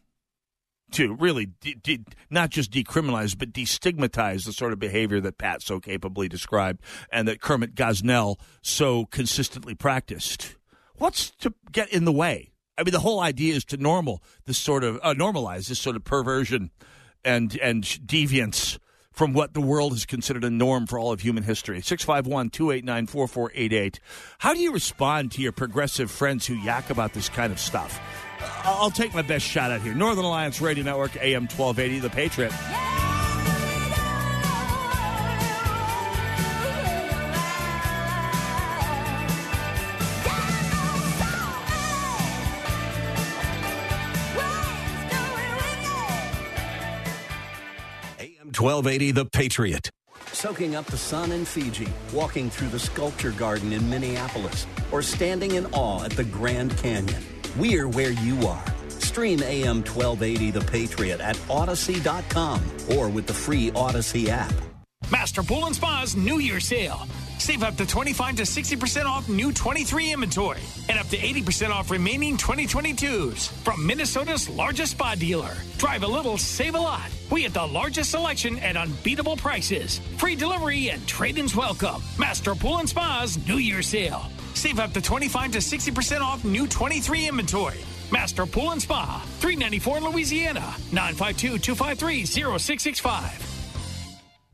to 0.92 1.14
really 1.14 1.46
de- 1.60 1.74
de- 1.74 2.04
not 2.30 2.50
just 2.50 2.70
decriminalize 2.70 3.36
but 3.36 3.52
destigmatize 3.52 4.44
the 4.44 4.52
sort 4.52 4.72
of 4.72 4.78
behavior 4.78 5.20
that 5.20 5.38
Pat 5.38 5.62
so 5.62 5.80
capably 5.80 6.28
described 6.28 6.80
and 7.10 7.26
that 7.28 7.40
Kermit 7.40 7.74
Gosnell 7.74 8.36
so 8.62 9.06
consistently 9.06 9.74
practiced. 9.74 10.56
What's 10.96 11.30
to 11.30 11.54
get 11.70 11.88
in 11.92 12.04
the 12.04 12.12
way? 12.12 12.52
I 12.78 12.84
mean, 12.84 12.92
the 12.92 13.00
whole 13.00 13.20
idea 13.20 13.54
is 13.54 13.64
to 13.66 13.76
normal 13.76 14.22
this 14.46 14.58
sort 14.58 14.84
of 14.84 14.98
uh, 15.02 15.14
normalize 15.14 15.68
this 15.68 15.78
sort 15.78 15.96
of 15.96 16.04
perversion 16.04 16.70
and 17.24 17.58
and 17.60 17.84
deviance 17.84 18.78
from 19.12 19.34
what 19.34 19.52
the 19.52 19.60
world 19.60 19.92
has 19.92 20.06
considered 20.06 20.42
a 20.42 20.50
norm 20.50 20.86
for 20.86 20.98
all 20.98 21.12
of 21.12 21.20
human 21.20 21.42
history. 21.42 21.80
651 21.80 22.50
289 22.50 23.06
4488. 23.06 24.00
How 24.38 24.54
do 24.54 24.60
you 24.60 24.72
respond 24.72 25.32
to 25.32 25.42
your 25.42 25.52
progressive 25.52 26.10
friends 26.10 26.46
who 26.46 26.54
yak 26.54 26.90
about 26.90 27.12
this 27.12 27.28
kind 27.28 27.52
of 27.52 27.58
stuff? 27.58 28.00
I'll 28.64 28.90
take 28.90 29.14
my 29.14 29.22
best 29.22 29.46
shot 29.46 29.70
out 29.70 29.80
here. 29.80 29.94
Northern 29.94 30.24
Alliance 30.24 30.60
Radio 30.60 30.84
Network, 30.84 31.16
AM 31.16 31.42
1280, 31.42 32.00
The 32.00 32.10
Patriot. 32.10 32.52
AM 48.18 48.52
1280, 48.52 49.10
The 49.12 49.24
Patriot. 49.26 49.90
Soaking 50.32 50.74
up 50.74 50.86
the 50.86 50.96
sun 50.96 51.30
in 51.30 51.44
Fiji, 51.44 51.88
walking 52.12 52.50
through 52.50 52.68
the 52.68 52.78
sculpture 52.78 53.30
garden 53.32 53.72
in 53.72 53.88
Minneapolis, 53.88 54.66
or 54.90 55.02
standing 55.02 55.52
in 55.52 55.66
awe 55.66 56.04
at 56.04 56.10
the 56.12 56.24
Grand 56.24 56.76
Canyon. 56.78 57.22
We're 57.56 57.86
where 57.86 58.12
you 58.12 58.46
are. 58.46 58.64
Stream 58.88 59.42
AM 59.42 59.84
1280 59.84 60.50
The 60.52 60.60
Patriot 60.62 61.20
at 61.20 61.36
Audacy.com 61.48 62.62
or 62.96 63.10
with 63.10 63.26
the 63.26 63.34
free 63.34 63.70
Audacy 63.72 64.28
app. 64.28 64.52
Master 65.10 65.42
Pool 65.42 65.66
and 65.66 65.76
Spa's 65.76 66.16
New 66.16 66.38
Year 66.38 66.60
sale. 66.60 67.06
Save 67.36 67.62
up 67.62 67.76
to 67.76 67.84
25 67.84 68.36
to 68.36 68.42
60% 68.44 69.04
off 69.04 69.28
new 69.28 69.52
23 69.52 70.12
inventory 70.12 70.62
and 70.88 70.98
up 70.98 71.08
to 71.08 71.18
80% 71.18 71.70
off 71.70 71.90
remaining 71.90 72.38
2022s 72.38 73.48
from 73.64 73.84
Minnesota's 73.84 74.48
largest 74.48 74.92
spa 74.92 75.14
dealer. 75.14 75.54
Drive 75.76 76.04
a 76.04 76.08
little, 76.08 76.38
save 76.38 76.74
a 76.74 76.80
lot. 76.80 77.10
We 77.30 77.42
have 77.42 77.52
the 77.52 77.66
largest 77.66 78.12
selection 78.12 78.58
at 78.60 78.78
unbeatable 78.78 79.36
prices. 79.36 79.98
Free 80.16 80.36
delivery 80.36 80.88
and 80.88 81.06
trade 81.06 81.36
ins 81.36 81.54
welcome. 81.54 82.02
Master 82.18 82.54
Pool 82.54 82.78
and 82.78 82.88
Spa's 82.88 83.36
New 83.46 83.58
Year 83.58 83.82
sale. 83.82 84.30
Save 84.54 84.78
up 84.78 84.92
to 84.92 85.00
25 85.00 85.52
to 85.52 85.58
60% 85.58 86.20
off 86.20 86.44
new 86.44 86.66
23 86.66 87.28
inventory. 87.28 87.80
Master 88.10 88.44
Pool 88.46 88.72
and 88.72 88.82
Spa, 88.82 89.22
394 89.40 89.98
in 89.98 90.04
Louisiana, 90.04 90.74
952 90.92 91.58
253 91.58 92.26
0665. 92.26 93.52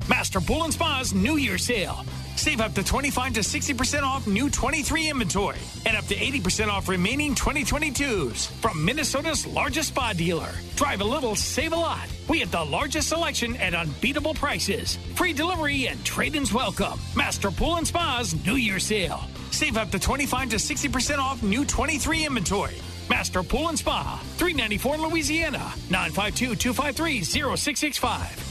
Master 0.09 0.41
Pool 0.41 0.65
and 0.65 0.73
Spa's 0.73 1.13
New 1.13 1.37
Year 1.37 1.59
sale. 1.59 2.05
Save 2.37 2.61
up 2.61 2.73
to 2.75 2.85
25 2.85 3.35
to 3.35 3.41
60% 3.41 4.05
off 4.05 4.27
new 4.29 4.49
23 4.49 5.11
inventory 5.11 5.59
and 5.85 5.97
up 5.97 6.07
to 6.07 6.15
80% 6.15 6.69
off 6.69 6.89
remaining 6.89 7.35
2022s 7.35 8.47
from 8.61 8.83
Minnesota's 8.85 9.45
largest 9.45 9.89
spa 9.89 10.13
dealer. 10.13 10.55
Drive 10.77 11.01
a 11.01 11.05
little, 11.05 11.35
save 11.35 11.73
a 11.73 11.77
lot. 11.77 12.07
We 12.29 12.39
have 12.41 12.53
the 12.53 12.65
largest 12.65 13.09
selection 13.09 13.57
at 13.57 13.75
unbeatable 13.75 14.35
prices. 14.35 14.97
Free 15.17 15.33
delivery 15.33 15.89
and 15.89 16.03
trade 16.05 16.37
ins 16.37 16.55
welcome. 16.55 17.01
Master 17.17 17.51
Pool 17.51 17.77
and 17.77 17.87
Spa's 17.87 18.35
New 18.47 18.55
Year 18.55 18.79
sale. 18.79 19.21
Save 19.51 19.77
up 19.77 19.91
to 19.91 19.99
25 19.99 20.51
to 20.51 20.57
60% 20.57 21.19
off 21.19 21.43
new 21.43 21.65
23 21.65 22.27
inventory. 22.27 22.77
Master 23.09 23.43
Pool 23.43 23.69
and 23.69 23.79
Spa, 23.79 24.21
394 24.37 24.95
in 24.97 25.03
Louisiana, 25.03 25.73
952 25.91 26.57
253 26.57 27.23
0665. 27.23 28.45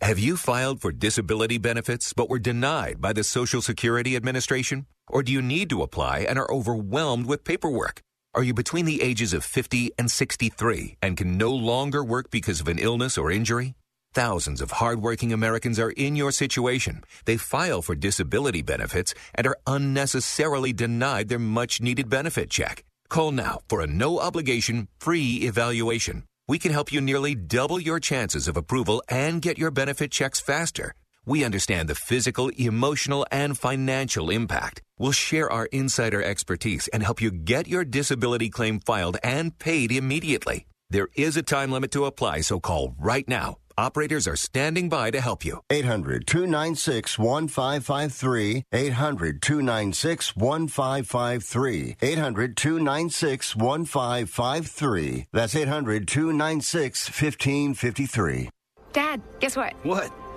Have 0.00 0.18
you 0.20 0.36
filed 0.36 0.80
for 0.80 0.92
disability 0.92 1.58
benefits 1.58 2.12
but 2.12 2.30
were 2.30 2.38
denied 2.38 3.00
by 3.00 3.12
the 3.12 3.24
Social 3.24 3.60
Security 3.60 4.14
Administration? 4.14 4.86
Or 5.08 5.24
do 5.24 5.32
you 5.32 5.42
need 5.42 5.70
to 5.70 5.82
apply 5.82 6.20
and 6.20 6.38
are 6.38 6.50
overwhelmed 6.52 7.26
with 7.26 7.42
paperwork? 7.42 8.00
Are 8.34 8.44
you 8.44 8.54
between 8.54 8.84
the 8.84 9.02
ages 9.02 9.32
of 9.32 9.44
50 9.44 9.90
and 9.98 10.08
63 10.08 10.98
and 11.02 11.16
can 11.16 11.36
no 11.36 11.50
longer 11.50 12.04
work 12.04 12.30
because 12.30 12.60
of 12.60 12.68
an 12.68 12.78
illness 12.78 13.18
or 13.18 13.32
injury? 13.32 13.74
Thousands 14.14 14.60
of 14.60 14.70
hardworking 14.70 15.32
Americans 15.32 15.78
are 15.78 15.90
in 15.90 16.16
your 16.16 16.32
situation. 16.32 17.04
They 17.26 17.36
file 17.36 17.82
for 17.82 17.94
disability 17.94 18.62
benefits 18.62 19.14
and 19.34 19.46
are 19.46 19.58
unnecessarily 19.66 20.72
denied 20.72 21.28
their 21.28 21.38
much 21.38 21.80
needed 21.80 22.08
benefit 22.08 22.50
check. 22.50 22.84
Call 23.08 23.32
now 23.32 23.60
for 23.68 23.80
a 23.80 23.86
no 23.86 24.18
obligation 24.18 24.88
free 24.98 25.42
evaluation. 25.42 26.24
We 26.48 26.58
can 26.58 26.72
help 26.72 26.90
you 26.90 27.00
nearly 27.00 27.34
double 27.34 27.78
your 27.78 28.00
chances 28.00 28.48
of 28.48 28.56
approval 28.56 29.02
and 29.08 29.42
get 29.42 29.58
your 29.58 29.70
benefit 29.70 30.10
checks 30.10 30.40
faster. 30.40 30.94
We 31.26 31.44
understand 31.44 31.90
the 31.90 31.94
physical, 31.94 32.48
emotional, 32.56 33.26
and 33.30 33.58
financial 33.58 34.30
impact. 34.30 34.80
We'll 34.98 35.12
share 35.12 35.52
our 35.52 35.66
insider 35.66 36.22
expertise 36.22 36.88
and 36.88 37.02
help 37.02 37.20
you 37.20 37.30
get 37.30 37.68
your 37.68 37.84
disability 37.84 38.48
claim 38.48 38.80
filed 38.80 39.18
and 39.22 39.56
paid 39.58 39.92
immediately. 39.92 40.66
There 40.88 41.08
is 41.14 41.36
a 41.36 41.42
time 41.42 41.70
limit 41.70 41.90
to 41.92 42.06
apply, 42.06 42.40
so 42.40 42.60
call 42.60 42.94
right 42.98 43.28
now. 43.28 43.58
Operators 43.78 44.26
are 44.26 44.34
standing 44.34 44.88
by 44.88 45.08
to 45.12 45.20
help 45.20 45.44
you. 45.44 45.60
800 45.70 46.26
296 46.26 47.16
1553. 47.16 48.64
800 48.72 49.40
296 49.40 50.34
1553. 50.34 51.96
800 52.02 52.56
296 52.56 53.54
1553. 53.54 55.26
That's 55.32 55.54
800 55.54 56.08
296 56.08 57.08
1553. 57.08 58.50
Dad, 58.92 59.22
guess 59.38 59.56
what? 59.56 59.74
What? 59.84 60.10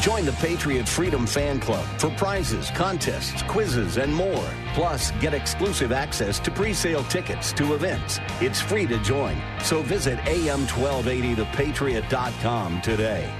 Join 0.00 0.24
the 0.24 0.32
Patriot 0.32 0.88
Freedom 0.88 1.24
Fan 1.26 1.60
Club 1.60 1.84
for 1.98 2.10
prizes, 2.10 2.70
contests, 2.70 3.42
quizzes, 3.42 3.96
and 3.96 4.12
more. 4.14 4.48
Plus, 4.74 5.10
get 5.20 5.34
exclusive 5.34 5.92
access 5.92 6.38
to 6.40 6.50
pre-sale 6.50 7.04
tickets 7.04 7.52
to 7.54 7.74
events. 7.74 8.20
It's 8.40 8.60
free 8.60 8.86
to 8.86 8.98
join. 8.98 9.40
So 9.62 9.82
visit 9.82 10.18
am1280thepatriot.com 10.20 12.82
today. 12.82 13.32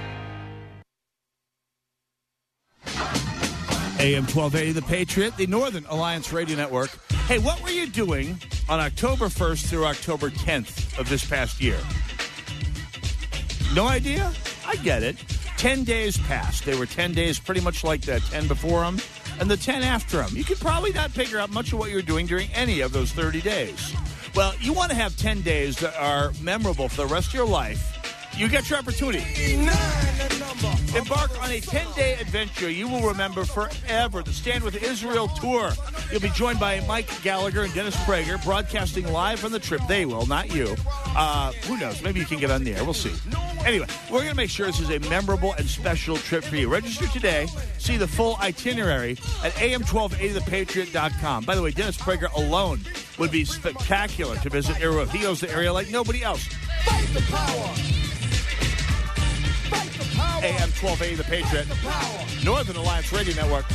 AM 4.01 4.23
1280 4.23 4.71
The 4.71 4.81
Patriot, 4.81 5.37
the 5.37 5.45
Northern 5.45 5.85
Alliance 5.85 6.33
Radio 6.33 6.57
Network. 6.57 6.89
Hey, 7.27 7.37
what 7.37 7.61
were 7.61 7.69
you 7.69 7.87
doing 7.87 8.35
on 8.67 8.79
October 8.79 9.25
1st 9.25 9.67
through 9.67 9.85
October 9.85 10.31
10th 10.31 10.97
of 10.97 11.07
this 11.07 11.23
past 11.23 11.61
year? 11.61 11.77
No 13.75 13.87
idea? 13.87 14.33
I 14.65 14.75
get 14.77 15.03
it. 15.03 15.23
10 15.61 15.83
days 15.83 16.17
passed. 16.17 16.65
They 16.65 16.75
were 16.75 16.87
10 16.87 17.13
days 17.13 17.37
pretty 17.37 17.61
much 17.61 17.83
like 17.83 18.01
the 18.01 18.19
10 18.31 18.47
before 18.47 18.81
them 18.81 18.97
and 19.39 19.47
the 19.47 19.55
10 19.55 19.83
after 19.83 20.17
them. 20.17 20.31
You 20.35 20.43
could 20.43 20.59
probably 20.59 20.91
not 20.91 21.11
figure 21.11 21.37
out 21.37 21.51
much 21.51 21.71
of 21.71 21.77
what 21.77 21.91
you're 21.91 22.01
doing 22.01 22.25
during 22.25 22.51
any 22.55 22.79
of 22.79 22.93
those 22.93 23.11
30 23.11 23.41
days. 23.41 23.95
Well, 24.33 24.55
you 24.59 24.73
want 24.73 24.89
to 24.89 24.95
have 24.97 25.15
10 25.17 25.43
days 25.43 25.77
that 25.77 25.95
are 25.99 26.31
memorable 26.41 26.89
for 26.89 27.05
the 27.05 27.05
rest 27.05 27.27
of 27.27 27.33
your 27.35 27.45
life. 27.45 27.90
You 28.37 28.47
get 28.49 28.69
your 28.69 28.79
opportunity. 28.79 29.23
Embark 30.95 31.41
on 31.41 31.51
a 31.51 31.59
10 31.59 31.87
day 31.95 32.15
adventure 32.19 32.69
you 32.69 32.87
will 32.87 33.01
remember 33.01 33.45
forever. 33.45 34.21
The 34.21 34.33
Stand 34.33 34.63
with 34.63 34.81
Israel 34.81 35.27
tour. 35.27 35.71
You'll 36.11 36.21
be 36.21 36.29
joined 36.29 36.59
by 36.59 36.81
Mike 36.87 37.09
Gallagher 37.21 37.63
and 37.63 37.73
Dennis 37.73 37.95
Prager, 37.97 38.43
broadcasting 38.43 39.11
live 39.11 39.39
from 39.39 39.51
the 39.51 39.59
trip. 39.59 39.81
They 39.87 40.05
will, 40.05 40.25
not 40.25 40.53
you. 40.53 40.75
Uh, 41.15 41.51
who 41.63 41.77
knows? 41.77 42.01
Maybe 42.01 42.19
you 42.19 42.25
can 42.25 42.39
get 42.39 42.51
on 42.51 42.63
the 42.63 42.75
air. 42.75 42.83
We'll 42.83 42.93
see. 42.93 43.13
Anyway, 43.65 43.87
we're 44.09 44.19
going 44.19 44.31
to 44.31 44.35
make 44.35 44.49
sure 44.49 44.65
this 44.65 44.79
is 44.79 44.89
a 44.89 44.99
memorable 45.09 45.53
and 45.53 45.67
special 45.67 46.17
trip 46.17 46.43
for 46.43 46.55
you. 46.55 46.67
Register 46.67 47.07
today. 47.07 47.47
See 47.77 47.97
the 47.97 48.07
full 48.07 48.37
itinerary 48.41 49.11
at 49.43 49.53
am1280thepatriot.com. 49.53 51.45
By 51.45 51.55
the 51.55 51.61
way, 51.61 51.71
Dennis 51.71 51.97
Prager 51.97 52.31
alone 52.33 52.81
would 53.17 53.31
be 53.31 53.45
spectacular 53.45 54.35
to 54.37 54.49
visit 54.49 54.81
Aero. 54.81 55.05
He 55.05 55.19
knows 55.19 55.39
the 55.39 55.51
area 55.51 55.71
like 55.71 55.89
nobody 55.89 56.23
else. 56.23 56.45
Fight 56.83 57.07
the 57.13 57.21
power! 57.31 58.10
AM 60.43 60.71
1280 60.71 61.15
The 61.15 61.23
Patriot, 61.23 61.67
Northern 62.43 62.75
Alliance 62.75 63.13
Radio 63.13 63.35
Network. 63.35 63.65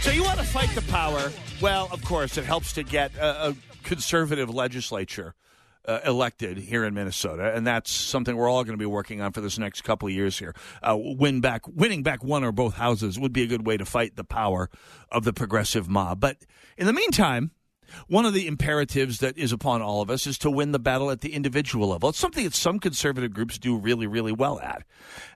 So 0.00 0.10
you 0.10 0.24
want 0.24 0.40
to 0.40 0.44
fight 0.44 0.68
the 0.70 0.82
power? 0.90 1.30
Well, 1.60 1.88
of 1.92 2.04
course, 2.04 2.36
it 2.36 2.44
helps 2.44 2.72
to 2.72 2.82
get 2.82 3.14
a, 3.14 3.50
a 3.50 3.56
conservative 3.84 4.52
legislature 4.52 5.34
uh, 5.84 6.00
elected 6.04 6.58
here 6.58 6.84
in 6.84 6.92
Minnesota, 6.94 7.52
and 7.54 7.64
that's 7.64 7.90
something 7.92 8.36
we're 8.36 8.48
all 8.48 8.64
going 8.64 8.76
to 8.76 8.82
be 8.82 8.84
working 8.84 9.20
on 9.20 9.30
for 9.30 9.40
this 9.40 9.60
next 9.60 9.82
couple 9.82 10.08
of 10.08 10.14
years 10.14 10.40
here. 10.40 10.56
Uh, 10.82 10.96
win 10.98 11.40
back, 11.40 11.68
winning 11.68 12.02
back 12.02 12.24
one 12.24 12.42
or 12.42 12.50
both 12.50 12.74
houses 12.74 13.16
would 13.16 13.32
be 13.32 13.44
a 13.44 13.46
good 13.46 13.64
way 13.64 13.76
to 13.76 13.84
fight 13.84 14.16
the 14.16 14.24
power 14.24 14.68
of 15.12 15.22
the 15.22 15.32
progressive 15.32 15.88
mob. 15.88 16.18
But 16.18 16.38
in 16.76 16.86
the 16.86 16.92
meantime, 16.92 17.52
one 18.08 18.24
of 18.24 18.34
the 18.34 18.46
imperatives 18.46 19.18
that 19.18 19.36
is 19.38 19.52
upon 19.52 19.82
all 19.82 20.00
of 20.00 20.10
us 20.10 20.26
is 20.26 20.38
to 20.38 20.50
win 20.50 20.72
the 20.72 20.78
battle 20.78 21.10
at 21.10 21.20
the 21.20 21.32
individual 21.32 21.88
level. 21.88 22.08
It's 22.08 22.18
something 22.18 22.44
that 22.44 22.54
some 22.54 22.78
conservative 22.78 23.32
groups 23.32 23.58
do 23.58 23.76
really, 23.76 24.06
really 24.06 24.32
well 24.32 24.58
at. 24.60 24.84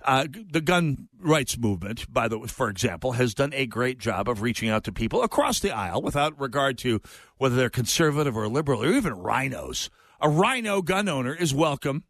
Uh, 0.05 0.27
the 0.51 0.61
gun 0.61 1.09
rights 1.19 1.59
movement, 1.59 2.13
by 2.13 2.29
the 2.29 2.41
for 2.41 2.69
example, 2.69 3.13
has 3.13 3.35
done 3.35 3.53
a 3.55 3.67
great 3.67 3.99
job 3.99 4.29
of 4.29 4.43
reaching 4.43 4.69
out 4.69 4.85
to 4.85 4.93
people 4.93 5.23
across 5.23 5.61
the 5.61 5.71
aisle 5.71 6.03
without 6.03 6.39
regard 6.41 6.79
to 6.79 7.01
whether 7.39 7.57
they're 7.57 7.71
conservative 7.71 8.37
or 8.37 8.49
liberal 8.49 8.83
or 8.83 8.89
even 8.89 9.15
rhinos. 9.15 9.91
A 10.21 10.29
rhino 10.29 10.83
gun 10.83 11.09
owner 11.09 11.35
is 11.35 11.55
welcome 11.55 12.05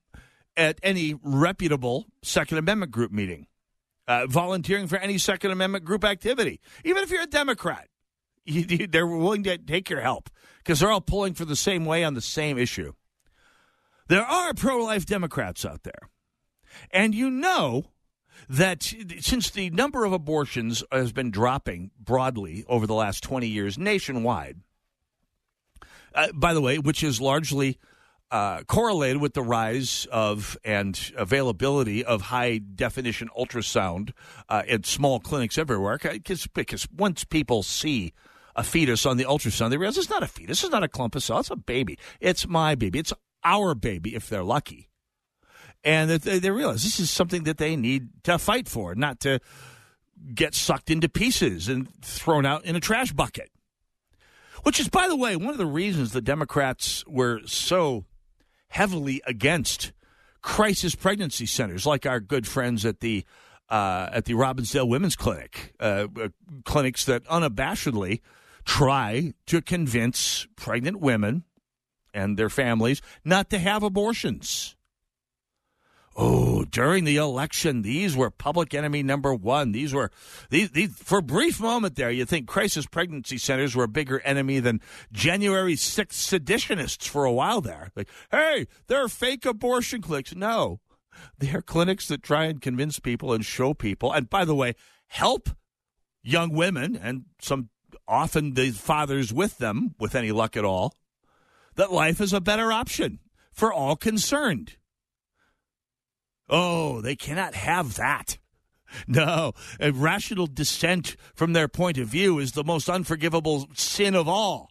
at 0.57 0.79
any 0.83 1.15
reputable 1.23 2.07
Second 2.23 2.59
Amendment 2.59 2.93
group 2.93 3.13
meeting. 3.13 3.47
Uh, 4.09 4.27
volunteering 4.27 4.89
for 4.89 4.97
any 4.97 5.19
Second 5.19 5.53
Amendment 5.53 5.85
group 5.85 6.05
activity, 6.05 6.61
even 6.85 7.05
if 7.05 7.11
you're 7.11 7.23
a 7.23 7.27
Democrat 7.27 7.90
you, 8.45 8.65
you, 8.69 8.87
they're 8.87 9.07
willing 9.07 9.45
to 9.45 9.59
take 9.59 9.91
your 9.91 10.01
help 10.01 10.31
because 10.59 10.81
they're 10.81 10.91
all 10.91 11.01
pulling 11.01 11.35
for 11.35 11.45
the 11.45 11.57
same 11.57 11.85
way 11.85 12.05
on 12.05 12.15
the 12.15 12.21
same 12.21 12.59
issue. 12.59 12.93
There 14.09 14.25
are 14.25 14.55
pro 14.55 14.79
life 14.79 15.07
Democrats 15.07 15.65
out 15.65 15.85
there. 15.85 16.09
And 16.91 17.15
you 17.15 17.31
know 17.31 17.85
that 18.49 18.83
since 19.21 19.51
the 19.51 19.71
number 19.71 20.05
of 20.05 20.13
abortions 20.13 20.83
has 20.91 21.13
been 21.13 21.31
dropping 21.31 21.91
broadly 21.99 22.65
over 22.69 22.87
the 22.87 22.95
last 22.95 23.23
20 23.23 23.47
years 23.47 23.79
nationwide, 23.79 24.61
uh, 26.15 26.29
by 26.35 26.55
the 26.55 26.61
way, 26.61 26.79
which 26.79 27.03
is 27.05 27.21
largely 27.21 27.79
uh, 28.31 28.63
correlated 28.65 29.21
with 29.21 29.35
the 29.35 29.43
rise 29.43 30.07
of 30.13 30.57
and 30.65 31.13
availability 31.17 32.05
of 32.05 32.23
high 32.23 32.59
definition 32.59 33.29
ultrasound 33.37 34.13
uh, 34.49 34.63
small 34.85 35.21
clinics 35.21 35.59
everywhere. 35.59 35.99
Because, 36.01 36.47
because 36.49 36.87
once 36.97 37.25
people 37.25 37.63
see 37.63 38.13
a 38.55 38.63
fetus 38.63 39.07
on 39.07 39.17
the 39.17 39.25
ultrasound, 39.25 39.71
they 39.71 39.77
realize 39.77 39.99
it's 39.99 40.11
not 40.11 40.23
a 40.23 40.29
fetus, 40.29 40.63
it's 40.63 40.73
not 40.73 40.83
a 40.85 40.89
clump 40.89 41.15
of 41.15 41.23
cells, 41.23 41.47
it's 41.47 41.51
a 41.51 41.57
baby. 41.57 41.99
It's 42.21 42.47
my 42.47 42.75
baby. 42.75 42.99
It's 42.99 43.13
our 43.43 43.75
baby 43.75 44.15
if 44.15 44.29
they're 44.29 44.45
lucky. 44.45 44.89
And 45.83 46.11
they, 46.11 46.39
they 46.39 46.51
realize 46.51 46.83
this 46.83 47.01
is 47.01 47.11
something 47.11 47.45
that 47.45 47.59
they 47.59 47.75
need 47.75 48.11
to 48.25 48.39
fight 48.39 48.69
for, 48.69 48.95
not 48.95 49.21
to 49.21 49.41
get 50.35 50.55
sucked 50.55 50.91
into 50.91 51.09
pieces 51.09 51.69
and 51.69 51.89
thrown 52.03 52.45
out 52.45 52.65
in 52.65 52.77
a 52.77 52.81
trash 52.81 53.13
bucket. 53.13 53.51
Which 54.63 54.79
is, 54.79 54.89
by 54.89 55.09
the 55.09 55.17
way, 55.17 55.37
one 55.37 55.49
of 55.49 55.57
the 55.57 55.65
reasons 55.65 56.13
the 56.13 56.21
Democrats 56.21 57.03
were 57.07 57.41
so 57.47 58.05
heavily 58.71 59.21
against 59.27 59.93
crisis 60.43 60.95
pregnancy 60.95 61.47
centers, 61.47 61.87
like 61.87 62.07
our 62.07 62.21
good 62.21 62.47
friends 62.47 62.85
at 62.87 63.01
the 63.01 63.25
uh, 63.69 64.09
at 64.13 64.25
the 64.25 64.33
Robbinsdale 64.33 64.89
Women's 64.89 65.15
Clinic, 65.15 65.75
uh, 65.79 66.09
uh, 66.21 66.29
clinics 66.65 67.05
that 67.05 67.23
unabashedly 67.27 68.21
try 68.65 69.33
to 69.47 69.63
convince 69.63 70.49
pregnant 70.57 70.99
women 70.99 71.45
and 72.13 72.37
their 72.37 72.49
families 72.49 73.01
not 73.25 73.49
to 73.51 73.59
have 73.59 73.85
abortions. 73.85 74.75
Oh, 76.23 76.65
during 76.65 77.05
the 77.05 77.17
election, 77.17 77.81
these 77.81 78.15
were 78.15 78.31
public 78.31 78.75
enemy 78.75 79.03
number 79.03 79.35
one. 79.35 79.73
These 79.73 79.95
were 79.95 80.11
these, 80.51 80.71
these 80.71 80.95
for 80.95 81.19
a 81.19 81.23
brief 81.23 81.61
moment 81.61 81.97
there. 81.97 82.11
You 82.11 82.27
think 82.27 82.47
crisis 82.47 82.87
pregnancy 82.87 83.39
centers 83.39 83.75
were 83.75 83.85
a 83.85 83.89
bigger 83.89 84.21
enemy 84.21 84.61
than 84.61 84.83
January 85.13 85.77
6th 85.77 86.13
seditionists 86.13 87.09
for 87.09 87.25
a 87.25 87.33
while 87.33 87.63
there. 87.63 87.91
Like, 87.97 88.11
hey, 88.31 88.67
they're 88.87 89.09
fake 89.09 89.47
abortion 89.47 90.03
clinics. 90.03 90.35
No, 90.35 90.81
they're 91.39 91.63
clinics 91.63 92.09
that 92.09 92.23
try 92.23 92.45
and 92.45 92.61
convince 92.61 92.99
people 92.99 93.33
and 93.33 93.43
show 93.43 93.73
people, 93.73 94.13
and 94.13 94.29
by 94.29 94.45
the 94.45 94.55
way, 94.55 94.75
help 95.07 95.49
young 96.23 96.53
women 96.53 96.97
and 96.97 97.25
some 97.41 97.71
often 98.07 98.53
the 98.55 98.73
fathers 98.73 99.33
with 99.33 99.57
them, 99.57 99.95
with 99.99 100.15
any 100.15 100.33
luck 100.33 100.55
at 100.55 100.67
all, 100.67 100.95
that 101.77 101.93
life 101.93 102.21
is 102.21 102.35
a 102.35 102.41
better 102.43 102.71
option 102.71 103.21
for 103.53 103.73
all 103.73 103.97
concerned. 103.97 104.77
Oh, 106.51 107.01
they 107.01 107.17
cannot 107.17 107.55
have 107.55 107.95
that. 107.95 108.39
No, 109.07 109.53
a 109.79 109.93
rational 109.93 110.49
dissent 110.49 111.17
from 111.35 111.53
their 111.53 111.69
point 111.69 111.97
of 111.97 112.09
view 112.09 112.41
is 112.41 112.53
the 112.53 112.65
most 112.65 112.91
unforgivable 112.91 113.69
sin 113.73 114.17
of 114.17 114.27
all. 114.29 114.71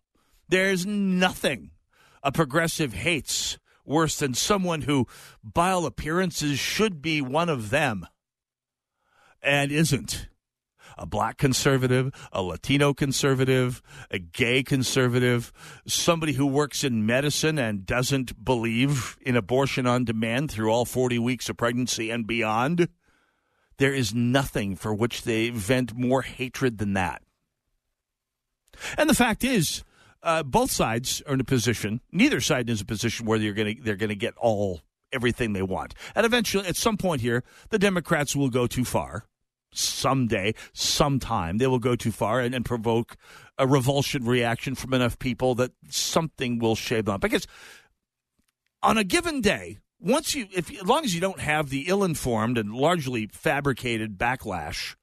There's 0.50 0.86
nothing 0.86 1.72
a 2.22 2.32
progressive 2.32 2.94
hates 2.94 3.58
worse 3.86 4.20
than 4.20 4.34
someone 4.34 4.82
who, 4.82 5.08
by 5.42 5.72
all 5.72 5.86
appearances, 5.86 6.60
should 6.60 7.02
be 7.02 7.22
one 7.22 7.48
of 7.48 7.70
them 7.70 8.06
and 9.42 9.72
isn't 9.72 10.28
a 11.00 11.06
black 11.06 11.38
conservative, 11.38 12.14
a 12.32 12.42
Latino 12.44 12.94
conservative, 12.94 13.82
a 14.12 14.20
gay 14.20 14.62
conservative, 14.62 15.52
somebody 15.88 16.34
who 16.34 16.46
works 16.46 16.84
in 16.84 17.06
medicine 17.06 17.58
and 17.58 17.86
doesn't 17.86 18.44
believe 18.44 19.18
in 19.22 19.36
abortion 19.36 19.88
on 19.88 20.04
demand 20.04 20.52
through 20.52 20.70
all 20.70 20.86
40 20.86 21.18
weeks 21.20 21.50
of 21.50 21.58
pregnancy 21.58 22.12
and 22.12 22.28
beyond. 22.28 22.90
There 23.78 23.94
is 23.94 24.14
nothing 24.14 24.76
for 24.76 24.94
which 24.94 25.24
they 25.24 25.50
vent 25.50 25.96
more 25.96 26.22
hatred 26.22 26.78
than 26.78 26.94
that. 26.94 27.22
And 28.98 29.10
the 29.10 29.16
fact 29.16 29.44
is, 29.44 29.84
uh, 30.22 30.44
both 30.44 30.72
sides 30.72 31.24
are 31.26 31.34
in 31.34 31.40
a 31.40 31.46
position. 31.46 32.02
Neither 32.12 32.42
side 32.42 32.70
is 32.70 32.82
in 32.82 32.84
a 32.84 32.88
position 32.88 33.26
where 33.26 33.40
you're 33.40 33.54
going 33.54 33.78
to 33.78 33.82
they're 33.82 33.96
going 33.96 34.10
to 34.10 34.16
get 34.16 34.36
all 34.38 34.82
everything 35.12 35.54
they 35.54 35.62
want. 35.62 35.94
And 36.16 36.26
eventually, 36.26 36.68
at 36.68 36.76
some 36.76 36.98
point 36.98 37.22
here, 37.22 37.44
the 37.70 37.80
Democrats 37.80 38.36
will 38.36 38.50
go 38.50 38.68
too 38.68 38.86
far, 38.86 39.26
someday, 39.72 40.54
sometime, 40.74 41.58
they 41.58 41.68
will 41.68 41.80
go 41.80 41.96
too 41.96 42.12
far 42.12 42.40
and, 42.40 42.56
and 42.56 42.66
provoke 42.66 43.16
a 43.58 43.68
revulsion 43.68 44.26
reaction 44.26 44.76
from 44.76 44.94
enough 44.94 45.20
people 45.20 45.56
that 45.56 45.72
something 45.90 46.60
will 46.60 46.76
shave 46.76 47.06
them. 47.06 47.20
Because 47.20 47.46
on 48.82 48.98
a 48.98 49.04
given 49.04 49.42
day, 49.42 49.80
once 50.00 50.34
you, 50.34 50.48
if 50.56 50.72
as 50.72 50.86
long 50.86 51.04
as 51.04 51.14
you 51.14 51.20
don't 51.20 51.42
have 51.42 51.70
the 51.70 51.86
ill-informed 51.90 52.58
and 52.58 52.74
largely 52.74 53.28
fabricated 53.28 54.18
backlash 54.18 54.96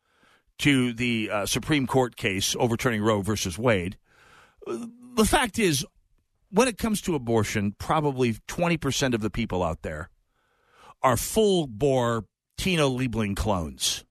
to 0.60 0.94
the 0.94 1.28
uh, 1.30 1.44
Supreme 1.44 1.86
Court 1.86 2.16
case 2.16 2.56
overturning 2.58 3.02
Roe 3.02 3.20
versus 3.20 3.58
Wade, 3.58 3.98
the 4.66 5.26
fact 5.26 5.58
is, 5.58 5.84
when 6.50 6.66
it 6.66 6.78
comes 6.78 7.02
to 7.02 7.14
abortion, 7.14 7.74
probably 7.76 8.38
twenty 8.46 8.78
percent 8.78 9.14
of 9.14 9.20
the 9.20 9.28
people 9.28 9.62
out 9.62 9.82
there 9.82 10.08
are 11.02 11.18
full 11.18 11.66
bore 11.66 12.24
Tina 12.56 12.84
Liebling 12.84 13.36
clones. 13.36 14.05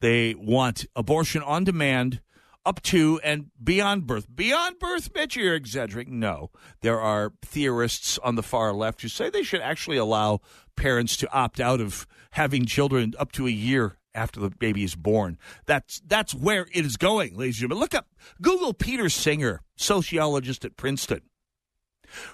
They 0.00 0.34
want 0.34 0.86
abortion 0.94 1.42
on 1.42 1.64
demand 1.64 2.20
up 2.66 2.80
to 2.82 3.20
and 3.22 3.50
beyond 3.62 4.06
birth. 4.06 4.26
Beyond 4.34 4.78
birth, 4.78 5.10
Mitch, 5.14 5.36
you're 5.36 5.54
exaggerating. 5.54 6.18
No. 6.18 6.50
There 6.80 7.00
are 7.00 7.32
theorists 7.42 8.18
on 8.18 8.36
the 8.36 8.42
far 8.42 8.72
left 8.72 9.02
who 9.02 9.08
say 9.08 9.28
they 9.28 9.42
should 9.42 9.60
actually 9.60 9.96
allow 9.96 10.40
parents 10.76 11.16
to 11.18 11.32
opt 11.32 11.60
out 11.60 11.80
of 11.80 12.06
having 12.32 12.66
children 12.66 13.14
up 13.18 13.32
to 13.32 13.46
a 13.46 13.50
year 13.50 13.98
after 14.14 14.40
the 14.40 14.50
baby 14.50 14.84
is 14.84 14.94
born. 14.94 15.38
That's 15.66 16.00
that's 16.06 16.34
where 16.34 16.66
it 16.72 16.86
is 16.86 16.96
going, 16.96 17.36
ladies 17.36 17.56
and 17.56 17.62
gentlemen. 17.62 17.80
Look 17.80 17.94
up 17.94 18.08
Google 18.40 18.72
Peter 18.72 19.08
Singer, 19.08 19.60
sociologist 19.76 20.64
at 20.64 20.76
Princeton, 20.76 21.22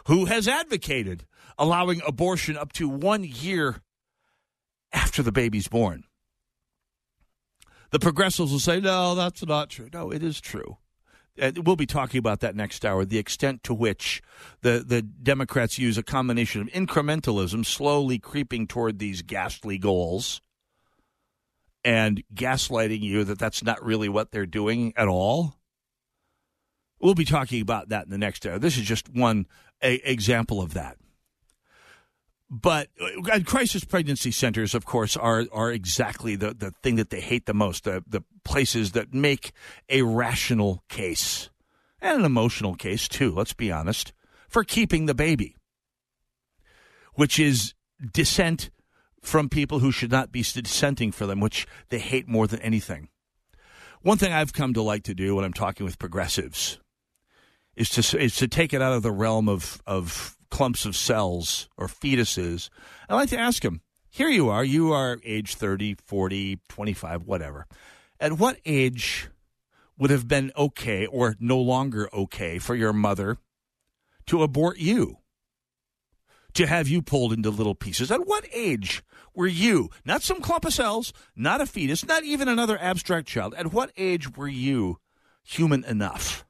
who 0.06 0.26
has 0.26 0.46
advocated 0.46 1.26
allowing 1.58 2.00
abortion 2.06 2.56
up 2.56 2.72
to 2.74 2.88
one 2.88 3.24
year 3.24 3.82
after 4.92 5.22
the 5.22 5.32
baby's 5.32 5.68
born. 5.68 6.04
The 7.90 7.98
progressives 7.98 8.52
will 8.52 8.60
say, 8.60 8.80
no, 8.80 9.14
that's 9.14 9.44
not 9.44 9.70
true. 9.70 9.88
No, 9.92 10.10
it 10.10 10.22
is 10.22 10.40
true. 10.40 10.78
And 11.36 11.66
we'll 11.66 11.76
be 11.76 11.86
talking 11.86 12.18
about 12.18 12.40
that 12.40 12.54
next 12.54 12.84
hour, 12.84 13.04
the 13.04 13.18
extent 13.18 13.62
to 13.64 13.74
which 13.74 14.22
the, 14.60 14.84
the 14.86 15.00
Democrats 15.02 15.78
use 15.78 15.96
a 15.96 16.02
combination 16.02 16.60
of 16.60 16.68
incrementalism, 16.68 17.64
slowly 17.64 18.18
creeping 18.18 18.66
toward 18.66 18.98
these 18.98 19.22
ghastly 19.22 19.78
goals, 19.78 20.40
and 21.84 22.22
gaslighting 22.34 23.00
you 23.00 23.24
that 23.24 23.38
that's 23.38 23.64
not 23.64 23.82
really 23.82 24.08
what 24.08 24.32
they're 24.32 24.44
doing 24.44 24.92
at 24.96 25.08
all. 25.08 25.54
We'll 27.00 27.14
be 27.14 27.24
talking 27.24 27.62
about 27.62 27.88
that 27.88 28.04
in 28.04 28.10
the 28.10 28.18
next 28.18 28.44
hour. 28.44 28.58
This 28.58 28.76
is 28.76 28.84
just 28.84 29.08
one 29.08 29.46
a, 29.82 29.94
example 30.10 30.60
of 30.60 30.74
that. 30.74 30.98
But 32.50 32.88
uh, 33.00 33.38
crisis 33.46 33.84
pregnancy 33.84 34.32
centers, 34.32 34.74
of 34.74 34.84
course, 34.84 35.16
are 35.16 35.46
are 35.52 35.70
exactly 35.70 36.34
the, 36.34 36.52
the 36.52 36.72
thing 36.82 36.96
that 36.96 37.10
they 37.10 37.20
hate 37.20 37.46
the 37.46 37.54
most. 37.54 37.84
The 37.84 38.02
the 38.08 38.24
places 38.44 38.92
that 38.92 39.14
make 39.14 39.52
a 39.88 40.02
rational 40.02 40.82
case 40.88 41.48
and 42.00 42.18
an 42.18 42.24
emotional 42.24 42.74
case 42.74 43.06
too. 43.06 43.32
Let's 43.32 43.52
be 43.52 43.70
honest 43.70 44.12
for 44.48 44.64
keeping 44.64 45.06
the 45.06 45.14
baby, 45.14 45.54
which 47.14 47.38
is 47.38 47.74
dissent 48.12 48.70
from 49.22 49.48
people 49.48 49.78
who 49.78 49.92
should 49.92 50.10
not 50.10 50.32
be 50.32 50.42
dissenting 50.42 51.12
for 51.12 51.26
them, 51.26 51.38
which 51.38 51.68
they 51.90 52.00
hate 52.00 52.26
more 52.26 52.48
than 52.48 52.60
anything. 52.60 53.10
One 54.02 54.18
thing 54.18 54.32
I've 54.32 54.52
come 54.52 54.74
to 54.74 54.82
like 54.82 55.04
to 55.04 55.14
do 55.14 55.36
when 55.36 55.44
I'm 55.44 55.52
talking 55.52 55.84
with 55.84 56.00
progressives 56.00 56.80
is 57.76 57.90
to 57.90 58.18
is 58.18 58.34
to 58.36 58.48
take 58.48 58.74
it 58.74 58.82
out 58.82 58.94
of 58.94 59.02
the 59.02 59.12
realm 59.12 59.48
of 59.48 59.80
of 59.86 60.36
clumps 60.50 60.84
of 60.84 60.96
cells 60.96 61.68
or 61.76 61.86
fetuses. 61.86 62.68
I 63.08 63.14
like 63.14 63.30
to 63.30 63.38
ask 63.38 63.62
them, 63.62 63.80
here 64.08 64.28
you 64.28 64.48
are, 64.48 64.64
you 64.64 64.92
are 64.92 65.18
age 65.24 65.54
30, 65.54 65.96
40, 66.04 66.58
25, 66.68 67.22
whatever. 67.22 67.66
At 68.18 68.34
what 68.34 68.58
age 68.66 69.28
would 69.96 70.10
have 70.10 70.26
been 70.26 70.50
okay 70.56 71.06
or 71.06 71.36
no 71.38 71.58
longer 71.58 72.08
okay 72.12 72.58
for 72.58 72.74
your 72.74 72.92
mother 72.92 73.38
to 74.26 74.42
abort 74.42 74.78
you? 74.78 75.18
To 76.54 76.66
have 76.66 76.88
you 76.88 77.02
pulled 77.02 77.32
into 77.32 77.50
little 77.50 77.76
pieces? 77.76 78.10
At 78.10 78.26
what 78.26 78.44
age 78.52 79.04
were 79.34 79.46
you, 79.46 79.90
not 80.04 80.22
some 80.22 80.40
clump 80.40 80.64
of 80.64 80.74
cells, 80.74 81.12
not 81.36 81.60
a 81.60 81.66
fetus, 81.66 82.04
not 82.04 82.24
even 82.24 82.48
another 82.48 82.78
abstract 82.80 83.28
child, 83.28 83.54
at 83.54 83.72
what 83.72 83.92
age 83.96 84.36
were 84.36 84.48
you 84.48 84.98
human 85.44 85.84
enough? 85.84 86.44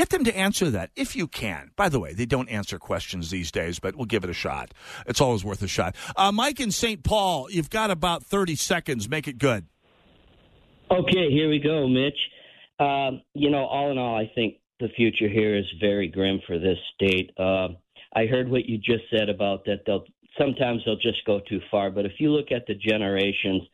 Get 0.00 0.08
them 0.08 0.24
to 0.24 0.34
answer 0.34 0.70
that 0.70 0.88
if 0.96 1.14
you 1.14 1.26
can. 1.26 1.72
By 1.76 1.90
the 1.90 2.00
way, 2.00 2.14
they 2.14 2.24
don't 2.24 2.48
answer 2.48 2.78
questions 2.78 3.28
these 3.28 3.50
days, 3.50 3.78
but 3.78 3.96
we'll 3.96 4.06
give 4.06 4.24
it 4.24 4.30
a 4.30 4.32
shot. 4.32 4.72
It's 5.06 5.20
always 5.20 5.44
worth 5.44 5.60
a 5.60 5.68
shot. 5.68 5.94
Uh, 6.16 6.32
Mike 6.32 6.58
in 6.58 6.70
St. 6.70 7.04
Paul, 7.04 7.50
you've 7.50 7.68
got 7.68 7.90
about 7.90 8.24
30 8.24 8.56
seconds. 8.56 9.10
Make 9.10 9.28
it 9.28 9.36
good. 9.36 9.66
Okay, 10.90 11.30
here 11.30 11.50
we 11.50 11.58
go, 11.58 11.86
Mitch. 11.86 12.16
Um, 12.78 13.20
you 13.34 13.50
know, 13.50 13.66
all 13.66 13.90
in 13.90 13.98
all, 13.98 14.16
I 14.16 14.32
think 14.34 14.54
the 14.78 14.88
future 14.96 15.28
here 15.28 15.54
is 15.54 15.66
very 15.82 16.08
grim 16.08 16.40
for 16.46 16.58
this 16.58 16.78
state. 16.94 17.32
Uh, 17.38 17.68
I 18.16 18.24
heard 18.24 18.50
what 18.50 18.64
you 18.64 18.78
just 18.78 19.04
said 19.14 19.28
about 19.28 19.66
that 19.66 19.82
they'll 19.84 20.04
sometimes 20.38 20.80
they'll 20.86 20.96
just 20.96 21.22
go 21.26 21.40
too 21.46 21.60
far, 21.70 21.90
but 21.90 22.06
if 22.06 22.12
you 22.20 22.30
look 22.30 22.52
at 22.52 22.66
the 22.66 22.74
generations 22.74 23.64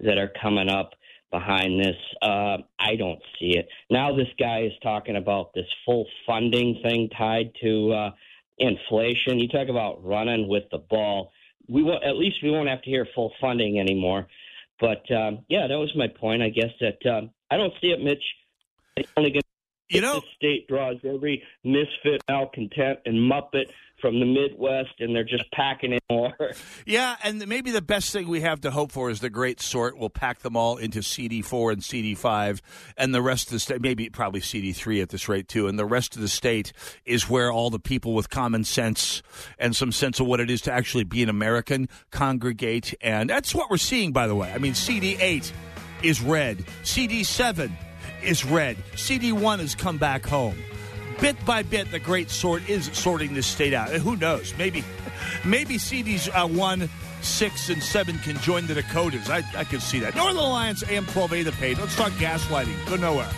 that 0.00 0.18
are 0.18 0.32
coming 0.42 0.68
up, 0.68 0.94
behind 1.30 1.80
this. 1.80 1.96
Uh, 2.22 2.58
I 2.78 2.96
don't 2.96 3.20
see 3.38 3.56
it. 3.56 3.68
Now 3.90 4.14
this 4.14 4.28
guy 4.38 4.62
is 4.62 4.72
talking 4.82 5.16
about 5.16 5.52
this 5.54 5.66
full 5.84 6.06
funding 6.26 6.80
thing 6.82 7.08
tied 7.16 7.52
to 7.62 7.92
uh, 7.92 8.10
inflation. 8.58 9.38
You 9.38 9.48
talk 9.48 9.68
about 9.68 10.04
running 10.04 10.48
with 10.48 10.64
the 10.70 10.78
ball. 10.78 11.32
We 11.68 11.82
will 11.82 12.00
at 12.02 12.16
least 12.16 12.36
we 12.42 12.50
won't 12.50 12.68
have 12.68 12.82
to 12.82 12.90
hear 12.90 13.06
full 13.14 13.32
funding 13.40 13.78
anymore. 13.78 14.26
But 14.80 15.10
um, 15.10 15.44
yeah, 15.48 15.66
that 15.66 15.78
was 15.78 15.92
my 15.96 16.08
point. 16.08 16.42
I 16.42 16.50
guess 16.50 16.70
that 16.80 17.04
um, 17.10 17.30
I 17.50 17.56
don't 17.56 17.72
see 17.80 17.88
it, 17.88 18.00
Mitch. 18.00 18.22
It's 18.96 19.10
only 19.16 19.30
going 19.30 19.42
you 19.88 20.00
know, 20.00 20.20
the 20.20 20.26
state 20.36 20.68
draws 20.68 20.96
every 21.04 21.42
misfit, 21.64 22.22
malcontent, 22.28 23.00
and 23.04 23.30
muppet 23.30 23.66
from 24.00 24.20
the 24.20 24.26
Midwest, 24.26 25.00
and 25.00 25.14
they're 25.14 25.24
just 25.24 25.50
packing 25.52 25.92
in 25.92 25.98
more. 26.10 26.32
Yeah, 26.84 27.16
and 27.24 27.46
maybe 27.48 27.72
the 27.72 27.82
best 27.82 28.12
thing 28.12 28.28
we 28.28 28.42
have 28.42 28.60
to 28.60 28.70
hope 28.70 28.92
for 28.92 29.10
is 29.10 29.20
the 29.20 29.30
great 29.30 29.60
sort 29.60 29.96
will 29.98 30.10
pack 30.10 30.40
them 30.40 30.56
all 30.56 30.76
into 30.76 31.00
CD4 31.00 31.72
and 31.72 31.82
CD5, 31.82 32.60
and 32.96 33.12
the 33.12 33.22
rest 33.22 33.48
of 33.48 33.52
the 33.52 33.58
state, 33.58 33.80
maybe 33.80 34.08
probably 34.08 34.40
CD3 34.40 35.02
at 35.02 35.08
this 35.08 35.28
rate 35.28 35.48
too, 35.48 35.66
and 35.66 35.78
the 35.78 35.84
rest 35.84 36.14
of 36.14 36.22
the 36.22 36.28
state 36.28 36.72
is 37.04 37.28
where 37.28 37.50
all 37.50 37.70
the 37.70 37.80
people 37.80 38.14
with 38.14 38.30
common 38.30 38.62
sense 38.62 39.22
and 39.58 39.74
some 39.74 39.90
sense 39.90 40.20
of 40.20 40.26
what 40.26 40.38
it 40.38 40.48
is 40.48 40.60
to 40.62 40.72
actually 40.72 41.04
be 41.04 41.22
an 41.22 41.28
American 41.28 41.88
congregate, 42.10 42.94
and 43.00 43.28
that's 43.30 43.54
what 43.54 43.68
we're 43.68 43.76
seeing, 43.76 44.12
by 44.12 44.28
the 44.28 44.34
way. 44.34 44.52
I 44.52 44.58
mean, 44.58 44.74
CD8 44.74 45.50
is 46.02 46.20
red, 46.20 46.58
CD7 46.84 47.72
is 48.26 48.44
red, 48.44 48.76
CD1 48.94 49.60
has 49.60 49.74
come 49.74 49.98
back 49.98 50.26
home 50.26 50.56
bit 51.20 51.44
by 51.44 51.62
bit, 51.62 51.90
the 51.90 51.98
great 51.98 52.30
sort 52.30 52.68
is 52.68 52.90
sorting 52.92 53.34
this 53.34 53.46
state 53.46 53.72
out. 53.72 53.90
Who 53.90 54.16
knows? 54.16 54.54
Maybe, 54.58 54.84
maybe 55.44 55.76
CDs 55.76 56.28
uh, 56.28 56.46
one, 56.46 56.88
six, 57.22 57.68
and 57.68 57.82
seven 57.82 58.18
can 58.18 58.36
join 58.38 58.66
the 58.66 58.74
Dakotas. 58.74 59.30
I, 59.30 59.42
I 59.56 59.64
can 59.64 59.80
see 59.80 59.98
that. 60.00 60.14
Northern 60.14 60.38
Alliance 60.38 60.82
AM 60.88 61.04
12A 61.06 61.44
the 61.44 61.52
page. 61.52 61.78
Let's 61.78 61.96
talk 61.96 62.12
gaslighting. 62.12 62.88
Go 62.88 62.96
nowhere. 62.96 63.30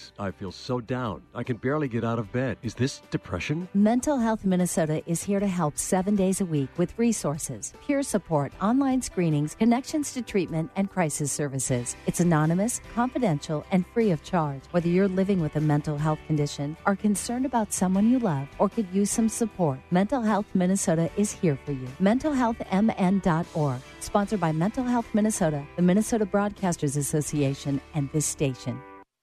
Days 0.00 0.12
I 0.18 0.30
feel 0.30 0.52
so 0.52 0.80
down, 0.80 1.22
I 1.34 1.42
can 1.42 1.56
barely 1.56 1.88
get 1.88 2.04
out 2.04 2.18
of 2.18 2.32
bed. 2.32 2.58
Is 2.62 2.74
this 2.74 3.02
depression? 3.10 3.68
Mental 3.74 4.18
Health 4.18 4.44
Minnesota 4.44 5.02
is 5.06 5.22
here 5.22 5.40
to 5.40 5.46
help 5.46 5.78
seven 5.78 6.16
days 6.16 6.40
a 6.40 6.44
week 6.44 6.68
with 6.76 6.98
resources, 6.98 7.72
peer 7.86 8.02
support, 8.02 8.52
online 8.60 9.02
screenings, 9.02 9.54
connections 9.54 10.12
to 10.14 10.22
treatment, 10.22 10.70
and 10.76 10.90
crisis 10.90 11.32
services. 11.32 11.96
It's 12.06 12.20
anonymous, 12.20 12.80
confidential, 12.94 13.64
and 13.70 13.84
free 13.92 14.10
of 14.10 14.22
charge. 14.22 14.62
Whether 14.70 14.88
you're 14.88 15.08
living 15.08 15.40
with 15.40 15.56
a 15.56 15.60
mental 15.60 15.96
health 15.96 16.20
condition, 16.26 16.76
are 16.86 16.96
concerned 16.96 17.46
about 17.46 17.72
someone 17.72 18.10
you 18.10 18.18
love, 18.18 18.48
or 18.58 18.68
could 18.68 18.86
use 18.92 19.10
some 19.10 19.28
support, 19.28 19.78
Mental 19.90 20.22
Health 20.22 20.46
Minnesota 20.54 21.10
is 21.16 21.32
here 21.32 21.58
for 21.64 21.72
you. 21.72 21.88
MentalHealthMN.org, 22.00 23.80
sponsored 24.00 24.40
by 24.40 24.52
Mental 24.52 24.84
Health 24.84 25.06
Minnesota, 25.14 25.64
the 25.76 25.82
Minnesota 25.82 26.26
Broadcasters 26.26 26.96
Association, 26.96 27.80
and 27.94 28.10
this 28.12 28.26
station. 28.26 28.80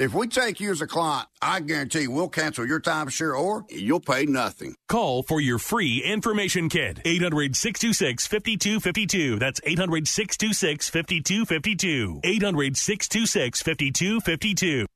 If 0.00 0.14
we 0.14 0.28
take 0.28 0.60
you 0.60 0.70
as 0.70 0.80
a 0.80 0.86
client, 0.86 1.28
I 1.42 1.60
guarantee 1.60 2.08
we'll 2.08 2.30
cancel 2.30 2.66
your 2.66 2.80
timeshare 2.80 3.38
or 3.38 3.66
you'll 3.68 4.00
pay 4.00 4.24
nothing. 4.24 4.74
Call 4.88 5.22
for 5.22 5.42
your 5.42 5.58
free 5.58 6.02
information 6.02 6.70
kit. 6.70 7.00
800 7.04 7.54
626 7.54 8.26
5252. 8.26 9.38
That's 9.38 9.60
800 9.62 10.08
626 10.08 10.88
5252. 10.88 12.20
800 12.24 12.76
626 12.78 13.62
5252. 13.62 14.86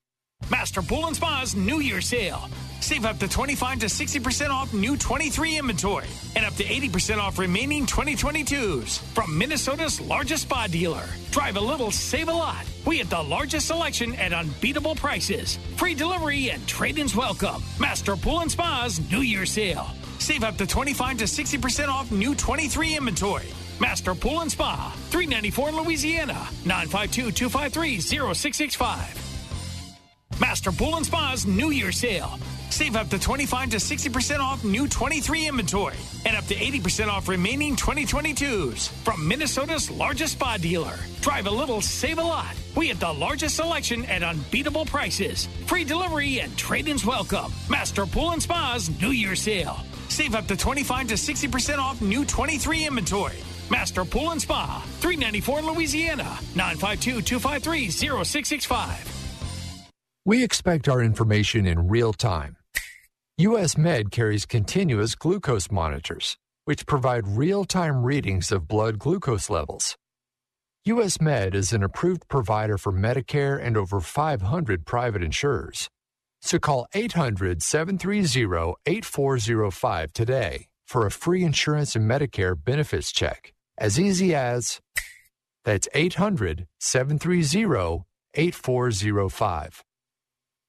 Master 0.64 0.82
Pool 0.82 1.06
and 1.06 1.16
Spa's 1.16 1.54
New 1.54 1.80
Year 1.80 2.00
sale. 2.00 2.48
Save 2.80 3.06
up 3.06 3.18
to 3.18 3.28
25 3.28 3.80
to 3.80 3.86
60% 3.86 4.50
off 4.50 4.72
new 4.72 4.96
23 4.96 5.58
inventory 5.58 6.08
and 6.36 6.44
up 6.44 6.54
to 6.54 6.64
80% 6.64 7.18
off 7.18 7.38
remaining 7.38 7.86
2022s 7.86 8.98
from 9.14 9.36
Minnesota's 9.36 10.00
largest 10.00 10.44
spa 10.44 10.66
dealer. 10.66 11.04
Drive 11.30 11.56
a 11.56 11.60
little, 11.60 11.90
save 11.90 12.28
a 12.28 12.32
lot. 12.32 12.64
We 12.86 12.98
have 12.98 13.10
the 13.10 13.20
largest 13.20 13.66
selection 13.66 14.14
at 14.14 14.32
unbeatable 14.32 14.94
prices. 14.94 15.58
Free 15.76 15.94
delivery 15.94 16.50
and 16.50 16.66
trade 16.66 16.98
ins 16.98 17.16
welcome. 17.16 17.62
Master 17.80 18.16
Pool 18.16 18.40
and 18.40 18.50
Spa's 18.50 19.00
New 19.10 19.20
Year 19.20 19.46
sale. 19.46 19.86
Save 20.18 20.44
up 20.44 20.56
to 20.58 20.66
25 20.66 21.18
to 21.18 21.24
60% 21.24 21.88
off 21.88 22.10
new 22.12 22.34
23 22.34 22.96
inventory. 22.96 23.48
Master 23.80 24.14
Pool 24.14 24.40
and 24.40 24.50
Spa, 24.50 24.94
394 25.10 25.72
Louisiana, 25.72 26.48
952 26.64 27.32
253 27.32 28.00
0665. 28.00 29.23
Master 30.40 30.72
Pool 30.72 30.96
and 30.96 31.06
Spa's 31.06 31.46
New 31.46 31.70
Year 31.70 31.92
sale. 31.92 32.38
Save 32.70 32.96
up 32.96 33.08
to 33.10 33.18
25 33.20 33.70
to 33.70 33.76
60% 33.76 34.40
off 34.40 34.64
new 34.64 34.88
23 34.88 35.46
inventory 35.46 35.96
and 36.26 36.36
up 36.36 36.44
to 36.46 36.54
80% 36.56 37.08
off 37.08 37.28
remaining 37.28 37.76
2022s 37.76 38.88
from 39.04 39.26
Minnesota's 39.26 39.92
largest 39.92 40.32
spa 40.32 40.56
dealer. 40.56 40.98
Drive 41.20 41.46
a 41.46 41.50
little, 41.50 41.80
save 41.80 42.18
a 42.18 42.22
lot. 42.22 42.52
We 42.76 42.88
have 42.88 42.98
the 42.98 43.12
largest 43.12 43.56
selection 43.56 44.04
at 44.06 44.24
unbeatable 44.24 44.86
prices. 44.86 45.46
Free 45.66 45.84
delivery 45.84 46.40
and 46.40 46.56
trade 46.56 46.88
ins 46.88 47.06
welcome. 47.06 47.52
Master 47.70 48.04
Pool 48.04 48.32
and 48.32 48.42
Spa's 48.42 48.90
New 49.00 49.10
Year 49.10 49.36
sale. 49.36 49.78
Save 50.08 50.34
up 50.34 50.48
to 50.48 50.56
25 50.56 51.08
to 51.08 51.14
60% 51.14 51.78
off 51.78 52.02
new 52.02 52.24
23 52.24 52.86
inventory. 52.86 53.36
Master 53.70 54.04
Pool 54.04 54.30
and 54.30 54.42
Spa, 54.42 54.82
394 55.00 55.60
in 55.60 55.66
Louisiana, 55.66 56.38
952 56.54 57.22
253 57.22 57.90
0665. 57.90 59.13
We 60.26 60.42
expect 60.42 60.88
our 60.88 61.02
information 61.02 61.66
in 61.66 61.88
real 61.88 62.14
time. 62.14 62.56
US 63.36 63.76
Med 63.76 64.10
carries 64.10 64.46
continuous 64.46 65.14
glucose 65.14 65.70
monitors, 65.70 66.38
which 66.64 66.86
provide 66.86 67.36
real 67.36 67.66
time 67.66 68.02
readings 68.02 68.50
of 68.50 68.66
blood 68.66 68.98
glucose 68.98 69.50
levels. 69.50 69.96
US 70.86 71.20
Med 71.20 71.54
is 71.54 71.74
an 71.74 71.82
approved 71.82 72.26
provider 72.28 72.78
for 72.78 72.90
Medicare 72.90 73.62
and 73.62 73.76
over 73.76 74.00
500 74.00 74.86
private 74.86 75.22
insurers. 75.22 75.90
So 76.40 76.58
call 76.58 76.86
800 76.94 77.62
730 77.62 78.76
8405 78.86 80.12
today 80.14 80.68
for 80.86 81.04
a 81.04 81.10
free 81.10 81.44
insurance 81.44 81.94
and 81.94 82.10
Medicare 82.10 82.56
benefits 82.56 83.12
check. 83.12 83.52
As 83.76 84.00
easy 84.00 84.34
as 84.34 84.80
that's 85.66 85.86
800 85.92 86.66
730 86.80 88.04
8405. 88.32 89.84